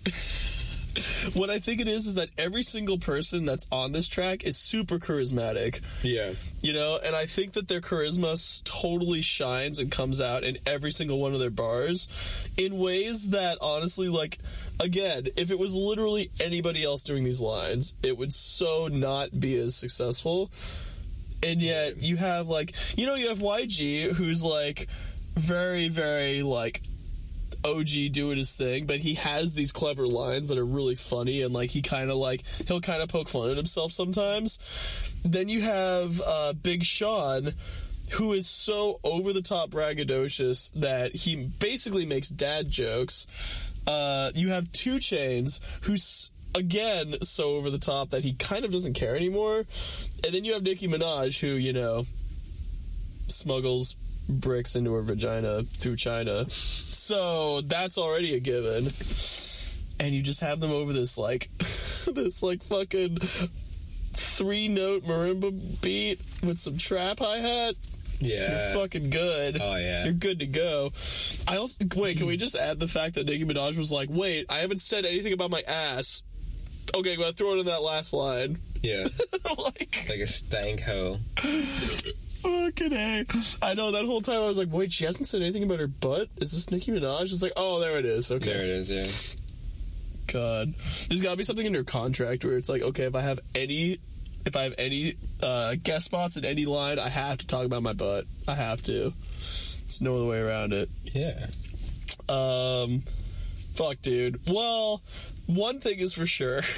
what 1.34 1.50
I 1.50 1.60
think 1.60 1.82
it 1.82 1.88
is 1.88 2.06
is 2.06 2.16
that 2.16 2.30
every 2.38 2.64
single 2.64 2.98
person 2.98 3.46
that's 3.46 3.66
on 3.72 3.92
this 3.92 4.08
track 4.08 4.44
is 4.44 4.58
super 4.58 5.00
charismatic, 5.00 5.82
yeah, 6.04 6.34
you 6.62 6.74
know, 6.74 7.00
and 7.04 7.16
I 7.16 7.26
think 7.26 7.54
that 7.54 7.68
their 7.68 7.82
charisma 7.82 8.34
totally 8.64 9.22
shines 9.22 9.80
and 9.80 9.92
comes 9.92 10.22
out 10.22 10.44
in 10.44 10.58
every 10.66 10.92
single 10.92 11.20
one 11.20 11.34
of 11.34 11.40
their 11.40 11.50
bars 11.50 12.08
in 12.58 12.78
ways 12.78 13.30
that 13.30 13.58
honestly, 13.62 14.08
like, 14.08 14.38
again, 14.80 15.28
if 15.36 15.52
it 15.52 15.58
was 15.58 15.76
literally 15.76 16.32
anybody 16.40 16.84
else 16.84 17.04
doing 17.04 17.24
these 17.24 17.42
lines, 17.42 17.96
it 18.04 18.18
would 18.18 18.34
so 18.34 18.88
not 18.88 19.40
be 19.40 19.58
as 19.58 19.76
successful. 19.76 20.52
And 21.42 21.62
yet 21.62 21.98
you 21.98 22.18
have 22.18 22.48
like, 22.48 22.74
you 22.98 23.06
know, 23.06 23.16
you 23.16 23.30
have 23.30 23.40
YG 23.40 24.14
who's 24.14 24.44
like 24.44 24.88
very, 25.36 25.90
very 25.90 26.42
like 26.42 26.82
OG 27.66 28.12
doing 28.12 28.38
his 28.38 28.56
thing, 28.56 28.86
but 28.86 29.00
he 29.00 29.16
has 29.16 29.54
these 29.54 29.72
clever 29.72 30.08
lines 30.08 30.50
that 30.50 30.58
are 30.58 30.66
really 30.66 30.96
funny 30.96 31.42
and 31.42 31.54
like 31.54 31.70
he 31.70 31.82
kind 31.82 32.10
of 32.10 32.18
like 32.18 32.46
he'll 32.68 32.82
kind 32.82 33.02
of 33.02 33.10
poke 33.10 33.30
fun 33.30 33.52
at 33.52 33.58
himself 33.58 33.92
sometimes. 33.92 34.60
Then 35.24 35.50
you 35.50 35.62
have 35.62 36.22
uh, 36.26 36.54
Big 36.54 36.84
Sean, 36.84 37.54
who 38.12 38.34
is 38.34 38.48
so 38.48 39.00
over 39.04 39.34
the 39.34 39.42
top 39.42 39.70
braggadocious 39.70 40.72
that 40.74 41.16
he 41.16 41.36
basically 41.36 42.06
makes 42.06 42.30
dad 42.30 42.70
jokes. 42.70 43.28
Uh, 43.88 44.32
you 44.36 44.50
have 44.50 44.72
2 44.72 44.96
Chainz, 44.96 45.60
who's 45.82 46.32
again 46.56 47.16
so 47.22 47.56
over 47.56 47.70
the 47.70 47.80
top 47.80 48.10
that 48.10 48.24
he 48.24 48.34
kind 48.34 48.66
of 48.66 48.72
doesn't 48.72 48.94
care 48.94 49.16
anymore. 49.16 49.66
And 50.24 50.34
then 50.34 50.46
you 50.46 50.54
have 50.54 50.64
Nicki 50.64 50.88
Minaj, 50.88 51.40
who 51.40 51.48
you 51.48 51.74
know 51.74 52.06
smuggles 53.28 53.96
bricks 54.30 54.76
into 54.76 54.94
her 54.94 55.02
vagina 55.02 55.64
through 55.64 55.96
China. 55.98 56.50
So 56.50 57.62
that's 57.62 57.98
already 57.98 58.36
a 58.36 58.40
given. 58.40 58.92
And 60.00 60.14
you 60.14 60.22
just 60.22 60.42
have 60.42 60.60
them 60.60 60.72
over 60.72 60.92
this 60.94 61.18
like 61.18 61.50
this 61.58 62.42
like 62.44 62.64
fucking 62.64 63.18
three 64.14 64.68
note 64.68 65.04
marimba 65.04 65.82
beat 65.82 66.20
with 66.44 66.58
some 66.60 66.78
trap 66.78 67.20
hi 67.20 67.38
hat. 67.38 67.76
yeah. 68.20 68.74
You're 68.74 68.82
fucking 68.82 69.10
good. 69.10 69.60
Oh, 69.62 69.76
yeah. 69.76 70.04
You're 70.06 70.14
good 70.14 70.40
to 70.40 70.46
go. 70.48 70.92
I 71.48 71.58
also 71.58 71.84
wait, 71.96 72.18
can 72.18 72.28
we 72.28 72.38
just 72.38 72.56
add 72.56 72.80
the 72.80 72.88
fact 72.88 73.16
that 73.16 73.26
Nicki 73.26 73.46
Minaj 73.46 73.78
was 73.78 73.92
like, 73.92 74.10
wait, 74.12 74.46
I 74.50 74.58
haven't 74.60 74.82
said 74.82 75.06
anything 75.06 75.34
about 75.34 75.52
my 75.52 75.62
ass. 75.62 76.22
Okay, 76.96 77.18
well 77.18 77.32
throw 77.32 77.56
it 77.56 77.60
in 77.60 77.66
that 77.68 77.82
last 77.82 78.14
line. 78.14 78.60
yeah, 78.82 79.06
like 79.58 80.06
like 80.10 80.20
a 80.20 80.28
stank 80.28 80.82
hoe. 80.82 81.18
Fucking 82.44 82.94
A. 82.94 83.26
I 83.62 83.74
know 83.74 83.92
that 83.92 84.06
whole 84.06 84.20
time 84.22 84.42
I 84.42 84.48
was 84.48 84.58
like, 84.58 84.68
wait, 84.70 84.92
she 84.92 85.06
hasn't 85.06 85.28
said 85.28 85.42
anything 85.42 85.64
about 85.64 85.80
her 85.80 85.88
butt? 85.88 86.28
Is 86.38 86.52
this 86.52 86.70
Nicki 86.70 86.92
Minaj? 86.92 87.24
It's 87.24 87.42
like, 87.42 87.54
oh, 87.56 87.80
there 87.80 87.98
it 87.98 88.06
is. 88.06 88.30
Okay. 88.32 88.46
There 88.46 88.62
it 88.64 88.70
is. 88.70 88.90
Yeah. 88.90 89.40
God. 90.28 90.74
There's 91.08 91.22
gotta 91.22 91.38
be 91.38 91.44
something 91.44 91.66
in 91.66 91.74
her 91.74 91.84
contract 91.86 92.44
where 92.44 92.58
it's 92.58 92.68
like, 92.68 92.82
okay, 92.82 93.04
if 93.04 93.16
I 93.16 93.22
have 93.22 93.40
any. 93.56 94.00
If 94.46 94.58
I 94.58 94.64
have 94.64 94.76
any 94.78 95.16
uh, 95.42 95.76
guest 95.82 96.04
spots 96.04 96.36
in 96.36 96.44
any 96.44 96.66
line, 96.66 97.00
I 97.00 97.08
have 97.08 97.38
to 97.38 97.48
talk 97.48 97.66
about 97.66 97.82
my 97.82 97.94
butt. 97.94 98.26
I 98.46 98.56
have 98.56 98.82
to. 98.84 99.14
There's 99.84 100.02
no 100.02 100.18
other 100.18 100.26
way 100.26 100.40
around 100.42 100.74
it. 100.74 100.90
Yeah. 101.06 101.48
Um, 102.28 103.04
fuck, 103.72 104.02
dude. 104.02 104.42
Well, 104.50 105.02
one 105.46 105.80
thing 105.80 106.00
is 106.00 106.14
for 106.14 106.26
sure. 106.26 106.62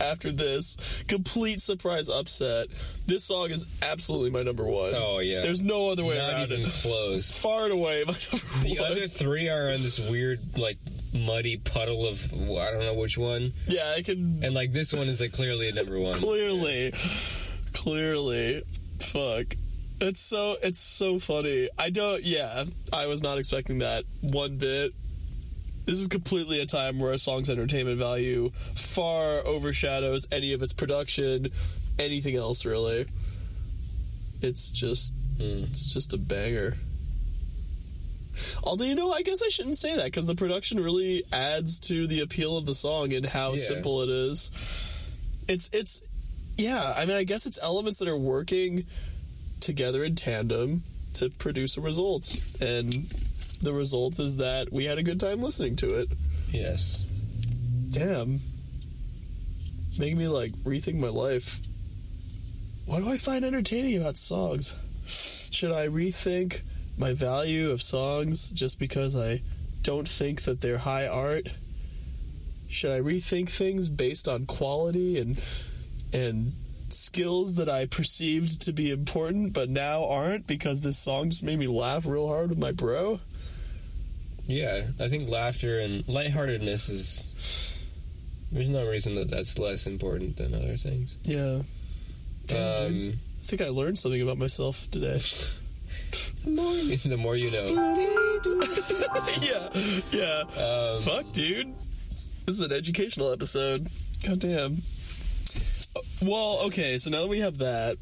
After 0.00 0.32
this 0.32 1.04
complete 1.08 1.60
surprise 1.60 2.08
upset, 2.08 2.68
this 3.06 3.24
song 3.24 3.50
is 3.50 3.66
absolutely 3.82 4.30
my 4.30 4.42
number 4.42 4.66
one. 4.66 4.92
Oh, 4.96 5.18
yeah. 5.18 5.42
There's 5.42 5.62
no 5.62 5.88
other 5.90 6.04
way 6.04 6.18
Not 6.18 6.32
around 6.32 6.42
even 6.52 6.60
it. 6.66 6.70
close. 6.82 7.38
Far 7.42 7.64
and 7.64 7.72
away 7.72 8.04
my 8.06 8.12
number 8.32 8.46
The 8.62 8.78
one. 8.80 8.92
other 8.92 9.06
three 9.06 9.48
are 9.48 9.68
in 9.68 9.82
this 9.82 10.10
weird, 10.10 10.40
like, 10.58 10.78
muddy 11.12 11.56
puddle 11.58 12.06
of 12.06 12.32
I 12.32 12.70
don't 12.70 12.80
know 12.80 12.94
which 12.94 13.18
one, 13.18 13.52
yeah, 13.66 13.94
I 13.96 14.02
can 14.02 14.40
and 14.44 14.54
like 14.54 14.72
this 14.72 14.92
one 14.92 15.08
is 15.08 15.20
like 15.20 15.32
clearly 15.32 15.68
a 15.68 15.72
number 15.72 15.98
one. 15.98 16.14
clearly, 16.14 16.92
clearly, 17.72 18.62
fuck. 19.00 19.56
It's 20.00 20.20
so 20.20 20.56
it's 20.62 20.80
so 20.80 21.18
funny. 21.18 21.68
I 21.78 21.90
don't. 21.90 22.22
Yeah, 22.22 22.64
I 22.92 23.06
was 23.06 23.22
not 23.22 23.38
expecting 23.38 23.78
that 23.78 24.04
one 24.22 24.56
bit. 24.56 24.94
This 25.90 25.98
is 25.98 26.06
completely 26.06 26.60
a 26.60 26.66
time 26.66 27.00
where 27.00 27.12
a 27.12 27.18
song's 27.18 27.50
entertainment 27.50 27.98
value 27.98 28.50
far 28.76 29.44
overshadows 29.44 30.24
any 30.30 30.52
of 30.52 30.62
its 30.62 30.72
production, 30.72 31.48
anything 31.98 32.36
else 32.36 32.64
really. 32.64 33.06
It's 34.40 34.70
just, 34.70 35.12
hmm. 35.36 35.64
it's 35.64 35.92
just 35.92 36.12
a 36.12 36.16
banger. 36.16 36.76
Although 38.62 38.84
you 38.84 38.94
know, 38.94 39.10
I 39.10 39.22
guess 39.22 39.42
I 39.42 39.48
shouldn't 39.48 39.78
say 39.78 39.96
that 39.96 40.04
because 40.04 40.28
the 40.28 40.36
production 40.36 40.78
really 40.78 41.24
adds 41.32 41.80
to 41.80 42.06
the 42.06 42.20
appeal 42.20 42.56
of 42.56 42.66
the 42.66 42.74
song 42.74 43.12
and 43.12 43.26
how 43.26 43.50
Yeah. 43.50 43.56
simple 43.56 44.02
it 44.02 44.08
is. 44.10 44.52
It's 45.48 45.68
it's 45.72 46.02
yeah. 46.56 46.94
I 46.96 47.04
mean, 47.04 47.16
I 47.16 47.24
guess 47.24 47.46
it's 47.46 47.58
elements 47.60 47.98
that 47.98 48.06
are 48.06 48.16
working 48.16 48.86
together 49.58 50.04
in 50.04 50.14
tandem 50.14 50.84
to 51.14 51.30
produce 51.30 51.76
a 51.76 51.80
result, 51.80 52.36
and 52.60 53.12
the 53.60 53.72
result 53.72 54.18
is 54.18 54.36
that 54.38 54.72
we 54.72 54.84
had 54.84 54.98
a 54.98 55.02
good 55.02 55.20
time 55.20 55.42
listening 55.42 55.76
to 55.76 56.00
it. 56.00 56.08
Yes. 56.50 57.04
Damn, 57.90 58.40
making 59.98 60.18
me 60.18 60.28
like 60.28 60.52
rethink 60.64 60.94
my 60.98 61.08
life. 61.08 61.60
What 62.86 63.00
do 63.00 63.10
I 63.10 63.16
find 63.16 63.44
entertaining 63.44 64.00
about 64.00 64.16
songs? 64.16 64.74
Should 65.50 65.72
I 65.72 65.88
rethink 65.88 66.62
my 66.96 67.12
value 67.12 67.70
of 67.70 67.82
songs 67.82 68.50
just 68.52 68.78
because 68.78 69.16
I 69.16 69.42
don't 69.82 70.08
think 70.08 70.42
that 70.42 70.60
they're 70.60 70.78
high 70.78 71.06
art? 71.06 71.48
Should 72.68 72.92
I 72.92 73.00
rethink 73.00 73.48
things 73.48 73.88
based 73.88 74.28
on 74.28 74.46
quality 74.46 75.18
and 75.18 75.40
and 76.12 76.52
skills 76.88 77.56
that 77.56 77.68
I 77.68 77.86
perceived 77.86 78.62
to 78.62 78.72
be 78.72 78.90
important 78.90 79.52
but 79.52 79.68
now 79.68 80.06
aren't 80.06 80.46
because 80.46 80.80
this 80.80 80.98
song 80.98 81.30
just 81.30 81.44
made 81.44 81.58
me 81.58 81.68
laugh 81.68 82.06
real 82.06 82.28
hard 82.28 82.50
with 82.50 82.58
my 82.58 82.72
bro? 82.72 83.20
Yeah, 84.50 84.82
I 84.98 85.08
think 85.08 85.28
laughter 85.28 85.78
and 85.78 86.06
lightheartedness 86.08 86.88
is. 86.88 87.80
There's 88.52 88.68
no 88.68 88.84
reason 88.84 89.14
that 89.14 89.30
that's 89.30 89.58
less 89.60 89.86
important 89.86 90.36
than 90.36 90.54
other 90.54 90.76
things. 90.76 91.16
Yeah. 91.22 91.60
Damn. 92.48 92.86
Um, 92.86 93.12
I 93.42 93.46
think 93.46 93.62
I 93.62 93.68
learned 93.68 93.96
something 93.96 94.20
about 94.20 94.38
myself 94.38 94.90
today. 94.90 95.18
the 96.44 96.50
more 96.50 96.74
you, 96.74 96.96
the 96.96 97.16
more 97.16 97.36
you 97.36 97.50
know. 97.52 97.66
yeah, 99.40 99.68
yeah. 100.10 100.42
Um, 100.60 101.02
Fuck, 101.02 101.32
dude. 101.32 101.72
This 102.46 102.56
is 102.56 102.60
an 102.62 102.72
educational 102.72 103.30
episode. 103.32 103.86
God 104.26 104.40
damn. 104.40 104.78
Uh, 105.94 106.00
Well, 106.22 106.62
okay, 106.64 106.98
so 106.98 107.10
now 107.10 107.20
that 107.20 107.28
we 107.28 107.38
have 107.38 107.58
that, 107.58 107.98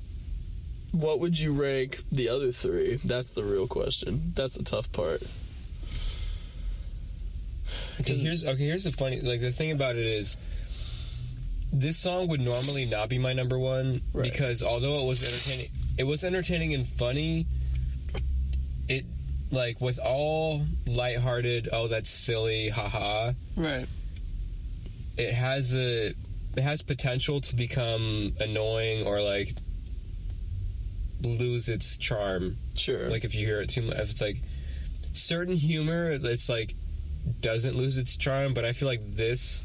what 0.92 1.20
would 1.20 1.38
you 1.38 1.52
rank 1.52 2.00
the 2.10 2.30
other 2.30 2.52
three? 2.52 2.96
That's 2.96 3.34
the 3.34 3.44
real 3.44 3.66
question. 3.66 4.32
That's 4.34 4.56
the 4.56 4.64
tough 4.64 4.90
part. 4.92 5.22
Okay, 8.00 8.16
here's 8.16 8.44
okay. 8.44 8.66
Here's 8.66 8.84
the 8.84 8.92
funny, 8.92 9.20
like 9.20 9.40
the 9.40 9.50
thing 9.52 9.72
about 9.72 9.96
it 9.96 10.06
is, 10.06 10.36
this 11.72 11.96
song 11.98 12.28
would 12.28 12.40
normally 12.40 12.84
not 12.86 13.08
be 13.08 13.18
my 13.18 13.32
number 13.32 13.58
one 13.58 14.00
Right. 14.12 14.30
because 14.30 14.62
although 14.62 15.00
it 15.04 15.06
was 15.06 15.22
entertaining, 15.22 15.70
it 15.98 16.04
was 16.04 16.24
entertaining 16.24 16.74
and 16.74 16.86
funny. 16.86 17.46
It 18.88 19.04
like 19.50 19.80
with 19.80 19.98
all 19.98 20.64
lighthearted, 20.86 21.68
oh 21.72 21.88
that's 21.88 22.08
silly, 22.10 22.68
haha. 22.70 23.32
Right. 23.56 23.86
It 25.16 25.34
has 25.34 25.74
a 25.74 26.14
it 26.56 26.62
has 26.62 26.82
potential 26.82 27.40
to 27.42 27.54
become 27.56 28.34
annoying 28.40 29.06
or 29.06 29.20
like 29.20 29.50
lose 31.22 31.68
its 31.68 31.96
charm. 31.98 32.56
Sure. 32.76 33.08
Like 33.10 33.24
if 33.24 33.34
you 33.34 33.44
hear 33.46 33.60
it 33.60 33.70
too 33.70 33.82
much, 33.82 33.96
if 33.98 34.10
it's 34.12 34.20
like 34.20 34.36
certain 35.12 35.56
humor, 35.56 36.10
it's 36.12 36.48
like 36.48 36.74
doesn't 37.40 37.76
lose 37.76 37.98
its 37.98 38.16
charm. 38.16 38.54
But 38.54 38.64
I 38.64 38.72
feel 38.72 38.88
like 38.88 39.14
this 39.14 39.62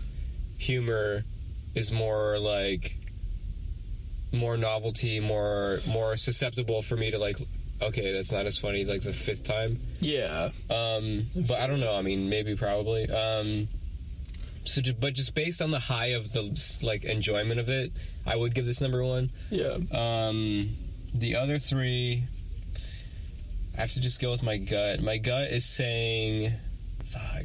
humor 0.57 1.23
is 1.75 1.91
more 1.91 2.37
like 2.39 2.97
more 4.31 4.57
novelty, 4.57 5.19
more 5.19 5.79
more 5.87 6.17
susceptible 6.17 6.81
for 6.81 6.95
me 6.97 7.11
to 7.11 7.17
like. 7.19 7.37
Okay, 7.81 8.13
that's 8.13 8.31
not 8.31 8.45
as 8.45 8.57
funny 8.57 8.85
like 8.85 9.01
the 9.01 9.11
fifth 9.11 9.43
time. 9.43 9.79
yeah. 9.99 10.51
Um, 10.69 11.25
but 11.35 11.59
I 11.59 11.67
don't 11.67 11.79
know. 11.81 11.95
I 11.95 12.01
mean, 12.01 12.29
maybe, 12.29 12.55
probably. 12.55 13.09
Um, 13.09 13.67
so, 14.63 14.79
ju- 14.81 14.93
but 14.93 15.13
just 15.15 15.35
based 15.35 15.61
on 15.61 15.71
the 15.71 15.79
high 15.79 16.11
of 16.13 16.31
the 16.31 16.77
like 16.81 17.03
enjoyment 17.03 17.59
of 17.59 17.67
it, 17.69 17.91
I 18.25 18.37
would 18.37 18.53
give 18.55 18.65
this 18.65 18.79
number 18.79 19.03
one. 19.03 19.31
Yeah. 19.49 19.77
Um, 19.91 20.69
the 21.13 21.35
other 21.35 21.59
three, 21.59 22.23
I 23.77 23.81
have 23.81 23.91
to 23.91 23.99
just 23.99 24.21
go 24.21 24.31
with 24.31 24.43
my 24.43 24.57
gut. 24.57 25.01
My 25.01 25.17
gut 25.17 25.49
is 25.49 25.65
saying, 25.65 26.53
fuck. 27.05 27.43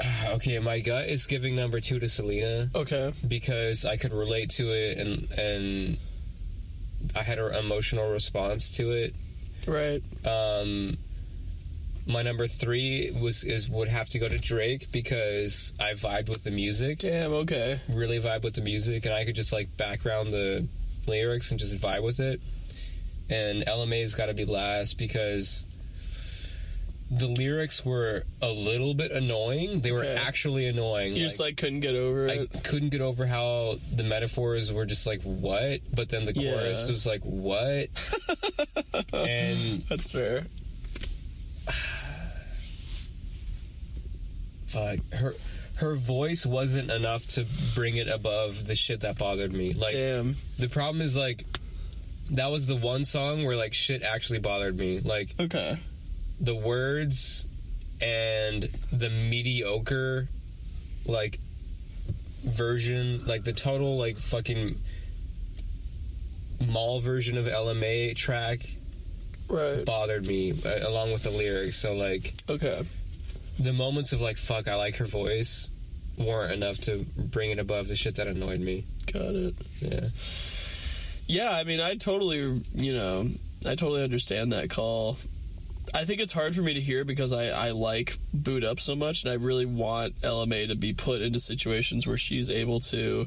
Okay, 0.28 0.58
my 0.58 0.78
gut 0.80 1.08
is 1.08 1.26
giving 1.26 1.56
number 1.56 1.80
two 1.80 1.98
to 1.98 2.08
Selena 2.08 2.70
Okay. 2.74 3.12
because 3.26 3.84
I 3.84 3.96
could 3.96 4.12
relate 4.12 4.50
to 4.50 4.68
it 4.72 4.98
and 4.98 5.30
and 5.38 5.98
I 7.16 7.22
had 7.22 7.38
an 7.38 7.54
emotional 7.54 8.10
response 8.10 8.76
to 8.76 8.90
it. 8.92 9.14
Right. 9.66 10.02
Um, 10.26 10.98
my 12.06 12.22
number 12.22 12.46
three 12.46 13.10
was 13.20 13.44
is 13.44 13.68
would 13.68 13.88
have 13.88 14.08
to 14.10 14.18
go 14.18 14.28
to 14.28 14.38
Drake 14.38 14.90
because 14.92 15.72
I 15.80 15.92
vibed 15.92 16.28
with 16.28 16.44
the 16.44 16.50
music, 16.50 16.98
Damn. 17.00 17.32
Okay. 17.32 17.80
really 17.88 18.20
vibe 18.20 18.42
with 18.42 18.54
the 18.54 18.62
music, 18.62 19.04
and 19.04 19.14
I 19.14 19.24
could 19.24 19.34
just 19.34 19.52
like 19.52 19.76
background 19.76 20.32
the 20.32 20.66
lyrics 21.06 21.50
and 21.50 21.58
just 21.58 21.76
vibe 21.82 22.02
with 22.02 22.20
it. 22.20 22.40
And 23.30 23.64
Ella 23.66 23.86
Mai's 23.86 24.14
got 24.14 24.26
to 24.26 24.34
be 24.34 24.44
last 24.46 24.96
because 24.98 25.64
the 27.10 27.26
lyrics 27.26 27.84
were 27.86 28.24
a 28.42 28.48
little 28.50 28.92
bit 28.94 29.10
annoying. 29.12 29.80
They 29.80 29.92
were 29.92 30.00
Okay. 30.04 30.14
actually 30.16 30.66
annoying. 30.66 31.16
You 31.16 31.24
just 31.24 31.40
like 31.40 31.56
couldn't 31.56 31.80
get 31.80 31.94
over 31.94 32.26
it. 32.26 32.30
I 32.30 32.34
it. 32.42 32.64
couldn't 32.64 32.90
get 32.90 33.00
over 33.00 33.26
how 33.26 33.78
the 33.94 34.02
metaphors 34.02 34.70
were 34.72 34.84
just 34.84 35.06
like 35.06 35.22
what, 35.22 35.80
but 35.94 36.10
then 36.10 36.26
the 36.26 36.34
Yeah. 36.34 36.52
chorus 36.52 36.88
was 36.88 37.06
like 37.06 37.22
what, 37.22 37.88
and 39.14 39.82
That's 39.88 40.10
fair. 40.12 40.44
fuck 44.66 44.98
her. 45.14 45.34
Her 45.76 45.94
voice 45.94 46.44
wasn't 46.44 46.90
enough 46.90 47.26
to 47.28 47.46
bring 47.76 47.96
it 47.96 48.08
above 48.08 48.66
the 48.66 48.74
shit 48.74 49.00
that 49.02 49.16
bothered 49.16 49.52
me. 49.52 49.68
Like 49.72 49.92
Damn. 49.92 50.34
the 50.58 50.68
problem 50.68 51.00
is 51.02 51.16
like 51.16 51.44
that 52.32 52.50
was 52.50 52.66
the 52.66 52.74
one 52.76 53.04
song 53.04 53.44
where 53.44 53.56
like 53.56 53.72
shit 53.74 54.02
actually 54.02 54.40
bothered 54.40 54.76
me. 54.76 54.98
Like 55.00 55.34
Okay. 55.38 55.78
The 56.40 56.54
words 56.54 57.46
and 58.00 58.68
the 58.92 59.10
mediocre 59.10 60.28
like 61.06 61.38
version 62.44 63.24
like 63.26 63.42
the 63.44 63.52
total 63.52 63.96
like 63.98 64.16
fucking 64.18 64.78
mall 66.66 67.00
version 67.00 67.36
of 67.38 67.48
Ella 67.48 67.74
Mai 67.74 68.12
track 68.16 68.60
Right. 69.48 69.84
bothered 69.84 70.26
me 70.26 70.52
uh, 70.64 70.86
along 70.88 71.10
with 71.12 71.22
the 71.22 71.30
lyrics 71.30 71.76
so 71.76 71.94
like 71.94 72.34
Okay. 72.48 72.82
the 73.58 73.72
moments 73.72 74.12
of 74.12 74.20
like 74.20 74.36
fuck 74.36 74.68
I 74.68 74.74
like 74.74 74.96
her 74.96 75.06
voice 75.06 75.70
weren't 76.18 76.52
enough 76.52 76.78
to 76.82 77.06
bring 77.16 77.50
it 77.50 77.58
above 77.58 77.88
the 77.88 77.96
shit 77.96 78.16
that 78.16 78.26
annoyed 78.26 78.60
me 78.60 78.84
Got 79.12 79.34
it. 79.34 79.54
yeah 79.80 80.08
Yeah, 81.26 81.50
I 81.50 81.64
mean, 81.64 81.80
I 81.80 81.94
totally, 81.94 82.62
you 82.74 82.92
know, 82.94 83.28
I 83.66 83.74
totally 83.74 84.02
understand 84.02 84.52
that 84.52 84.70
call. 84.70 85.16
I 85.94 86.04
think 86.04 86.20
it's 86.20 86.32
hard 86.32 86.54
for 86.54 86.62
me 86.62 86.74
to 86.74 86.80
hear 86.80 87.04
because 87.04 87.32
I, 87.32 87.48
I 87.48 87.70
like 87.70 88.18
Boo'd 88.32 88.64
Up 88.64 88.80
so 88.80 88.94
much, 88.94 89.24
and 89.24 89.32
I 89.32 89.36
really 89.36 89.66
want 89.66 90.14
Ella 90.22 90.46
Mai 90.46 90.66
to 90.66 90.74
be 90.74 90.92
put 90.92 91.22
into 91.22 91.40
situations 91.40 92.06
where 92.06 92.18
she's 92.18 92.50
able 92.50 92.80
to, 92.80 93.26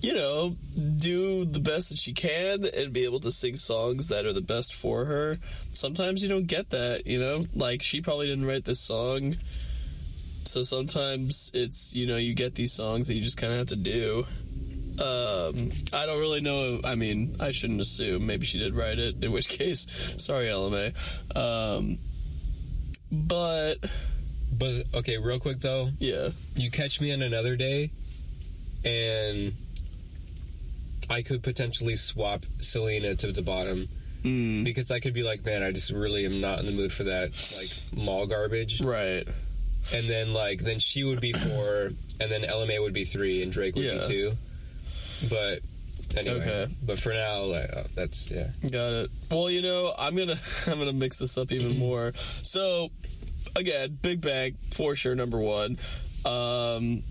you 0.00 0.14
know, 0.14 0.56
do 0.96 1.44
the 1.44 1.60
best 1.60 1.90
that 1.90 1.98
she 1.98 2.12
can 2.12 2.64
and 2.64 2.92
be 2.92 3.04
able 3.04 3.20
to 3.20 3.30
sing 3.30 3.56
songs 3.56 4.08
that 4.08 4.26
are 4.26 4.32
the 4.32 4.40
best 4.40 4.74
for 4.74 5.04
her. 5.04 5.38
Sometimes 5.70 6.22
you 6.22 6.28
don't 6.28 6.46
get 6.46 6.70
that, 6.70 7.06
you 7.06 7.18
know? 7.20 7.46
Like, 7.54 7.82
she 7.82 8.00
probably 8.00 8.26
didn't 8.26 8.46
write 8.46 8.64
this 8.64 8.80
song. 8.80 9.36
So 10.44 10.64
sometimes 10.64 11.50
it's, 11.54 11.94
you 11.94 12.06
know, 12.06 12.16
you 12.16 12.34
get 12.34 12.56
these 12.56 12.72
songs 12.72 13.06
that 13.06 13.14
you 13.14 13.22
just 13.22 13.36
kind 13.36 13.52
of 13.52 13.58
have 13.60 13.68
to 13.68 13.76
do. 13.76 14.26
Um, 15.02 15.72
I 15.92 16.06
don't 16.06 16.20
really 16.20 16.40
know. 16.40 16.80
I 16.84 16.94
mean, 16.94 17.34
I 17.40 17.50
shouldn't 17.50 17.80
assume. 17.80 18.26
Maybe 18.26 18.46
she 18.46 18.58
did 18.58 18.74
write 18.74 18.98
it. 18.98 19.22
In 19.24 19.32
which 19.32 19.48
case, 19.48 19.86
sorry, 20.18 20.48
Ella 20.48 20.70
Mai. 20.70 20.92
Um, 21.38 21.98
but 23.10 23.76
but 24.52 24.84
okay 24.94 25.18
real 25.18 25.38
quick 25.38 25.60
though 25.60 25.90
yeah, 25.98 26.28
you 26.54 26.70
catch 26.70 27.00
me 27.00 27.12
on 27.12 27.20
another 27.22 27.56
day 27.56 27.90
and 28.84 29.52
I 31.10 31.22
could 31.22 31.42
potentially 31.42 31.96
swap 31.96 32.44
Selena 32.60 33.14
to 33.16 33.32
the 33.32 33.42
bottom 33.42 33.88
mm, 34.22 34.64
because 34.64 34.90
I 34.90 34.98
could 35.00 35.12
be 35.14 35.22
like, 35.22 35.44
man, 35.44 35.62
I 35.62 35.72
just 35.72 35.90
really 35.90 36.24
am 36.24 36.40
not 36.40 36.58
in 36.60 36.66
the 36.66 36.72
mood 36.72 36.92
for 36.92 37.04
that 37.04 37.30
like 37.56 38.02
mall 38.04 38.26
garbage. 38.26 38.80
right. 38.82 39.26
And 39.92 40.06
then 40.08 40.32
like 40.32 40.60
then 40.60 40.78
she 40.78 41.02
would 41.04 41.20
be 41.20 41.32
four, 41.32 41.90
and 42.20 42.30
then 42.30 42.44
Ella 42.44 42.66
Mai 42.66 42.78
would 42.78 42.92
be 42.94 43.04
three, 43.04 43.42
and 43.42 43.50
Drake 43.52 43.74
would 43.74 43.84
Yeah. 43.84 43.98
be 43.98 44.06
two. 44.06 44.32
But 45.30 45.60
anyway, 46.16 46.40
Okay. 46.40 46.74
but 46.82 46.98
for 46.98 47.12
now, 47.12 47.42
like 47.42 47.72
uh, 47.74 47.84
that's 47.94 48.30
yeah. 48.30 48.48
Got 48.62 48.92
it. 48.92 49.10
Well, 49.30 49.50
you 49.50 49.62
know, 49.62 49.94
I'm 49.98 50.14
gonna 50.16 50.38
I'm 50.66 50.78
gonna 50.78 50.92
mix 50.92 51.18
this 51.18 51.36
up 51.38 51.52
even 51.52 51.78
more. 51.78 52.12
So, 52.14 52.90
again, 53.56 53.98
Big 54.02 54.20
Bang 54.20 54.56
for 54.72 54.94
sure 54.96 55.14
number 55.14 55.38
one. 55.38 55.78
Um, 56.24 57.02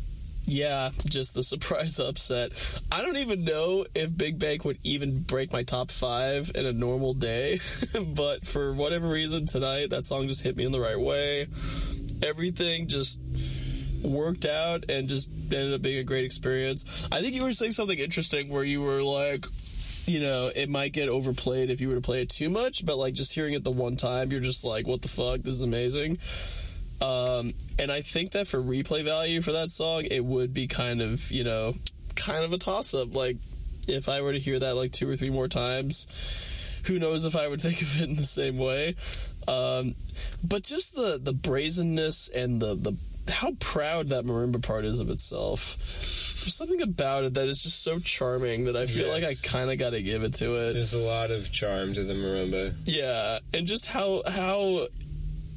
yeah, 0.45 0.89
just 1.07 1.34
the 1.36 1.43
surprise 1.53 1.99
upset. 1.99 2.80
I 2.91 3.01
don't 3.01 3.18
even 3.18 3.43
know 3.43 3.86
if 3.93 4.16
Big 4.16 4.39
Bang 4.39 4.59
would 4.66 4.80
even 4.84 5.20
break 5.22 5.51
my 5.53 5.64
top 5.64 5.91
five 5.91 6.51
in 6.55 6.66
a 6.66 6.74
normal 6.74 7.14
day, 7.14 7.59
but 8.16 8.45
for 8.45 8.74
whatever 8.74 9.07
reason 9.07 9.45
tonight, 9.45 9.91
that 9.91 10.05
song 10.05 10.28
just 10.28 10.41
hit 10.43 10.55
me 10.57 10.66
in 10.66 10.72
the 10.72 10.80
right 10.80 10.99
way. 10.99 11.47
Everything 12.24 12.88
just 12.88 13.20
worked 14.04 14.45
out 14.45 14.86
and 14.89 15.08
just 15.08 15.30
ended 15.30 15.74
up 15.74 15.82
being 15.82 15.99
a 15.99 16.04
great 16.04 16.26
experience. 16.26 17.08
I 17.12 17.22
think 17.22 17.34
you 17.34 17.43
were 17.43 17.52
saying 17.52 17.74
something 17.74 17.97
interesting 17.97 18.49
where 18.49 18.64
you 18.64 18.82
were 18.82 19.02
like, 19.02 19.45
you 20.06 20.20
know, 20.20 20.52
it 20.56 20.70
might 20.70 20.93
get 20.93 21.10
overplayed 21.10 21.70
if 21.70 21.82
you 21.82 21.89
were 21.89 21.95
to 21.95 22.02
play 22.02 22.22
it 22.22 22.30
too 22.30 22.49
much, 22.49 22.86
but 22.86 22.97
like 22.97 23.14
just 23.14 23.34
hearing 23.34 23.54
it 23.54 23.64
the 23.64 23.72
one 23.72 23.95
time, 23.95 24.32
you're 24.32 24.41
just 24.41 24.64
like, 24.64 24.88
what 24.88 25.02
the 25.02 25.08
fuck? 25.08 25.41
This 25.41 25.54
is 25.54 25.62
amazing. 25.62 26.18
Um, 27.02 27.54
and 27.80 27.91
I 27.91 28.02
think 28.02 28.32
that 28.32 28.47
for 28.47 28.62
replay 28.62 29.04
value 29.04 29.41
for 29.41 29.52
that 29.54 29.72
song, 29.72 30.06
it 30.06 30.24
would 30.24 30.54
be 30.54 30.68
kind 30.68 31.02
of, 31.02 31.32
you 31.32 31.43
know, 31.43 31.74
kind 32.16 32.43
of 32.43 32.54
a 32.54 32.58
toss 32.58 32.93
up. 32.93 33.16
Like, 33.16 33.38
if 33.88 34.08
I 34.08 34.22
were 34.22 34.34
to 34.34 34.39
hear 34.39 34.60
that 34.60 34.76
like 34.76 34.91
two 34.91 35.10
or 35.10 35.16
three 35.16 35.32
more 35.32 35.47
times, 35.47 36.08
who 36.86 36.99
knows 36.99 37.26
if 37.26 37.36
I 37.36 37.47
would 37.47 37.62
think 37.62 37.82
of 37.82 37.99
it 37.99 38.10
in 38.10 38.16
the 38.16 38.26
same 38.26 38.58
way. 38.58 38.95
Um, 39.47 39.95
but 40.43 40.64
just 40.64 40.95
the, 40.95 41.20
the 41.22 41.34
brazenness 41.34 42.30
and 42.30 42.62
the, 42.62 42.76
the, 42.76 42.95
how 43.30 43.51
proud 43.59 44.09
that 44.09 44.26
marimba 44.26 44.61
part 44.61 44.86
is 44.86 44.99
of 44.99 45.09
itself. 45.09 45.78
There's 45.78 46.55
something 46.55 46.82
about 46.82 47.24
it 47.24 47.34
that 47.36 47.47
is 47.47 47.61
just 47.61 47.84
so 47.84 47.99
charming 47.99 48.65
that 48.65 48.76
I 48.76 48.88
feel 48.88 49.09
like 49.09 49.24
I 49.24 49.36
kind 49.43 49.69
of 49.69 49.78
got 49.78 49.91
to 49.91 50.01
give 50.01 50.24
it 50.24 50.34
to 50.36 50.55
it. 50.55 50.74
There's 50.74 50.93
a 50.93 50.99
lot 50.99 51.30
of 51.30 51.51
charm 51.51 51.93
to 51.93 52.03
the 52.03 52.13
marimba. 52.13 52.74
Yeah, 52.86 53.39
and 53.53 53.67
just 53.67 53.86
how 53.86 54.24
how 54.28 54.88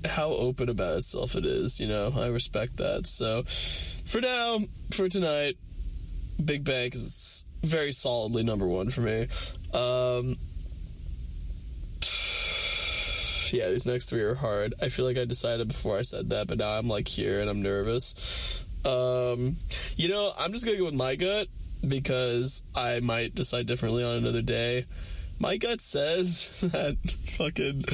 how 0.07 0.31
open 0.31 0.69
about 0.69 0.99
itself 0.99 1.35
it 1.37 1.47
is. 1.47 1.81
You 1.81 1.89
know, 1.89 2.12
I 2.15 2.27
respect 2.27 2.77
that. 2.77 3.07
So, 3.07 3.45
for 4.05 4.21
now, 4.21 4.61
for 4.93 5.09
tonight, 5.09 5.57
Big 6.45 6.65
Bang 6.65 6.91
is 6.93 7.45
very 7.62 7.93
solidly 7.93 8.43
number 8.43 8.67
one 8.67 8.91
for 8.91 9.01
me. 9.01 9.29
Um, 9.73 10.37
yeah, 13.55 13.71
these 13.71 13.87
next 13.87 14.11
three 14.11 14.23
are 14.23 14.35
hard. 14.35 14.75
I 14.83 14.89
feel 14.89 15.05
like 15.05 15.17
I 15.17 15.25
decided 15.25 15.69
before 15.69 15.97
I 15.97 16.03
said 16.03 16.31
that, 16.31 16.49
but 16.49 16.59
now 16.59 16.71
I'm 16.71 16.89
like 16.89 17.07
here 17.07 17.41
and 17.41 17.49
I'm 17.49 17.63
nervous. 17.63 18.67
Um, 18.85 19.57
you 19.97 20.09
know, 20.09 20.33
I'm 20.39 20.53
just 20.53 20.65
gonna 20.65 20.77
go 20.77 20.85
with 20.85 20.95
my 20.95 21.15
gut 21.15 21.47
because 21.87 22.63
I 22.75 23.01
might 23.01 23.35
decide 23.35 23.67
differently 23.67 24.03
on 24.03 24.17
another 24.17 24.43
day. 24.43 24.87
My 25.39 25.57
gut 25.57 25.81
says 25.81 26.61
that 26.63 26.97
fucking. 27.37 27.85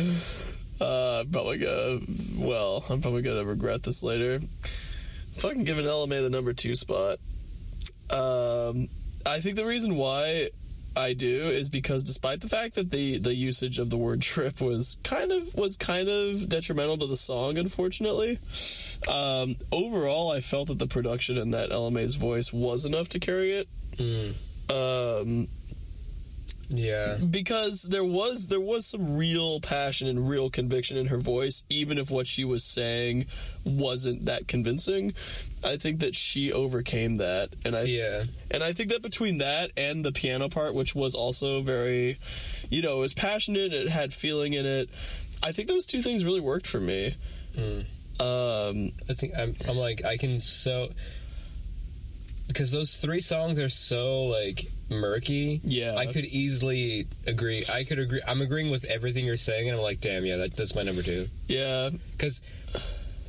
Uh, 0.80 1.24
probably 1.30 1.58
gonna. 1.58 2.00
Well, 2.36 2.84
I'm 2.88 3.02
probably 3.02 3.22
gonna 3.22 3.44
regret 3.44 3.82
this 3.82 4.02
later. 4.02 4.40
Fucking 5.32 5.64
giving 5.64 5.86
Ella 5.86 6.06
Mai 6.06 6.20
the 6.20 6.30
number 6.30 6.54
two 6.54 6.74
spot. 6.74 7.18
Um, 8.08 8.88
I 9.26 9.40
think 9.40 9.56
the 9.56 9.66
reason 9.66 9.96
why 9.96 10.50
I 10.96 11.12
do 11.12 11.48
is 11.48 11.68
because 11.68 12.02
despite 12.02 12.40
the 12.40 12.48
fact 12.48 12.74
that 12.74 12.90
the 12.90 13.18
the 13.18 13.34
usage 13.34 13.78
of 13.78 13.90
the 13.90 13.96
word 13.96 14.20
trip 14.22 14.60
was 14.60 14.98
kind 15.02 15.30
of 15.30 15.54
was 15.54 15.76
kind 15.76 16.08
of 16.08 16.48
detrimental 16.48 16.98
to 16.98 17.06
the 17.06 17.16
song, 17.16 17.58
unfortunately. 17.58 18.38
Um, 19.08 19.56
overall, 19.72 20.30
I 20.30 20.40
felt 20.40 20.68
that 20.68 20.78
the 20.78 20.86
production 20.86 21.38
and 21.38 21.54
that 21.54 21.70
Ella 21.70 21.90
Mai's 21.90 22.16
voice 22.16 22.52
was 22.52 22.84
enough 22.84 23.08
to 23.10 23.18
carry 23.18 23.52
it. 23.52 23.68
Um, 24.68 25.48
Yeah. 26.72 27.16
because 27.16 27.82
there 27.82 28.04
was 28.04 28.46
there 28.46 28.60
was 28.60 28.86
some 28.86 29.16
real 29.16 29.58
passion 29.60 30.06
and 30.06 30.28
real 30.28 30.50
conviction 30.50 30.96
in 30.96 31.06
her 31.06 31.18
voice 31.18 31.64
even 31.68 31.98
if 31.98 32.10
what 32.12 32.26
she 32.28 32.44
was 32.44 32.62
saying 32.62 33.26
wasn't 33.64 34.26
that 34.26 34.46
convincing 34.46 35.12
i 35.64 35.76
think 35.76 35.98
that 35.98 36.14
she 36.14 36.52
overcame 36.52 37.16
that 37.16 37.50
and 37.64 37.74
i 37.74 37.82
Yeah. 37.82 38.22
and 38.52 38.62
i 38.62 38.72
think 38.72 38.90
that 38.90 39.02
between 39.02 39.38
that 39.38 39.72
and 39.76 40.04
the 40.04 40.12
piano 40.12 40.48
part 40.48 40.74
which 40.74 40.94
was 40.94 41.14
also 41.16 41.60
very 41.60 42.18
you 42.68 42.82
know 42.82 42.98
it 42.98 43.00
was 43.00 43.14
passionate 43.14 43.72
it 43.72 43.88
had 43.88 44.12
feeling 44.14 44.52
in 44.52 44.64
it 44.64 44.88
i 45.42 45.50
think 45.50 45.66
those 45.66 45.86
two 45.86 46.00
things 46.02 46.24
really 46.24 46.40
worked 46.40 46.68
for 46.68 46.78
me 46.80 47.16
um 48.20 48.92
I 49.08 49.12
think 49.14 49.32
I'm, 49.36 49.54
I'm 49.68 49.76
like 49.76 50.04
I 50.04 50.16
can 50.18 50.40
so 50.40 50.88
because 52.50 52.72
those 52.72 52.96
three 52.96 53.20
songs 53.20 53.60
are 53.60 53.68
so 53.68 54.24
like 54.24 54.66
murky. 54.88 55.60
Yeah. 55.62 55.94
I 55.94 56.06
could 56.06 56.24
easily 56.24 57.06
agree. 57.24 57.64
I 57.72 57.84
could 57.84 58.00
agree. 58.00 58.20
I'm 58.26 58.42
agreeing 58.42 58.70
with 58.70 58.84
everything 58.84 59.24
you're 59.24 59.36
saying, 59.36 59.68
and 59.68 59.76
I'm 59.76 59.82
like, 59.82 60.00
damn, 60.00 60.24
yeah, 60.24 60.36
that, 60.38 60.56
that's 60.56 60.74
my 60.74 60.82
number 60.82 61.02
two. 61.02 61.28
yeah 61.46 61.90
Because 62.10 62.42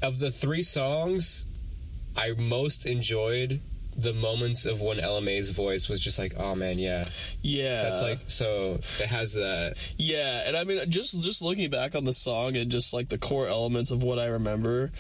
of 0.02 0.18
the 0.18 0.32
three 0.32 0.64
songs, 0.64 1.46
I 2.18 2.32
most 2.32 2.88
enjoyed 2.88 3.62
the 3.96 4.14
moments 4.14 4.66
of 4.66 4.82
when 4.82 5.00
Ella 5.00 5.22
Mai's 5.22 5.52
voice 5.52 5.88
was 5.88 6.02
just 6.02 6.18
like, 6.18 6.34
oh 6.38 6.56
man, 6.56 6.80
yeah, 6.80 7.04
yeah 7.44 7.84
that's 7.84 8.02
like 8.02 8.20
so. 8.28 8.80
It 9.00 9.08
has 9.08 9.34
that. 9.34 9.94
Yeah, 9.98 10.48
and 10.48 10.58
I 10.58 10.64
mean, 10.64 10.90
just 10.90 11.22
just 11.22 11.44
looking 11.44 11.70
back 11.70 11.94
on 11.94 12.06
the 12.06 12.14
song 12.14 12.56
and 12.56 12.72
just 12.72 12.92
like 12.92 13.10
the 13.10 13.20
core 13.20 13.48
elements 13.48 13.92
of 13.92 14.02
what 14.02 14.18
I 14.18 14.28
remember, 14.28 14.92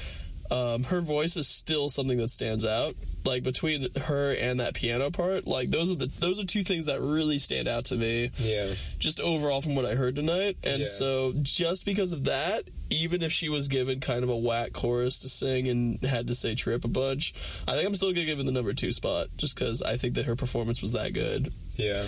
um, 0.52 0.84
her 0.84 1.02
voice 1.02 1.38
is 1.38 1.47
still 1.47 1.89
something 1.89 2.18
that 2.18 2.30
stands 2.30 2.64
out. 2.66 2.95
Like 3.24 3.41
between 3.43 3.88
her 3.95 4.34
and 4.34 4.60
that 4.60 4.74
piano 4.76 5.10
part, 5.10 5.47
like 5.47 5.70
those 5.72 5.89
are 5.91 5.95
the 5.95 6.08
those 6.20 6.39
are 6.39 6.45
two 6.45 6.62
things 6.64 6.88
that 6.88 6.99
really 7.02 7.38
stand 7.38 7.68
out 7.68 7.86
to 7.86 7.95
me. 7.95 8.32
Yeah. 8.38 8.74
Just 8.99 9.22
overall 9.22 9.62
from 9.62 9.76
what 9.76 9.86
I 9.86 9.95
heard 9.95 10.16
tonight, 10.16 10.58
and 10.64 10.82
Yeah. 10.82 10.86
so 10.88 11.34
just 11.41 11.86
because 11.86 12.12
of 12.14 12.26
that, 12.26 12.66
even 12.89 13.22
if 13.24 13.32
she 13.32 13.47
was 13.47 13.68
given 13.70 13.99
kind 14.02 14.24
of 14.24 14.30
a 14.30 14.36
whack 14.36 14.74
chorus 14.74 15.20
to 15.22 15.30
sing 15.30 15.68
and 15.68 16.04
had 16.04 16.28
to 16.28 16.36
say 16.36 16.54
trip 16.56 16.84
a 16.84 16.88
bunch, 16.89 17.34
I 17.68 17.74
think 17.76 17.88
I'm 17.88 17.95
still 17.95 18.12
gonna 18.12 18.26
give 18.26 18.39
her 18.39 18.43
the 18.43 18.52
number 18.52 18.74
two 18.74 18.91
spot, 18.91 19.28
just 19.38 19.56
because 19.56 19.82
I 19.82 19.95
think 19.97 20.16
that 20.16 20.26
her 20.26 20.36
performance 20.36 20.82
was 20.82 20.91
that 20.93 21.14
good. 21.14 21.54
Yeah. 21.76 22.04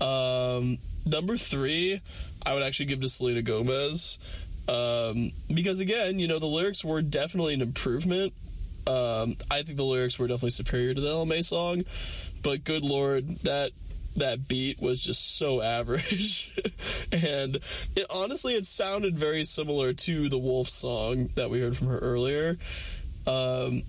Um, 0.00 0.78
number 1.04 1.36
three, 1.36 2.00
I 2.44 2.54
would 2.54 2.62
actually 2.62 2.86
give 2.86 3.00
to 3.00 3.08
Selena 3.08 3.42
Gomez. 3.42 4.18
Um, 4.68 5.32
because 5.52 5.80
again, 5.80 6.18
you 6.18 6.28
know, 6.28 6.38
the 6.38 6.46
lyrics 6.46 6.84
were 6.84 7.02
definitely 7.02 7.54
an 7.54 7.62
improvement. 7.62 8.32
Um, 8.86 9.36
I 9.50 9.62
think 9.62 9.76
the 9.76 9.84
lyrics 9.84 10.18
were 10.18 10.26
definitely 10.26 10.50
superior 10.50 10.94
to 10.94 11.00
the 11.00 11.08
Ella 11.08 11.26
Mai 11.26 11.40
song, 11.40 11.84
but 12.42 12.64
good 12.64 12.82
lord, 12.82 13.38
that 13.40 13.72
that 14.16 14.46
beat 14.46 14.80
was 14.80 15.02
just 15.02 15.36
so 15.36 15.62
average. 15.62 16.52
and 17.12 17.56
it 17.96 18.06
honestly 18.10 18.54
it 18.54 18.66
sounded 18.66 19.16
very 19.16 19.44
similar 19.44 19.92
to 19.92 20.28
the 20.28 20.38
Wolf 20.38 20.68
song 20.68 21.30
that 21.34 21.50
we 21.50 21.60
heard 21.60 21.76
from 21.76 21.88
her 21.88 21.98
earlier. 21.98 22.58
Um, 23.26 23.82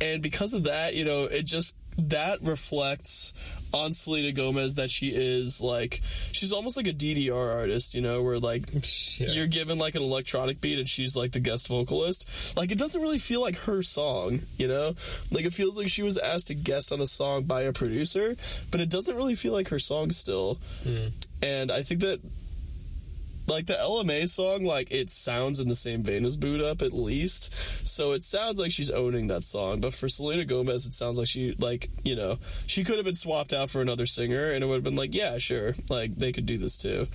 and 0.00 0.22
because 0.22 0.54
of 0.54 0.64
that, 0.64 0.94
you 0.94 1.04
know, 1.04 1.24
it 1.24 1.42
just 1.42 1.74
that 1.98 2.42
reflects 2.42 3.32
on 3.72 3.92
Selena 3.92 4.32
Gomez 4.32 4.74
that 4.76 4.90
she 4.90 5.08
is 5.14 5.60
like 5.60 6.00
she's 6.32 6.52
almost 6.52 6.76
like 6.76 6.86
a 6.86 6.92
DDR 6.92 7.56
artist, 7.58 7.94
you 7.94 8.00
know, 8.00 8.22
where 8.22 8.38
like 8.38 8.64
Yeah. 9.18 9.28
you're 9.30 9.46
given 9.46 9.78
like 9.78 9.94
an 9.94 10.02
electronic 10.02 10.60
beat 10.60 10.78
and 10.78 10.88
she's 10.88 11.14
like 11.16 11.32
the 11.32 11.40
guest 11.40 11.68
vocalist. 11.68 12.56
Like 12.56 12.70
it 12.70 12.78
doesn't 12.78 13.00
really 13.00 13.18
feel 13.18 13.40
like 13.40 13.56
her 13.60 13.82
song, 13.82 14.40
you 14.56 14.68
know? 14.68 14.94
Like 15.30 15.44
it 15.44 15.52
feels 15.52 15.76
like 15.76 15.88
she 15.88 16.02
was 16.02 16.18
asked 16.18 16.48
to 16.48 16.54
guest 16.54 16.92
on 16.92 17.00
a 17.00 17.06
song 17.06 17.44
by 17.44 17.62
a 17.62 17.72
producer, 17.72 18.36
but 18.70 18.80
it 18.80 18.88
doesn't 18.88 19.16
really 19.16 19.34
feel 19.34 19.52
like 19.52 19.68
her 19.68 19.78
song 19.78 20.10
still. 20.10 20.58
Hmm. 20.84 21.06
And 21.42 21.70
I 21.70 21.82
think 21.82 22.00
that 22.00 22.20
like 23.50 23.66
the 23.66 23.78
Ella 23.78 24.04
Mai 24.04 24.24
song, 24.24 24.64
like 24.64 24.90
it 24.90 25.10
sounds 25.10 25.60
in 25.60 25.68
the 25.68 25.74
same 25.74 26.02
vein 26.02 26.24
as 26.24 26.36
Boo'd 26.36 26.62
Up 26.62 26.82
at 26.82 26.92
least. 26.92 27.52
So 27.86 28.12
it 28.12 28.22
sounds 28.22 28.58
like 28.60 28.70
she's 28.70 28.90
owning 28.90 29.26
that 29.26 29.44
song. 29.44 29.80
But 29.80 29.92
for 29.92 30.08
Selena 30.08 30.44
Gomez, 30.44 30.86
it 30.86 30.94
sounds 30.94 31.18
like 31.18 31.26
she 31.26 31.54
like, 31.58 31.90
you 32.04 32.16
know, 32.16 32.38
she 32.66 32.84
could 32.84 32.96
have 32.96 33.04
been 33.04 33.14
swapped 33.14 33.52
out 33.52 33.68
for 33.68 33.82
another 33.82 34.06
singer 34.06 34.52
and 34.52 34.62
it 34.62 34.66
would 34.66 34.76
have 34.76 34.84
been 34.84 34.96
like, 34.96 35.14
yeah, 35.14 35.38
sure. 35.38 35.74
Like 35.90 36.16
they 36.16 36.32
could 36.32 36.46
do 36.46 36.56
this 36.56 36.78
too. 36.78 37.08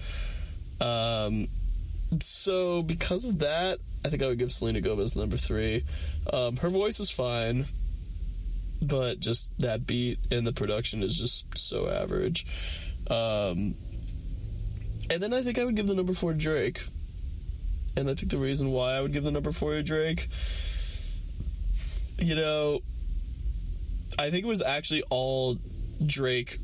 Um 0.81 1.47
so 2.21 2.83
because 2.83 3.25
of 3.25 3.39
that, 3.39 3.79
I 4.05 4.09
think 4.09 4.21
I 4.21 4.27
would 4.27 4.38
give 4.38 4.51
Selena 4.51 4.81
Gomez 4.81 5.15
number 5.15 5.38
three. 5.38 5.83
Um, 6.31 6.57
her 6.57 6.69
voice 6.69 6.99
is 6.99 7.09
fine, 7.09 7.65
but 8.81 9.19
just 9.19 9.57
that 9.59 9.88
beat 9.88 10.19
and 10.31 10.45
the 10.45 10.53
production 10.53 11.01
is 11.01 11.17
just 11.17 11.57
so 11.57 11.89
average. 11.89 12.45
Um, 13.09 13.75
and 15.10 15.22
then 15.22 15.34
I 15.34 15.41
think 15.41 15.60
I 15.60 15.66
would 15.66 15.76
give 15.76 15.88
the 15.88 15.95
number 15.95 16.14
four 16.14 16.34
Drake. 16.34 16.84
And 17.97 18.10
I 18.10 18.14
think 18.14 18.30
the 18.32 18.38
reason 18.38 18.72
why 18.72 18.93
I 18.93 19.01
would 19.01 19.14
give 19.14 19.24
the 19.24 19.32
number 19.32 19.51
four 19.51 19.74
to 19.74 19.84
Drake, 19.84 20.28
you 22.20 22.36
know, 22.36 22.82
I 24.20 24.30
think 24.30 24.43
it 24.43 24.47
was 24.47 24.62
actually 24.62 25.03
all 25.10 25.58
Drake 26.06 26.60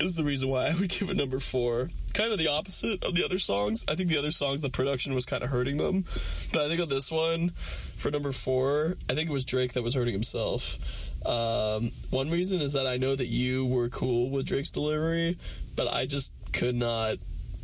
is 0.00 0.16
the 0.16 0.24
reason 0.24 0.48
why 0.48 0.66
I 0.66 0.74
would 0.74 0.90
give 0.90 1.10
it 1.10 1.16
number 1.16 1.38
four. 1.38 1.90
Kind 2.12 2.32
of 2.32 2.38
the 2.38 2.48
opposite 2.48 3.02
of 3.02 3.14
the 3.14 3.24
other 3.24 3.38
songs. 3.38 3.84
I 3.88 3.94
think 3.94 4.08
the 4.08 4.18
other 4.18 4.30
songs, 4.30 4.62
the 4.62 4.70
production 4.70 5.14
was 5.14 5.26
kind 5.26 5.42
of 5.42 5.50
hurting 5.50 5.76
them. 5.76 6.04
But 6.52 6.62
I 6.62 6.68
think 6.68 6.80
on 6.80 6.88
this 6.88 7.10
one, 7.10 7.50
for 7.50 8.10
number 8.10 8.32
four, 8.32 8.96
I 9.10 9.14
think 9.14 9.28
it 9.28 9.32
was 9.32 9.44
Drake 9.44 9.72
that 9.72 9.82
was 9.82 9.94
hurting 9.94 10.12
himself. 10.12 10.78
Um, 11.26 11.90
one 12.10 12.30
reason 12.30 12.60
is 12.60 12.74
that 12.74 12.86
I 12.86 12.98
know 12.98 13.16
that 13.16 13.26
you 13.26 13.66
were 13.66 13.88
cool 13.88 14.30
with 14.30 14.46
Drake's 14.46 14.70
delivery, 14.70 15.38
but 15.74 15.92
I 15.92 16.06
just 16.06 16.32
could 16.54 16.74
not 16.74 17.16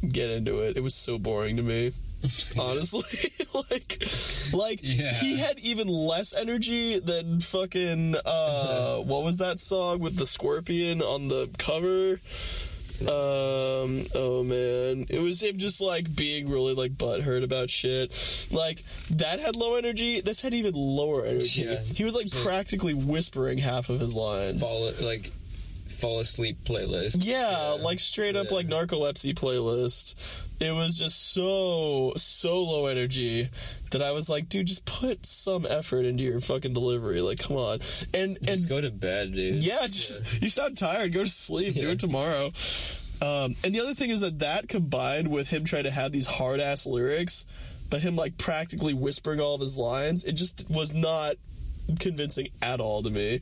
get 0.06 0.30
into 0.30 0.58
it. 0.60 0.76
It 0.76 0.82
was 0.82 0.94
so 0.94 1.18
boring 1.18 1.56
to 1.56 1.62
me. 1.62 1.92
Honestly, 2.58 3.32
like, 3.70 4.02
like 4.52 4.80
Yeah. 4.82 5.14
he 5.14 5.38
had 5.38 5.58
even 5.60 5.88
less 5.88 6.34
energy 6.34 6.98
than 6.98 7.40
fucking 7.40 8.14
uh, 8.24 8.96
what 8.98 9.24
was 9.24 9.38
that 9.38 9.58
song 9.58 10.00
with 10.00 10.16
the 10.16 10.26
scorpion 10.26 11.00
on 11.00 11.28
the 11.28 11.48
cover? 11.58 12.20
Um, 13.00 14.04
oh 14.14 14.44
man, 14.46 15.06
it 15.08 15.20
was 15.22 15.42
him 15.42 15.56
just 15.56 15.80
like 15.80 16.14
being 16.14 16.50
really 16.50 16.74
like 16.74 16.92
butthurt 16.92 17.42
about 17.42 17.70
shit. 17.70 18.10
Like 18.50 18.84
that 19.12 19.40
had 19.40 19.56
low 19.56 19.76
energy. 19.76 20.20
This 20.20 20.42
had 20.42 20.52
even 20.52 20.74
lower 20.74 21.24
energy. 21.24 21.62
Yeah. 21.62 21.78
He 21.80 22.04
was 22.04 22.14
like 22.14 22.30
practically 22.30 22.92
whispering 22.92 23.56
half 23.56 23.88
of 23.88 24.00
his 24.00 24.14
lines. 24.14 24.60
Fall 24.60 24.92
like 25.00 25.32
fall 25.90 26.20
asleep 26.20 26.64
playlist. 26.64 27.24
Yeah, 27.24 27.76
like 27.80 27.98
straight 28.00 28.36
up 28.36 28.46
Yeah. 28.50 28.54
like 28.56 28.66
narcolepsy 28.68 29.34
playlist. 29.34 30.14
It 30.60 30.72
was 30.72 30.98
just 30.98 31.32
so 31.32 32.12
so 32.16 32.60
low 32.62 32.86
energy 32.86 33.48
that 33.92 34.02
I 34.02 34.12
was 34.12 34.28
like, 34.28 34.48
dude, 34.48 34.66
just 34.66 34.84
put 34.84 35.24
some 35.26 35.66
effort 35.66 36.04
into 36.04 36.22
your 36.22 36.40
fucking 36.40 36.72
delivery. 36.74 37.20
Like, 37.22 37.38
come 37.38 37.56
on. 37.56 37.80
And 38.14 38.36
and 38.36 38.46
Just 38.46 38.68
go 38.68 38.80
to 38.80 38.90
bed, 38.90 39.32
dude. 39.34 39.64
yeah, 39.64 39.86
just, 39.86 40.20
you 40.42 40.48
sound 40.48 40.76
tired. 40.76 41.12
Go 41.12 41.24
to 41.24 41.30
sleep. 41.30 41.74
Do 41.74 41.90
it 41.90 41.98
tomorrow. 42.00 42.52
Um, 43.22 43.54
and 43.64 43.74
the 43.74 43.80
other 43.80 43.94
thing 43.94 44.10
is 44.10 44.20
that 44.20 44.38
that 44.38 44.68
combined 44.68 45.28
with 45.28 45.48
him 45.48 45.64
trying 45.64 45.84
to 45.84 45.90
have 45.90 46.10
these 46.12 46.26
hard 46.26 46.58
ass 46.60 46.86
lyrics, 46.86 47.44
but 47.90 48.00
him 48.00 48.16
like 48.16 48.38
practically 48.38 48.94
whispering 48.94 49.40
all 49.40 49.54
of 49.54 49.60
his 49.60 49.76
lines, 49.76 50.24
it 50.24 50.32
just 50.32 50.64
was 50.70 50.92
not 50.94 51.36
convincing 51.98 52.48
at 52.62 52.80
all 52.80 53.02
to 53.02 53.10
me. 53.10 53.40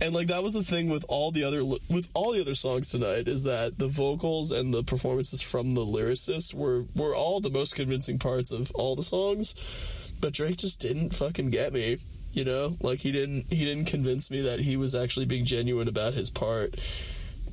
And 0.00 0.14
like 0.14 0.26
that 0.28 0.42
was 0.42 0.54
the 0.54 0.62
thing 0.62 0.88
with 0.88 1.04
all 1.08 1.30
the 1.30 1.44
other 1.44 1.64
with 1.64 2.08
all 2.14 2.32
the 2.32 2.40
other 2.40 2.54
songs 2.54 2.90
tonight 2.90 3.28
is 3.28 3.44
that 3.44 3.78
the 3.78 3.88
vocals 3.88 4.50
and 4.50 4.72
the 4.72 4.82
performances 4.82 5.40
from 5.40 5.72
the 5.72 5.84
lyricists 5.84 6.52
were 6.52 6.84
were 6.96 7.14
all 7.14 7.40
the 7.40 7.50
most 7.50 7.76
convincing 7.76 8.18
parts 8.18 8.50
of 8.50 8.70
all 8.72 8.96
the 8.96 9.02
songs, 9.02 9.54
but 10.20 10.32
Drake 10.32 10.58
just 10.58 10.80
didn't 10.80 11.14
fucking 11.14 11.50
get 11.50 11.72
me. 11.72 11.98
You 12.32 12.44
know, 12.44 12.76
like 12.80 12.98
he 12.98 13.12
didn't 13.12 13.46
he 13.52 13.64
didn't 13.64 13.86
convince 13.86 14.30
me 14.30 14.42
that 14.42 14.58
he 14.58 14.76
was 14.76 14.94
actually 14.94 15.26
being 15.26 15.44
genuine 15.44 15.88
about 15.88 16.14
his 16.14 16.30
part. 16.30 16.74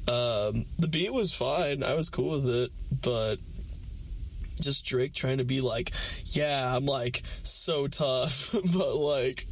Um, 0.07 0.65
the 0.79 0.87
beat 0.89 1.13
was 1.13 1.31
fine. 1.31 1.83
I 1.83 1.93
was 1.93 2.09
cool 2.09 2.41
with 2.41 2.49
it, 2.49 2.71
but 3.01 3.37
just 4.59 4.83
Drake 4.85 5.13
trying 5.13 5.37
to 5.37 5.43
be 5.43 5.61
like, 5.61 5.91
yeah, 6.25 6.75
I'm 6.75 6.85
like 6.85 7.21
so 7.43 7.87
tough, 7.87 8.51
but 8.73 8.95
like 8.95 9.47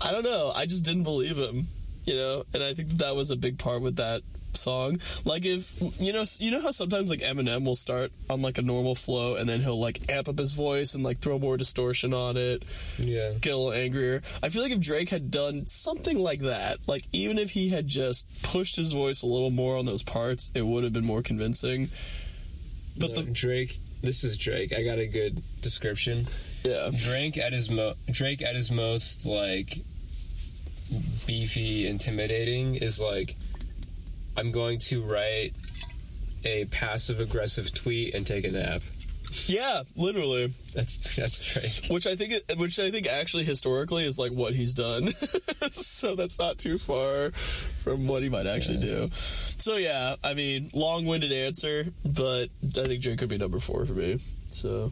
I 0.00 0.10
don't 0.10 0.24
know. 0.24 0.52
I 0.54 0.66
just 0.66 0.84
didn't 0.84 1.04
believe 1.04 1.36
him, 1.36 1.66
you 2.12 2.14
know, 2.16 2.44
and 2.54 2.62
I 2.62 2.74
think 2.74 2.88
that, 2.90 2.98
that 2.98 3.16
was 3.16 3.30
a 3.30 3.36
big 3.36 3.58
part 3.58 3.82
with 3.82 3.96
that 3.96 4.22
song. 4.52 5.00
Like 5.24 5.44
if 5.44 5.74
you 6.00 6.12
know, 6.12 6.24
you 6.38 6.52
know 6.52 6.60
how 6.60 6.70
sometimes 6.70 7.10
like 7.10 7.18
Eminem 7.20 7.64
will 7.64 7.74
start 7.74 8.12
on 8.30 8.40
like 8.40 8.56
a 8.56 8.62
normal 8.62 8.94
flow 8.94 9.34
and 9.34 9.48
then 9.48 9.60
he'll 9.60 9.80
like 9.80 10.08
amp 10.08 10.28
up 10.28 10.38
his 10.38 10.52
voice 10.52 10.94
and 10.94 11.02
like 11.02 11.18
throw 11.18 11.40
more 11.40 11.56
distortion 11.56 12.14
on 12.14 12.36
it, 12.36 12.62
Yeah. 12.98 13.32
get 13.40 13.52
a 13.52 13.56
little 13.56 13.72
angrier. 13.72 14.22
I 14.44 14.50
feel 14.50 14.62
like 14.62 14.70
if 14.70 14.78
Drake 14.80 15.08
had 15.08 15.30
done 15.32 15.66
something 15.66 16.18
like 16.18 16.40
that, 16.42 16.78
like 16.86 17.02
even 17.12 17.36
if 17.38 17.50
he 17.50 17.70
had 17.70 17.88
just 17.88 18.28
pushed 18.44 18.76
his 18.76 18.92
voice 18.92 19.22
a 19.22 19.26
little 19.26 19.50
more 19.50 19.76
on 19.76 19.86
those 19.86 20.04
parts, 20.04 20.52
it 20.54 20.64
would 20.64 20.84
have 20.84 20.92
been 20.92 21.04
more 21.04 21.22
convincing. 21.22 21.88
But 22.96 23.16
No, 23.16 23.22
the 23.22 23.30
Drake. 23.32 23.80
This 24.02 24.22
is 24.22 24.36
Drake. 24.36 24.72
I 24.72 24.84
got 24.84 24.98
a 24.98 25.06
good 25.08 25.42
description. 25.62 26.26
yeah, 26.62 26.90
Drake 26.96 27.38
at 27.38 27.52
his 27.52 27.70
mo 27.70 27.94
Drake 28.08 28.40
at 28.40 28.54
his 28.54 28.70
most 28.70 29.26
like 29.26 29.80
beefy, 31.26 31.86
intimidating 31.86 32.74
is 32.76 33.00
like 33.00 33.36
I'm 34.36 34.50
going 34.52 34.78
to 34.80 35.02
write 35.02 35.54
a 36.44 36.64
passive 36.66 37.20
aggressive 37.20 37.72
tweet 37.72 38.14
and 38.14 38.26
take 38.26 38.44
a 38.44 38.50
nap. 38.50 38.82
yeah, 39.46 39.82
literally. 39.96 40.52
That's 40.74 41.16
that's 41.16 41.38
Drake. 41.38 41.90
which 41.90 42.06
I 42.06 42.16
think 42.16 42.34
which 42.58 42.78
I 42.78 42.90
think 42.90 43.06
actually 43.06 43.44
historically 43.44 44.04
is 44.06 44.18
like 44.18 44.32
what 44.32 44.54
he's 44.54 44.74
done. 44.74 45.08
so 45.72 46.14
that's 46.14 46.38
not 46.38 46.58
too 46.58 46.78
far 46.78 47.30
from 47.82 48.06
what 48.06 48.22
he 48.22 48.28
might 48.28 48.46
actually 48.46 48.78
do. 48.78 49.10
So 49.14 49.76
yeah, 49.76 50.16
I 50.22 50.34
mean, 50.34 50.70
long-winded 50.74 51.32
answer, 51.32 51.86
but 52.04 52.48
I 52.64 52.86
think 52.86 53.02
Drake 53.02 53.18
could 53.18 53.28
be 53.28 53.38
number 53.38 53.58
4 53.58 53.86
for 53.86 53.92
me. 53.92 54.18
So 54.48 54.90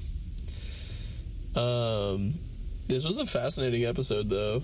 um 1.55 2.35
this 2.87 3.05
was 3.05 3.19
a 3.19 3.27
fascinating 3.27 3.85
episode 3.85 4.29
though. 4.29 4.63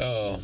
Oh, 0.00 0.40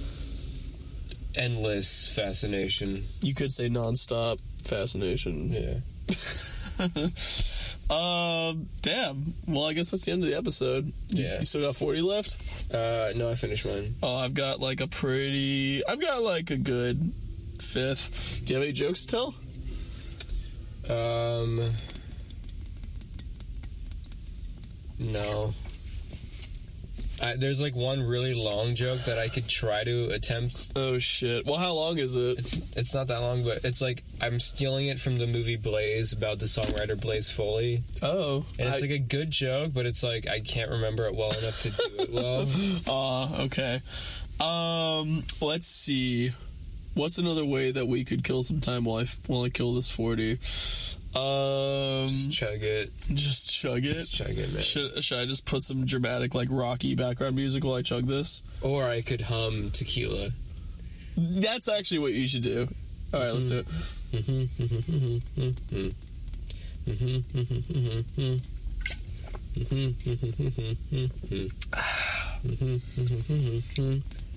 endless 1.34 2.08
fascination. 2.08 3.04
You 3.20 3.34
could 3.34 3.52
say 3.52 3.68
nonstop 3.68 4.38
fascination. 4.64 5.52
Yeah. 5.52 5.78
Um 7.90 8.68
damn. 8.80 9.34
Well, 9.46 9.66
I 9.66 9.74
guess 9.74 9.90
that's 9.90 10.06
the 10.06 10.12
end 10.12 10.22
of 10.24 10.30
the 10.30 10.36
episode. 10.36 10.92
Yeah. 11.08 11.38
You 11.38 11.44
still 11.44 11.60
got 11.60 11.76
40 11.76 12.00
left? 12.00 12.38
Uh, 12.72 13.12
no, 13.14 13.30
I 13.30 13.34
finished 13.34 13.66
mine. 13.66 13.96
Oh, 14.02 14.16
I've 14.16 14.32
got 14.32 14.60
like 14.60 14.80
a 14.80 14.86
pretty. 14.86 15.84
I've 15.84 16.00
got 16.00 16.22
like 16.22 16.50
a 16.50 16.56
good 16.56 17.12
fifth. 17.60 18.42
Do 18.46 18.54
you 18.54 18.60
have 18.60 18.64
any 18.64 18.72
jokes 18.72 19.04
to 19.04 19.08
tell? 19.08 19.34
Um, 20.88 21.70
no. 24.98 25.52
I, 27.22 27.36
there's 27.36 27.60
like 27.60 27.76
one 27.76 28.02
really 28.02 28.34
long 28.34 28.74
joke 28.74 29.02
that 29.04 29.18
I 29.18 29.28
could 29.28 29.46
try 29.48 29.84
to 29.84 30.06
attempt. 30.10 30.72
Oh 30.74 30.98
shit. 30.98 31.46
Well, 31.46 31.56
how 31.56 31.72
long 31.72 31.98
is 31.98 32.16
it? 32.16 32.38
It's 32.40 32.58
it's 32.76 32.94
not 32.94 33.06
that 33.06 33.20
long, 33.20 33.44
but 33.44 33.64
it's 33.64 33.80
like 33.80 34.02
I'm 34.20 34.40
stealing 34.40 34.88
it 34.88 34.98
from 34.98 35.18
the 35.18 35.26
movie 35.28 35.56
Blaze 35.56 36.12
about 36.12 36.40
the 36.40 36.46
songwriter 36.46 37.00
Blaze 37.00 37.30
Foley, 37.30 37.84
Oh, 38.02 38.44
and 38.58 38.68
it's 38.68 38.78
I- 38.78 38.80
like 38.80 38.90
a 38.90 38.98
good 38.98 39.30
joke, 39.30 39.72
but 39.72 39.86
it's 39.86 40.02
like 40.02 40.26
I 40.28 40.40
can't 40.40 40.70
remember 40.70 41.06
it 41.06 41.14
well 41.14 41.30
enough 41.30 41.60
to 41.62 41.70
do 41.70 41.82
it 42.00 42.12
well. 42.12 42.48
Aw, 42.88 43.42
okay. 43.44 43.82
Um, 44.40 45.22
let's 45.40 45.66
see. 45.68 46.32
What's 46.94 47.18
another 47.18 47.44
way 47.44 47.70
that 47.70 47.86
we 47.86 48.04
could 48.04 48.24
kill 48.24 48.42
some 48.42 48.60
time 48.60 48.84
while 48.84 48.98
I 49.02 49.06
while 49.26 49.44
I 49.44 49.48
kill 49.48 49.74
this 49.74 49.90
forty? 49.90 50.38
Um, 51.14 52.06
Just 52.08 52.30
chug 52.30 52.62
it, 52.62 52.90
just 53.12 53.50
chug 53.50 53.84
it. 53.84 53.92
just 53.94 54.14
chug 54.14 54.30
it, 54.30 54.50
man. 54.52 54.62
Should, 54.62 55.04
should 55.04 55.18
I 55.18 55.26
just 55.26 55.44
put 55.44 55.62
some 55.62 55.84
dramatic, 55.84 56.34
like 56.34 56.48
rocky 56.50 56.94
background 56.94 57.36
music 57.36 57.64
while 57.64 57.74
I 57.74 57.82
chug 57.82 58.06
this? 58.06 58.42
Or 58.62 58.84
I 58.88 59.02
could 59.02 59.20
hum 59.20 59.70
tequila. 59.72 60.30
That's 61.16 61.68
actually 61.68 61.98
what 61.98 62.12
you 62.12 62.26
should 62.26 62.42
do. 62.42 62.66
All 63.12 63.20
right, 63.20 63.30
let's 63.32 63.50
do 63.50 63.58
it. 63.58 63.66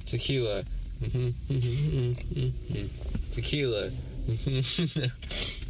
Tequila. 0.05 0.63
Tequila. 3.32 3.91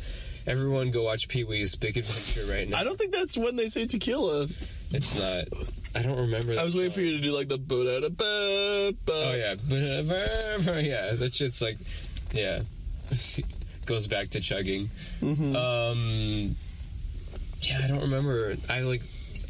Everyone 0.47 0.91
go 0.91 1.03
watch 1.03 1.27
Pee 1.27 1.43
Wee's 1.43 1.75
Big 1.75 1.97
Adventure 1.97 2.51
right 2.53 2.69
now. 2.69 2.77
I 2.77 2.83
don't 2.83 2.97
think 2.99 3.13
that's 3.13 3.35
when 3.37 3.55
they 3.55 3.67
say 3.67 3.85
tequila. 3.85 4.47
It's 4.91 5.17
not. 5.17 5.45
I 5.95 6.03
don't 6.03 6.19
remember. 6.19 6.55
I 6.59 6.63
was 6.63 6.75
waiting 6.75 6.91
for 6.91 7.01
you 7.01 7.17
to 7.17 7.21
do 7.23 7.35
like 7.35 7.47
the 7.47 7.57
ba 7.57 8.01
da 8.01 8.09
ba 8.09 8.93
Oh 9.11 9.33
yeah, 9.35 9.55
yeah. 10.79 11.13
That 11.13 11.33
shit's 11.33 11.61
like, 11.61 11.77
yeah, 12.33 12.61
goes 13.85 14.07
back 14.07 14.29
to 14.29 14.39
chugging. 14.41 14.89
Um, 15.21 16.55
yeah, 17.61 17.81
I 17.83 17.87
don't 17.87 18.01
remember. 18.01 18.55
I 18.69 18.81
like, 18.81 19.01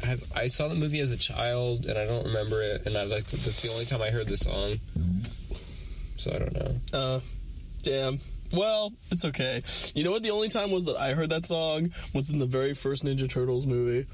I 0.04 0.16
I 0.34 0.48
saw 0.48 0.68
the 0.68 0.74
movie 0.76 1.00
as 1.00 1.12
a 1.12 1.16
child 1.16 1.84
and 1.86 1.98
I 1.98 2.06
don't 2.06 2.26
remember 2.26 2.62
it. 2.62 2.86
And 2.86 2.96
I 2.96 3.02
was 3.02 3.12
like, 3.12 3.26
that's 3.26 3.62
the 3.62 3.70
only 3.70 3.84
time 3.84 4.00
I 4.00 4.10
heard 4.10 4.28
the 4.28 4.36
song. 4.36 4.78
So 6.16 6.32
I 6.32 6.38
don't 6.38 6.54
know. 6.54 6.98
Uh, 6.98 7.20
damn. 7.82 8.20
Well, 8.52 8.92
it's 9.10 9.24
okay. 9.24 9.62
You 9.94 10.04
know 10.04 10.10
what? 10.12 10.22
The 10.22 10.30
only 10.30 10.48
time 10.48 10.70
was 10.70 10.84
that 10.86 10.96
I 10.96 11.14
heard 11.14 11.30
that 11.30 11.44
song 11.44 11.90
was 12.14 12.30
in 12.30 12.38
the 12.38 12.46
very 12.46 12.74
first 12.74 13.04
Ninja 13.04 13.28
Turtles 13.28 13.66
movie. 13.66 14.06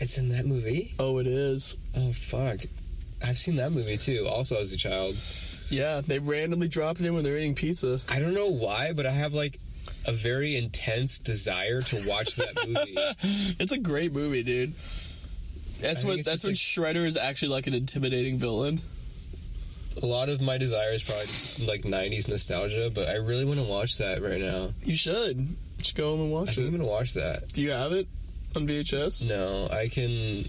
It's 0.00 0.16
in 0.18 0.30
that 0.30 0.46
movie. 0.46 0.94
Oh, 0.98 1.18
it 1.18 1.26
is. 1.26 1.76
Oh 1.96 2.12
fuck, 2.12 2.60
I've 3.24 3.38
seen 3.38 3.56
that 3.56 3.72
movie 3.72 3.98
too. 3.98 4.26
Also 4.28 4.58
as 4.58 4.72
a 4.72 4.76
child. 4.76 5.16
Yeah, 5.68 6.00
they 6.00 6.18
randomly 6.18 6.68
drop 6.68 6.98
it 7.00 7.06
in 7.06 7.14
when 7.14 7.24
they're 7.24 7.36
eating 7.38 7.54
pizza. 7.54 8.00
I 8.08 8.18
don't 8.18 8.34
know 8.34 8.50
why, 8.50 8.92
but 8.92 9.06
I 9.06 9.10
have 9.10 9.32
like 9.34 9.58
a 10.06 10.12
very 10.12 10.56
intense 10.56 11.18
desire 11.18 11.82
to 11.82 12.02
watch 12.08 12.36
that 12.36 12.66
movie. 12.66 12.96
It's 13.60 13.72
a 13.72 13.78
great 13.78 14.12
movie, 14.12 14.42
dude. 14.42 14.74
That's 15.80 16.04
when 16.04 16.18
it's 16.18 16.28
that's 16.28 16.44
when 16.44 16.52
like- 16.52 16.56
Shredder 16.58 17.06
is 17.06 17.16
actually 17.16 17.48
like 17.48 17.66
an 17.66 17.74
intimidating 17.74 18.38
villain. 18.38 18.80
A 20.02 20.06
lot 20.06 20.28
of 20.28 20.40
my 20.40 20.58
desire 20.58 20.90
is 20.92 21.02
probably 21.02 21.66
like 21.66 21.82
90s 21.82 22.28
nostalgia, 22.28 22.90
but 22.94 23.08
I 23.08 23.14
really 23.16 23.44
want 23.44 23.58
to 23.58 23.64
watch 23.66 23.98
that 23.98 24.22
right 24.22 24.40
now. 24.40 24.68
You 24.84 24.94
should. 24.96 25.48
Just 25.78 25.94
go 25.96 26.10
home 26.10 26.20
and 26.20 26.30
I 26.30 26.32
watch 26.32 26.54
think 26.56 26.68
I'm 26.68 26.76
going 26.76 26.82
to 26.82 26.88
watch 26.88 27.14
that. 27.14 27.52
Do 27.52 27.62
you 27.62 27.70
have 27.72 27.92
it 27.92 28.06
on 28.54 28.66
VHS? 28.66 29.26
No, 29.28 29.68
I 29.70 29.88
can 29.88 30.44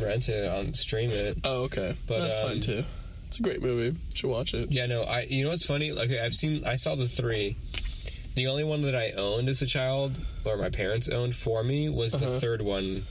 rent 0.00 0.28
it 0.28 0.48
on 0.48 0.74
stream 0.74 1.10
it. 1.10 1.38
Oh, 1.44 1.62
okay. 1.64 1.94
But, 2.06 2.20
that's 2.20 2.38
um, 2.38 2.48
fine 2.48 2.60
too. 2.60 2.84
It's 3.26 3.38
a 3.38 3.42
great 3.42 3.62
movie. 3.62 3.96
You 4.10 4.16
should 4.16 4.30
watch 4.30 4.54
it. 4.54 4.72
Yeah, 4.72 4.86
no, 4.86 5.02
I 5.02 5.22
you 5.28 5.44
know 5.44 5.50
what's 5.50 5.64
funny? 5.66 5.92
Okay, 5.92 6.18
I've 6.20 6.34
seen 6.34 6.66
I 6.66 6.76
saw 6.76 6.94
the 6.96 7.06
3. 7.06 7.56
The 8.34 8.46
only 8.46 8.64
one 8.64 8.82
that 8.82 8.94
I 8.96 9.10
owned 9.12 9.48
as 9.48 9.60
a 9.62 9.66
child 9.66 10.14
or 10.44 10.56
my 10.56 10.70
parents 10.70 11.08
owned 11.08 11.34
for 11.34 11.62
me 11.62 11.88
was 11.88 12.12
the 12.12 12.26
Uh-huh. 12.26 12.38
third 12.38 12.62
one, 12.62 13.04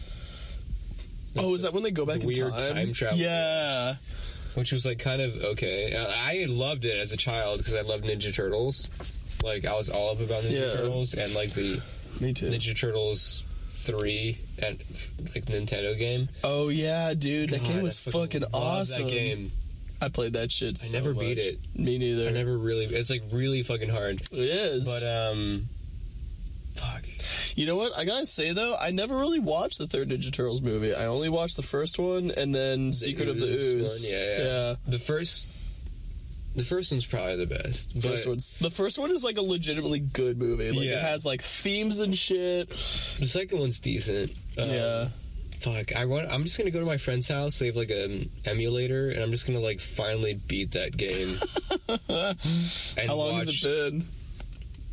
Oh, 1.37 1.53
is 1.53 1.61
that 1.61 1.73
when 1.73 1.83
they 1.83 1.91
go 1.91 2.05
back 2.05 2.17
the 2.17 2.21
in 2.23 2.27
weird 2.27 2.51
time? 2.53 2.75
time 2.75 2.93
travel. 2.93 3.17
Yeah. 3.19 3.95
Which 4.59 4.73
was 4.73 4.85
like 4.85 4.99
kind 4.99 5.21
of 5.21 5.41
okay. 5.43 5.95
Uh, 5.95 6.05
I 6.09 6.45
loved 6.49 6.85
it 6.85 6.97
as 6.97 7.13
a 7.13 7.17
child 7.17 7.59
because 7.59 7.73
I 7.73 7.81
loved 7.81 8.03
Ninja 8.03 8.33
Turtles. 8.35 8.89
Like 9.41 9.65
I 9.65 9.73
was 9.73 9.89
all 9.89 10.11
up 10.11 10.19
about 10.19 10.43
Ninja 10.43 10.59
Yeah. 10.73 10.73
Turtles 10.81 11.13
and 11.13 11.33
like 11.33 11.53
the 11.53 11.81
Me 12.19 12.33
too. 12.33 12.49
Ninja 12.49 12.77
Turtles 12.77 13.43
three 13.67 14.37
at 14.61 14.73
like 15.33 15.45
Nintendo 15.45 15.97
game. 15.97 16.27
Oh 16.43 16.67
yeah, 16.67 17.13
dude, 17.13 17.51
that 17.51 17.59
God, 17.59 17.67
game 17.67 17.81
was 17.81 17.97
fucking 17.97 18.41
love 18.41 18.53
awesome. 18.53 19.03
That 19.03 19.09
game, 19.09 19.51
I 20.01 20.09
played 20.09 20.33
that 20.33 20.51
shit. 20.51 20.73
I 20.73 20.77
so 20.77 20.97
never 20.97 21.13
beat 21.13 21.37
it. 21.37 21.59
Me 21.73 21.97
neither. 21.97 22.27
I 22.27 22.31
never 22.31 22.57
really. 22.57 22.85
It's 22.85 23.09
like 23.09 23.23
really 23.31 23.63
fucking 23.63 23.89
hard. 23.89 24.21
It 24.31 24.39
is. 24.39 24.85
But 24.87 25.03
um. 25.09 25.69
You 27.59 27.65
know 27.65 27.75
what? 27.75 27.97
I 27.97 28.05
gotta 28.05 28.25
say 28.25 28.53
though, 28.53 28.77
I 28.79 28.91
never 28.91 29.17
really 29.17 29.39
watched 29.39 29.79
the 29.79 29.87
third 29.87 30.07
Ninja 30.07 30.31
Turtles 30.31 30.61
movie. 30.61 30.95
I 30.95 31.07
only 31.07 31.27
watched 31.27 31.57
the 31.57 31.61
first 31.61 31.99
one 31.99 32.31
and 32.31 32.55
then 32.55 32.93
Secret 32.93 33.27
of 33.27 33.37
the 33.37 33.47
Ooze 33.47 34.05
Ooze. 34.05 34.05
one, 34.05 34.13
yeah, 34.13 34.37
yeah, 34.37 34.75
The 34.87 34.97
first, 34.97 35.49
the 36.55 36.63
first 36.63 36.89
one's 36.93 37.05
probably 37.05 37.35
the 37.35 37.47
best. 37.47 38.01
First 38.01 38.29
one's 38.29 38.51
the 38.59 38.69
first 38.69 38.97
one 38.97 39.11
is 39.11 39.25
like 39.25 39.35
a 39.35 39.41
legitimately 39.41 39.99
good 39.99 40.37
movie. 40.37 40.71
Like 40.71 40.87
it 40.87 41.01
has 41.01 41.25
like 41.25 41.41
themes 41.41 41.99
and 41.99 42.15
shit. 42.17 42.69
The 42.69 43.27
second 43.27 43.59
one's 43.59 43.81
decent. 43.81 44.31
Um, 44.57 44.69
yeah. 44.69 45.07
Fuck. 45.59 45.93
I 45.93 46.05
want. 46.05 46.31
I'm 46.31 46.45
just 46.45 46.57
gonna 46.57 46.71
go 46.71 46.79
to 46.79 46.85
my 46.85 46.95
friend's 46.95 47.27
house. 47.27 47.59
They 47.59 47.65
have 47.65 47.75
like 47.75 47.89
an 47.89 48.29
emulator, 48.45 49.09
and 49.09 49.21
I'm 49.21 49.31
just 49.31 49.45
gonna 49.45 49.59
like 49.59 49.81
finally 49.81 50.35
beat 50.35 50.71
that 50.71 50.95
game. 50.95 51.35
How 53.05 53.15
long 53.15 53.33
watch, 53.33 53.47
has 53.47 53.65
it 53.65 53.91
been? 53.91 54.07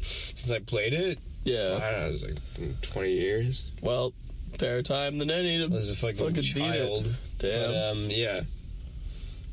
since 0.00 0.50
I 0.50 0.58
played 0.58 0.94
it? 0.94 1.20
I 1.46 1.50
Yeah. 1.50 1.68
don't 1.68 1.80
know. 1.80 2.06
It 2.08 2.12
was 2.12 2.22
like 2.24 2.80
20 2.82 3.12
years. 3.12 3.64
Well, 3.80 4.12
fair 4.58 4.82
time 4.82 5.18
than 5.18 5.30
any 5.30 5.58
to 5.58 5.64
I 5.64 5.68
was 5.68 5.90
a 5.90 5.94
fucking, 5.96 6.16
fucking 6.16 6.34
beat 6.34 6.54
child. 6.54 7.06
it. 7.06 7.12
Damn. 7.38 7.70
But, 7.72 7.90
um, 7.90 8.10
yeah. 8.10 8.40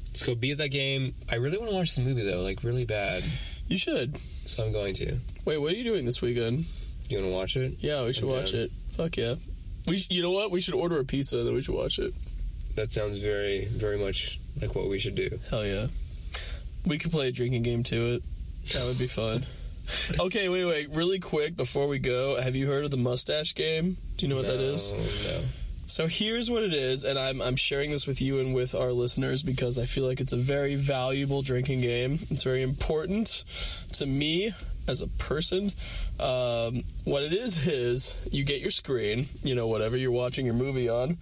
Let's 0.07 0.23
go 0.23 0.35
beat 0.35 0.57
that 0.57 0.69
game. 0.69 1.15
I 1.29 1.35
really 1.35 1.57
want 1.57 1.71
to 1.71 1.75
watch 1.75 1.95
the 1.95 2.01
movie 2.01 2.23
though, 2.23 2.41
like 2.41 2.63
really 2.63 2.85
bad. 2.85 3.23
you 3.67 3.77
should. 3.77 4.17
So 4.45 4.63
I'm 4.65 4.71
going 4.71 4.93
to. 4.95 5.17
Wait, 5.45 5.57
what 5.57 5.71
are 5.71 5.75
you 5.75 5.83
doing 5.83 6.05
this 6.05 6.21
weekend? 6.21 6.65
You 7.09 7.17
want 7.17 7.29
to 7.29 7.33
watch 7.33 7.55
it? 7.57 7.77
Yeah, 7.79 8.03
we 8.05 8.13
should 8.13 8.23
I'm 8.25 8.29
watch 8.29 8.51
down. 8.51 8.61
it. 8.61 8.71
Fuck 8.95 9.17
yeah. 9.17 9.35
We 9.87 9.97
sh- 9.97 10.07
you 10.09 10.21
know 10.21 10.31
what? 10.31 10.51
We 10.51 10.61
should 10.61 10.73
order 10.75 10.99
a 10.99 11.03
pizza 11.05 11.37
and 11.39 11.47
then 11.47 11.53
we 11.53 11.61
should 11.61 11.75
watch 11.75 11.99
it. 11.99 12.13
That 12.75 12.91
sounds 12.91 13.17
very, 13.19 13.65
very 13.65 13.97
much 13.97 14.39
like 14.61 14.75
what 14.75 14.87
we 14.89 14.99
should 14.99 15.15
do. 15.15 15.39
Hell 15.49 15.65
yeah. 15.65 15.87
We 16.85 16.97
could 16.97 17.11
play 17.11 17.27
a 17.27 17.31
drinking 17.31 17.63
game 17.63 17.83
to 17.83 18.13
it. 18.15 18.23
That 18.73 18.85
would 18.85 18.97
be 18.99 19.07
fun. 19.07 19.45
okay, 20.19 20.49
wait, 20.49 20.65
wait. 20.65 20.89
Really 20.91 21.19
quick 21.19 21.55
before 21.55 21.88
we 21.88 21.99
go, 21.99 22.39
have 22.41 22.55
you 22.55 22.68
heard 22.68 22.85
of 22.85 22.91
the 22.91 22.97
mustache 22.97 23.55
game? 23.55 23.97
Do 24.18 24.26
you 24.26 24.30
know 24.30 24.38
what 24.38 24.47
that 24.47 24.60
is? 24.60 24.93
No. 24.93 25.41
So 25.85 26.07
here's 26.07 26.49
what 26.49 26.64
it 26.64 26.73
is, 26.73 27.03
and 27.03 27.19
I'm 27.19 27.41
I'm 27.41 27.55
sharing 27.55 27.91
this 27.91 28.07
with 28.07 28.22
you 28.22 28.39
and 28.39 28.55
with 28.55 28.73
our 28.73 28.91
listeners 28.91 29.43
because 29.43 29.77
I 29.77 29.85
feel 29.85 30.07
like 30.07 30.22
it's 30.22 30.34
a 30.34 30.38
very 30.38 30.76
valuable 30.76 31.41
drinking 31.41 31.81
game. 31.81 32.19
It's 32.31 32.43
very 32.43 32.64
important 32.64 33.43
to 33.93 34.05
me 34.05 34.53
as 34.88 35.01
a 35.01 35.07
person. 35.07 35.72
Um, 36.19 36.84
what 37.03 37.23
it 37.23 37.34
is 37.34 37.68
is 37.68 38.15
you 38.31 38.43
get 38.43 38.61
your 38.61 38.72
screen, 38.72 39.27
you 39.43 39.55
know, 39.55 39.68
whatever 39.68 39.97
you're 39.97 40.11
watching 40.11 40.45
your 40.45 40.55
movie 40.55 40.89
on, 40.89 41.18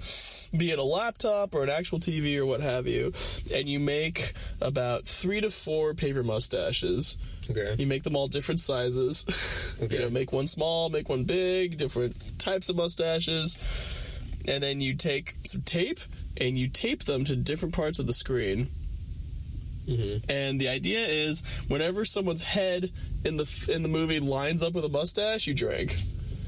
be 0.56 0.72
it 0.72 0.80
a 0.80 0.84
laptop 0.84 1.56
or 1.56 1.64
an 1.64 1.70
actual 1.70 2.00
TV 2.00 2.38
or 2.38 2.46
what 2.46 2.62
have 2.62 2.88
you, 2.88 3.14
and 3.54 3.70
you 3.70 3.80
make 3.80 4.34
about 4.62 5.06
three 5.06 5.42
to 5.42 5.50
four 5.50 5.94
paper 5.94 6.24
mustaches. 6.24 7.18
Okay. 7.50 7.76
You 7.78 7.88
make 7.88 8.04
them 8.04 8.16
all 8.16 8.28
different 8.28 8.60
sizes. 8.60 9.26
Okay. 9.82 9.96
You 9.96 10.02
know, 10.02 10.10
make 10.12 10.32
one 10.32 10.46
small, 10.46 10.90
make 10.90 11.10
one 11.10 11.24
big, 11.24 11.76
different 11.76 12.38
types 12.38 12.70
of 12.70 12.76
mustaches. 12.76 13.58
And 14.48 14.62
then 14.62 14.80
you 14.80 14.94
take 14.94 15.38
some 15.44 15.64
tape 15.64 16.00
and 16.38 16.56
you 16.56 16.68
tape 16.68 17.06
them 17.06 17.26
to 17.26 17.36
different 17.36 17.74
parts 17.74 17.98
of 17.98 18.06
the 18.06 18.14
screen. 18.14 18.70
Mm-hmm. 19.88 20.30
And 20.32 20.60
the 20.62 20.70
idea 20.70 21.00
is, 21.06 21.42
whenever 21.68 22.06
someone's 22.06 22.44
head 22.44 22.92
in 23.26 23.38
the 23.38 23.66
in 23.70 23.84
the 23.84 23.90
movie 23.90 24.20
lines 24.20 24.62
up 24.64 24.74
with 24.74 24.86
a 24.86 24.90
mustache, 24.90 25.48
you 25.48 25.54
drink. 25.54 25.96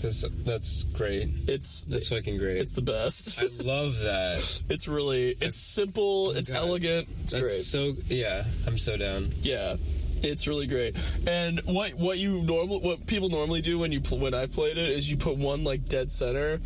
That's 0.02 0.22
that's 0.44 0.84
great. 0.84 1.30
It's 1.48 1.86
That's 1.86 2.10
fucking 2.10 2.38
great. 2.38 2.58
it's 2.58 2.74
the 2.74 2.82
best. 2.82 3.40
I 3.42 3.48
love 3.64 4.00
that. 4.00 4.62
It's 4.70 4.88
really 4.88 5.36
it's 5.40 5.58
simple. 5.58 6.32
It's 6.32 6.50
God. 6.50 6.58
elegant. 6.58 7.08
It's 7.24 7.32
That's 7.32 7.44
great. 7.44 7.64
so 7.64 7.94
yeah. 8.08 8.44
I'm 8.68 8.78
so 8.78 8.98
down. 8.98 9.32
Yeah, 9.42 9.78
it's 10.22 10.46
really 10.46 10.68
great. 10.68 10.98
And 11.26 11.62
what 11.66 11.94
what 11.94 12.18
you 12.18 12.42
normal 12.42 12.82
what 12.82 13.06
people 13.08 13.30
normally 13.30 13.62
do 13.62 13.80
when 13.80 13.94
you 13.94 14.02
pl- 14.02 14.20
when 14.20 14.34
I've 14.34 14.52
played 14.52 14.78
it 14.78 14.90
is 14.90 15.10
you 15.10 15.16
put 15.16 15.38
one 15.38 15.64
like 15.64 15.88
dead 15.88 16.12
center, 16.12 16.60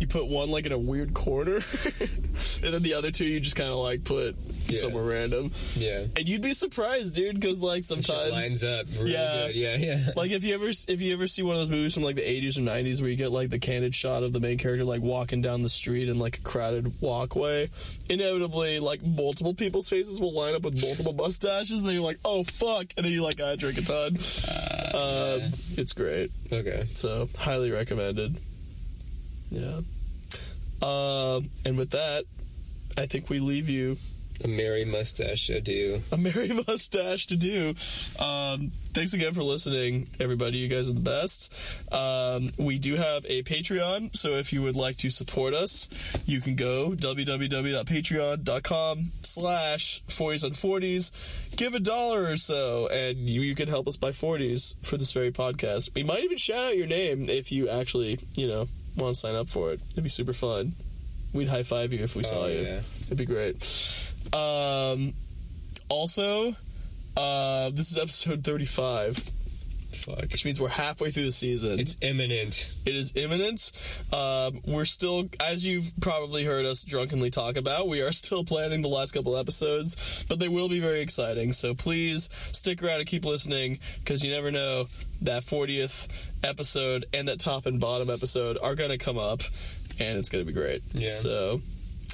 you 0.00 0.08
put 0.08 0.26
one 0.26 0.50
like 0.50 0.66
in 0.66 0.72
a 0.72 0.78
weird 0.78 1.14
corner, 1.14 1.60
and 2.00 2.74
then 2.74 2.82
the 2.82 2.94
other 2.94 3.12
two 3.12 3.24
you 3.24 3.38
just 3.38 3.54
kind 3.56 3.70
of 3.70 3.76
like 3.76 4.02
put 4.02 4.34
Yeah. 4.74 4.80
somewhere 4.80 5.04
random. 5.04 5.50
Yeah. 5.74 6.04
And 6.16 6.28
you'd 6.28 6.42
be 6.42 6.54
surprised, 6.54 7.14
dude, 7.14 7.40
because 7.40 7.60
like 7.60 7.82
sometimes 7.84 8.32
lines 8.32 8.64
up. 8.64 8.86
Really 8.98 9.12
Yeah. 9.12 9.46
Good. 9.48 9.56
Yeah. 9.56 9.76
Yeah. 9.76 10.10
like 10.16 10.30
if 10.30 10.44
you 10.44 10.54
ever 10.54 10.68
if 10.68 11.00
you 11.00 11.12
ever 11.12 11.26
see 11.26 11.42
one 11.42 11.56
of 11.56 11.60
those 11.62 11.70
movies 11.70 11.94
from 11.94 12.02
like 12.02 12.16
the 12.16 12.22
80s 12.22 12.58
or 12.58 12.62
90s 12.62 13.00
where 13.00 13.10
you 13.10 13.16
get 13.16 13.30
like 13.30 13.50
the 13.50 13.58
candid 13.58 13.94
shot 13.94 14.22
of 14.22 14.32
the 14.32 14.40
main 14.40 14.58
character 14.58 14.84
like 14.84 15.02
walking 15.02 15.40
down 15.40 15.62
the 15.62 15.68
street 15.68 16.08
in 16.08 16.18
like 16.18 16.38
a 16.38 16.40
crowded 16.42 17.00
walkway 17.00 17.70
inevitably 18.08 18.78
like 18.80 19.02
multiple 19.02 19.54
people's 19.54 19.88
faces 19.88 20.20
will 20.20 20.32
line 20.32 20.54
up 20.54 20.62
with 20.62 20.80
multiple 20.80 21.12
mustaches 21.24 21.80
and 21.80 21.88
then 21.88 21.94
you're 21.94 22.04
like 22.04 22.18
oh 22.24 22.42
fuck 22.44 22.86
and 22.96 23.04
then 23.04 23.12
you're 23.12 23.22
like 23.22 23.40
I 23.40 23.56
drink 23.56 23.78
a 23.78 23.82
ton 23.82 24.16
uh, 24.94 25.48
it's 25.76 25.92
great 25.92 26.30
okay. 26.52 26.86
so 26.94 27.28
highly 27.38 27.70
recommended 27.70 28.36
yeah 29.50 29.80
um, 30.82 31.50
and 31.64 31.78
with 31.78 31.90
that 31.90 32.24
I 32.96 33.06
think 33.06 33.30
we 33.30 33.40
leave 33.40 33.68
you 33.68 33.98
A 34.44 34.48
merry 34.48 34.84
mustache 34.84 35.46
to 35.46 35.58
do. 35.60 36.02
a 36.12 36.18
merry 36.18 36.48
mustache 36.68 37.26
to 37.28 37.36
do. 37.36 37.70
Um, 38.22 38.72
thanks 38.92 39.14
again 39.14 39.32
for 39.32 39.42
listening, 39.42 40.06
everybody. 40.20 40.58
You 40.58 40.68
guys 40.68 40.90
are 40.90 40.92
the 40.92 41.00
best. 41.00 41.50
Um, 41.90 42.50
we 42.58 42.78
do 42.78 42.96
have 42.96 43.24
a 43.24 43.42
Patreon, 43.42 44.14
so 44.14 44.32
if 44.32 44.52
you 44.52 44.60
would 44.62 44.76
like 44.76 44.98
to 44.98 45.08
support 45.08 45.54
us, 45.54 45.88
you 46.26 46.42
can 46.42 46.56
go 46.56 46.90
www.patreon.com 46.90 49.04
slash 49.22 50.02
40s 50.08 50.44
on 50.44 50.50
40s. 50.50 51.56
Give 51.56 51.72
a 51.74 51.80
dollar 51.80 52.24
or 52.24 52.36
so, 52.36 52.88
and 52.88 53.16
you, 53.18 53.40
you 53.40 53.54
can 53.54 53.68
help 53.68 53.88
us 53.88 53.96
buy 53.96 54.10
40s 54.10 54.74
for 54.84 54.98
this 54.98 55.12
very 55.12 55.32
podcast. 55.32 55.94
We 55.94 56.02
might 56.02 56.22
even 56.22 56.36
shout 56.36 56.64
out 56.64 56.76
your 56.76 56.86
name 56.86 57.30
if 57.30 57.50
you 57.50 57.70
actually, 57.70 58.18
you 58.36 58.46
know, 58.46 58.66
want 58.96 59.14
to 59.14 59.20
sign 59.20 59.36
up 59.36 59.48
for 59.48 59.72
it. 59.72 59.80
It'd 59.92 60.04
be 60.04 60.10
super 60.10 60.34
fun. 60.34 60.74
We'd 61.34 61.48
high 61.48 61.62
five 61.64 61.92
you 61.92 62.02
if 62.02 62.16
we 62.16 62.22
saw 62.22 62.44
Oh, 62.44 62.46
you. 62.46 62.62
yeah. 62.62 62.80
It'd 63.06 63.18
be 63.18 63.24
great. 63.26 63.56
Um, 64.32 65.12
also, 65.88 66.54
uh, 67.16 67.70
this 67.70 67.90
is 67.90 67.98
episode 67.98 68.42
35, 68.44 69.18
Fuck. 69.92 70.18
which 70.32 70.44
means 70.44 70.60
we're 70.60 70.68
halfway 70.68 71.10
through 71.10 71.26
the 71.26 71.32
season. 71.32 71.78
It's 71.80 71.96
imminent. 72.00 72.74
It 72.86 72.94
is 72.96 73.12
imminent. 73.16 73.72
Um, 74.12 74.60
we're 74.66 74.84
still, 74.84 75.28
as 75.40 75.66
you've 75.66 75.92
probably 76.00 76.44
heard 76.44 76.64
us 76.66 76.82
drunkenly 76.84 77.30
talk 77.30 77.56
about, 77.56 77.88
we 77.88 78.00
are 78.00 78.12
still 78.12 78.44
planning 78.44 78.82
the 78.82 78.88
last 78.88 79.12
couple 79.12 79.36
episodes, 79.36 80.24
but 80.28 80.38
they 80.38 80.48
will 80.48 80.68
be 80.68 80.80
very 80.80 81.00
exciting. 81.00 81.52
So 81.52 81.74
please 81.74 82.28
stick 82.52 82.82
around 82.82 83.00
and 83.00 83.06
keep 83.08 83.24
listening 83.24 83.78
because 83.98 84.24
you 84.24 84.30
never 84.30 84.50
know 84.50 84.86
that 85.22 85.44
40th 85.44 86.08
episode 86.42 87.06
and 87.12 87.28
that 87.28 87.38
top 87.40 87.66
and 87.66 87.80
bottom 87.80 88.08
episode 88.10 88.56
are 88.62 88.74
going 88.74 88.90
to 88.90 88.98
come 88.98 89.18
up, 89.18 89.42
and 89.98 90.18
it's 90.18 90.28
going 90.28 90.44
to 90.44 90.46
be 90.46 90.58
great. 90.58 90.82
Yeah. 90.92 91.08
So. 91.08 91.60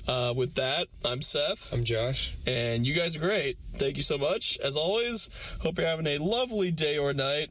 Uh, 0.08 0.32
with 0.34 0.54
that, 0.54 0.88
I'm 1.04 1.20
Seth 1.20 1.72
I'm 1.72 1.84
Josh. 1.84 2.34
and 2.46 2.86
you 2.86 2.94
guys 2.94 3.16
are 3.16 3.20
great. 3.20 3.58
Thank 3.76 3.96
you 3.96 4.02
so 4.02 4.16
much. 4.18 4.58
As 4.58 4.76
always, 4.76 5.28
hope 5.60 5.78
you're 5.78 5.86
having 5.86 6.06
a 6.06 6.18
lovely 6.18 6.70
day 6.70 6.96
or 6.96 7.12
night, 7.12 7.50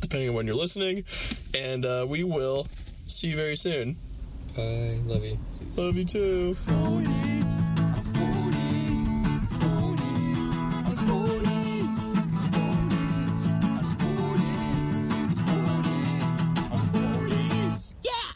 depending 0.00 0.28
on 0.28 0.34
when 0.34 0.46
you're 0.46 0.56
listening. 0.56 1.04
And 1.52 1.84
uh, 1.84 2.06
we 2.08 2.22
will 2.22 2.68
see 3.06 3.28
you 3.28 3.36
very 3.36 3.56
soon. 3.56 3.96
Bye. 4.56 4.98
Love 5.04 5.24
you. 5.24 5.38
Love 5.76 5.96
you 5.96 6.04
too. 6.04 6.54
40s. 6.54 7.69